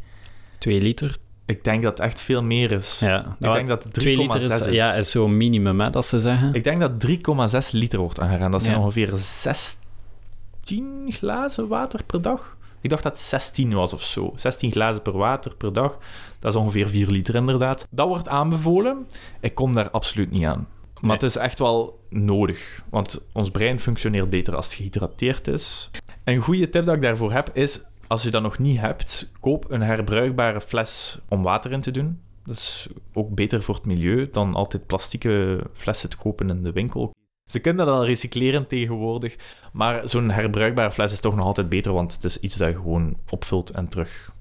Twee 0.58 0.80
liter? 0.82 1.16
Ik 1.46 1.64
denk 1.64 1.82
dat 1.82 1.98
het 1.98 2.06
echt 2.06 2.20
veel 2.20 2.42
meer 2.42 2.70
is. 2.70 2.98
Ja, 3.00 3.36
ik 3.40 3.52
denk 3.52 3.68
dat 3.68 3.82
het 3.84 3.98
3,6 3.98 4.02
2 4.02 4.16
liter 4.16 4.40
is, 4.42 4.60
is. 4.66 4.74
Ja, 4.74 4.92
is 4.92 5.10
zo'n 5.10 5.36
minimum, 5.36 5.80
hè, 5.80 5.90
dat 5.90 6.06
ze 6.06 6.18
zeggen. 6.20 6.54
Ik 6.54 6.64
denk 6.64 6.80
dat 6.80 7.06
3,6 7.06 7.70
liter 7.72 7.98
wordt 7.98 8.20
aangegaan. 8.20 8.50
Dat 8.50 8.62
zijn 8.62 8.74
Ja. 8.76 8.80
ongeveer 8.82 9.10
16 9.14 11.06
glazen 11.08 11.68
water 11.68 12.04
per 12.04 12.22
dag. 12.22 12.56
Ik 12.80 12.90
dacht 12.90 13.02
dat 13.02 13.12
het 13.12 13.20
16 13.20 13.72
was 13.74 13.92
of 13.92 14.02
zo. 14.02 14.32
16 14.34 14.70
glazen 14.72 15.02
per 15.02 15.16
water 15.16 15.56
per 15.56 15.72
dag. 15.72 15.98
Dat 16.38 16.54
is 16.54 16.60
ongeveer 16.60 16.88
4 16.88 17.10
liter 17.10 17.34
inderdaad. 17.34 17.86
Dat 17.90 18.08
wordt 18.08 18.28
aanbevolen. 18.28 19.06
Ik 19.40 19.54
kom 19.54 19.74
daar 19.74 19.90
absoluut 19.90 20.30
niet 20.30 20.44
aan. 20.44 20.68
Maar 21.02 21.10
Nee. 21.10 21.20
het 21.20 21.36
is 21.36 21.36
echt 21.36 21.58
wel 21.58 22.04
nodig. 22.08 22.82
Want 22.90 23.24
ons 23.32 23.50
brein 23.50 23.80
functioneert 23.80 24.30
beter 24.30 24.56
als 24.56 24.66
het 24.66 24.74
gehydrateerd 24.74 25.46
is. 25.48 25.90
Een 26.24 26.40
goede 26.40 26.68
tip 26.70 26.84
dat 26.84 26.94
ik 26.94 27.02
daarvoor 27.02 27.32
heb 27.32 27.50
is... 27.52 27.82
Als 28.06 28.22
je 28.22 28.30
dat 28.30 28.42
nog 28.42 28.58
niet 28.58 28.78
hebt, 28.78 29.30
koop 29.40 29.70
een 29.70 29.80
herbruikbare 29.82 30.60
fles 30.60 31.18
om 31.28 31.42
water 31.42 31.72
in 31.72 31.80
te 31.80 31.90
doen. 31.90 32.20
Dat 32.44 32.56
is 32.56 32.88
ook 33.12 33.34
beter 33.34 33.62
voor 33.62 33.74
het 33.74 33.84
milieu 33.84 34.28
dan 34.30 34.54
altijd 34.54 34.86
plastieke 34.86 35.60
flessen 35.72 36.08
te 36.08 36.16
kopen 36.16 36.50
in 36.50 36.62
de 36.62 36.72
winkel. 36.72 37.12
Ze 37.50 37.58
kunnen 37.58 37.86
dat 37.86 37.94
al 37.94 38.04
recycleren 38.06 38.66
tegenwoordig, 38.66 39.36
maar 39.72 40.08
zo'n 40.08 40.30
herbruikbare 40.30 40.92
fles 40.92 41.12
is 41.12 41.20
toch 41.20 41.36
nog 41.36 41.44
altijd 41.44 41.68
beter, 41.68 41.92
want 41.92 42.12
het 42.12 42.24
is 42.24 42.38
iets 42.40 42.56
dat 42.56 42.68
je 42.68 42.74
gewoon 42.74 43.16
opvult 43.30 43.70
en 43.70 43.88
terug 43.88 44.32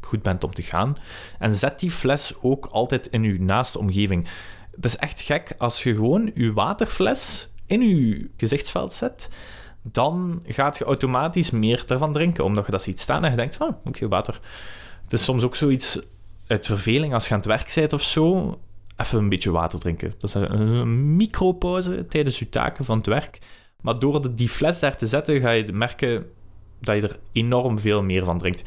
goed 0.00 0.22
bent 0.22 0.44
om 0.44 0.52
te 0.52 0.62
gaan. 0.62 0.96
En 1.38 1.54
zet 1.54 1.80
die 1.80 1.90
fles 1.90 2.34
ook 2.40 2.66
altijd 2.66 3.06
in 3.06 3.22
uw 3.22 3.42
naaste 3.42 3.78
omgeving. 3.78 4.28
Het 4.80 4.84
is 4.84 4.96
echt 4.96 5.20
gek 5.20 5.54
als 5.58 5.82
je 5.82 5.94
gewoon 5.94 6.30
uw 6.34 6.52
waterfles 6.52 7.50
in 7.66 7.80
uw 7.80 8.26
gezichtsveld 8.36 8.92
zet, 8.92 9.28
dan 9.82 10.42
gaat 10.46 10.78
je 10.78 10.84
automatisch 10.84 11.50
meer 11.50 11.84
ervan 11.86 12.12
drinken, 12.12 12.44
omdat 12.44 12.66
je 12.66 12.72
dat 12.72 12.82
ziet 12.82 13.00
staan 13.00 13.24
en 13.24 13.30
je 13.30 13.36
denkt, 13.36 13.60
oh, 13.60 13.70
oké, 13.84 14.08
water. 14.08 14.40
Het 15.04 15.12
is 15.12 15.24
soms 15.24 15.42
ook 15.42 15.56
zoiets 15.56 16.00
uit 16.46 16.66
verveling 16.66 17.14
als 17.14 17.28
je 17.28 17.34
aan 17.34 17.40
het 17.40 17.48
werk 17.48 17.72
bent 17.74 17.92
of 17.92 18.02
zo, 18.02 18.58
even 18.96 19.18
een 19.18 19.28
beetje 19.28 19.50
water 19.50 19.78
drinken. 19.78 20.14
Dat 20.18 20.30
is 20.30 20.34
een, 20.34 21.16
micropauze 21.16 22.06
tijdens 22.06 22.38
je 22.38 22.48
taken 22.48 22.84
van 22.84 22.96
het 22.96 23.06
werk. 23.06 23.38
Maar 23.80 23.98
door 23.98 24.34
die 24.34 24.48
fles 24.48 24.80
daar 24.80 24.96
te 24.96 25.06
zetten, 25.06 25.40
ga 25.40 25.50
je 25.50 25.72
merken 25.72 26.26
dat 26.80 26.96
je 26.96 27.02
er 27.02 27.18
enorm 27.32 27.78
veel 27.78 28.02
meer 28.02 28.24
van 28.24 28.38
drinkt. 28.38 28.62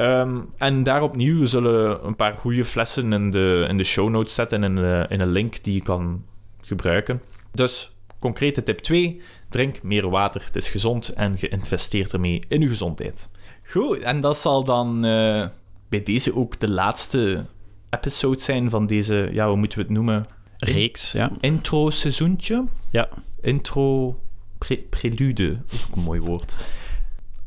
Ehm, 0.00 0.40
en 0.56 0.82
daar 0.82 1.02
opnieuw, 1.02 1.38
we 1.40 1.46
zullen 1.46 2.06
een 2.06 2.16
paar 2.16 2.34
goede 2.34 2.64
flessen 2.64 3.12
in 3.12 3.30
de, 3.30 3.66
in 3.68 3.76
de 3.78 3.84
show 3.84 4.08
notes 4.10 4.34
zetten 4.34 4.62
in, 4.64 4.76
een- 4.76 5.08
in 5.08 5.20
een 5.20 5.30
link 5.32 5.62
die 5.64 5.74
je 5.74 5.82
kan 5.82 6.24
gebruiken. 6.60 7.22
Dus, 7.52 7.92
concrete 8.18 8.62
tip 8.62 8.78
2, 8.78 9.20
drink 9.48 9.82
meer 9.82 10.10
water. 10.10 10.42
Het 10.44 10.56
is 10.56 10.68
gezond 10.68 11.08
en 11.08 11.34
je 11.36 11.48
investeert 11.48 12.12
ermee 12.12 12.42
in 12.48 12.60
je 12.60 12.68
gezondheid. 12.68 13.28
Goed, 13.70 13.98
en 13.98 14.20
dat 14.20 14.38
zal 14.38 14.64
dan 14.64 15.04
eh, 15.04 15.46
bij 15.88 16.02
deze 16.02 16.34
ook 16.36 16.60
de 16.60 16.70
laatste 16.70 17.44
episode 17.90 18.40
zijn 18.40 18.70
van 18.70 18.86
deze, 18.86 19.28
ja, 19.32 19.48
hoe 19.48 19.56
moeten 19.56 19.78
we 19.78 19.84
het 19.84 19.92
noemen? 19.92 20.26
Reeks, 20.58 21.12
ja. 21.12 21.30
Intro-seizoentje? 21.40 22.64
Ja. 22.90 23.08
Intro... 23.40 24.18
Pre 24.58 24.76
prelude, 24.90 25.48
dat 25.50 25.72
is 25.72 25.86
ook 25.90 25.96
een 25.96 26.02
mooi 26.02 26.20
woord. 26.20 26.56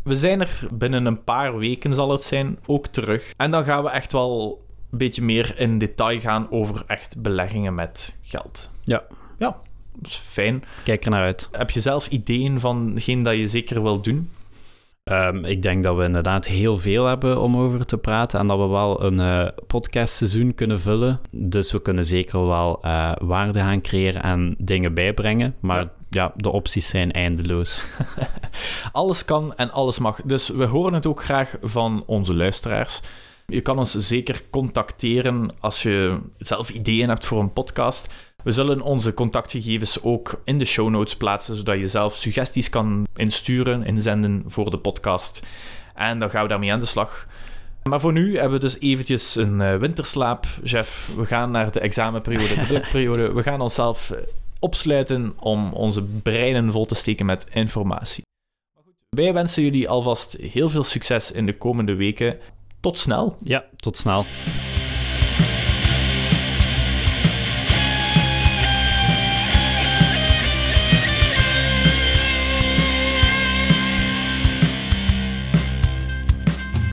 We 0.03 0.15
zijn 0.15 0.41
er 0.41 0.67
binnen 0.71 1.05
een 1.05 1.23
paar 1.23 1.57
weken, 1.57 1.93
zal 1.93 2.11
het 2.11 2.23
zijn, 2.23 2.59
ook 2.65 2.87
terug. 2.87 3.33
En 3.37 3.51
dan 3.51 3.63
gaan 3.63 3.83
we 3.83 3.89
echt 3.89 4.11
wel 4.11 4.61
een 4.91 4.97
beetje 4.97 5.21
meer 5.21 5.59
in 5.59 5.77
detail 5.77 6.19
gaan 6.19 6.51
over 6.51 6.83
echt 6.87 7.21
beleggingen 7.21 7.75
met 7.75 8.17
geld. 8.21 8.69
Ja. 8.81 9.03
Ja, 9.37 9.57
dat 9.95 10.11
is 10.11 10.15
fijn. 10.15 10.63
Kijk 10.83 11.05
er 11.05 11.11
naar 11.11 11.23
uit. 11.23 11.49
Heb 11.51 11.69
je 11.69 11.79
zelf 11.79 12.07
ideeën 12.07 12.59
van 12.59 12.91
hetgeen 12.93 13.23
dat 13.23 13.35
je 13.35 13.47
zeker 13.47 13.83
wil 13.83 14.01
doen? 14.01 14.29
Ehm, 15.03 15.45
ik 15.45 15.61
denk 15.61 15.83
dat 15.83 15.95
we 15.95 16.03
inderdaad 16.03 16.47
heel 16.47 16.77
veel 16.77 17.05
hebben 17.05 17.41
om 17.41 17.57
over 17.57 17.85
te 17.85 17.97
praten 17.97 18.39
en 18.39 18.47
dat 18.47 18.59
we 18.59 18.67
wel 18.67 19.03
een 19.03 19.19
eh 19.19 19.47
podcastseizoen 19.67 20.53
kunnen 20.53 20.79
vullen. 20.79 21.19
Dus 21.31 21.71
we 21.71 21.81
kunnen 21.81 22.05
zeker 22.05 22.47
wel 22.47 22.79
eh, 22.81 23.11
waarde 23.21 23.59
gaan 23.59 23.81
creëren 23.81 24.23
en 24.23 24.55
dingen 24.57 24.93
bijbrengen. 24.93 25.55
Maar 25.59 25.79
ja. 25.79 25.91
Ja. 26.09 26.33
de 26.35 26.51
opties 26.51 26.87
zijn 26.87 27.11
eindeloos. 27.11 27.83
Alles 28.91 29.25
kan 29.25 29.55
en 29.55 29.71
alles 29.71 29.99
mag. 29.99 30.21
Dus 30.23 30.49
we 30.49 30.65
horen 30.65 30.93
het 30.93 31.05
ook 31.05 31.23
graag 31.23 31.57
van 31.61 32.03
onze 32.05 32.33
luisteraars. 32.33 33.01
Je 33.45 33.61
kan 33.61 33.77
ons 33.77 33.91
zeker 33.91 34.41
contacteren 34.49 35.49
als 35.59 35.83
je 35.83 36.19
zelf 36.37 36.69
ideeën 36.69 37.09
hebt 37.09 37.25
voor 37.25 37.39
een 37.39 37.53
podcast. 37.53 38.13
We 38.43 38.51
zullen 38.51 38.81
onze 38.81 39.13
contactgegevens 39.13 40.01
ook 40.01 40.41
in 40.43 40.57
de 40.57 40.65
show 40.65 40.89
notes 40.89 41.17
plaatsen, 41.17 41.55
zodat 41.55 41.79
je 41.79 41.87
zelf 41.87 42.15
suggesties 42.15 42.69
kan 42.69 43.07
insturen, 43.15 43.85
inzenden 43.85 44.43
voor 44.47 44.69
de 44.69 44.77
podcast. 44.77 45.41
En 45.95 46.19
dan 46.19 46.29
gaan 46.29 46.43
we 46.43 46.49
daarmee 46.49 46.71
aan 46.71 46.79
de 46.79 46.85
slag. 46.85 47.27
Maar 47.83 47.99
voor 47.99 48.13
nu 48.13 48.33
hebben 48.33 48.59
we 48.59 48.65
dus 48.65 48.79
eventjes 48.79 49.35
een 49.35 49.61
eh, 49.61 49.75
winterslaap, 49.75 50.45
Jeff. 50.63 51.11
We 51.15 51.25
gaan 51.25 51.51
naar 51.51 51.71
de 51.71 51.79
examenperiode, 51.79 52.55
de 52.55 52.65
drukperiode. 52.73 53.33
We 53.33 53.43
gaan 53.43 53.61
onszelf 53.61 54.11
eh, 54.11 54.17
opsluiten 54.59 55.33
om 55.39 55.73
onze 55.73 56.03
breinen 56.03 56.71
vol 56.71 56.85
te 56.85 56.95
steken 56.95 57.25
met 57.25 57.45
informatie. 57.51 58.23
Wij 59.09 59.33
wensen 59.33 59.63
jullie 59.63 59.89
alvast 59.89 60.37
heel 60.39 60.69
veel 60.69 60.83
succes 60.83 61.31
in 61.31 61.45
de 61.45 61.57
komende 61.57 61.95
weken. 61.95 62.39
Tot 62.79 62.99
snel! 62.99 63.35
Ja, 63.43 63.65
tot 63.75 63.97
snel. 63.97 64.25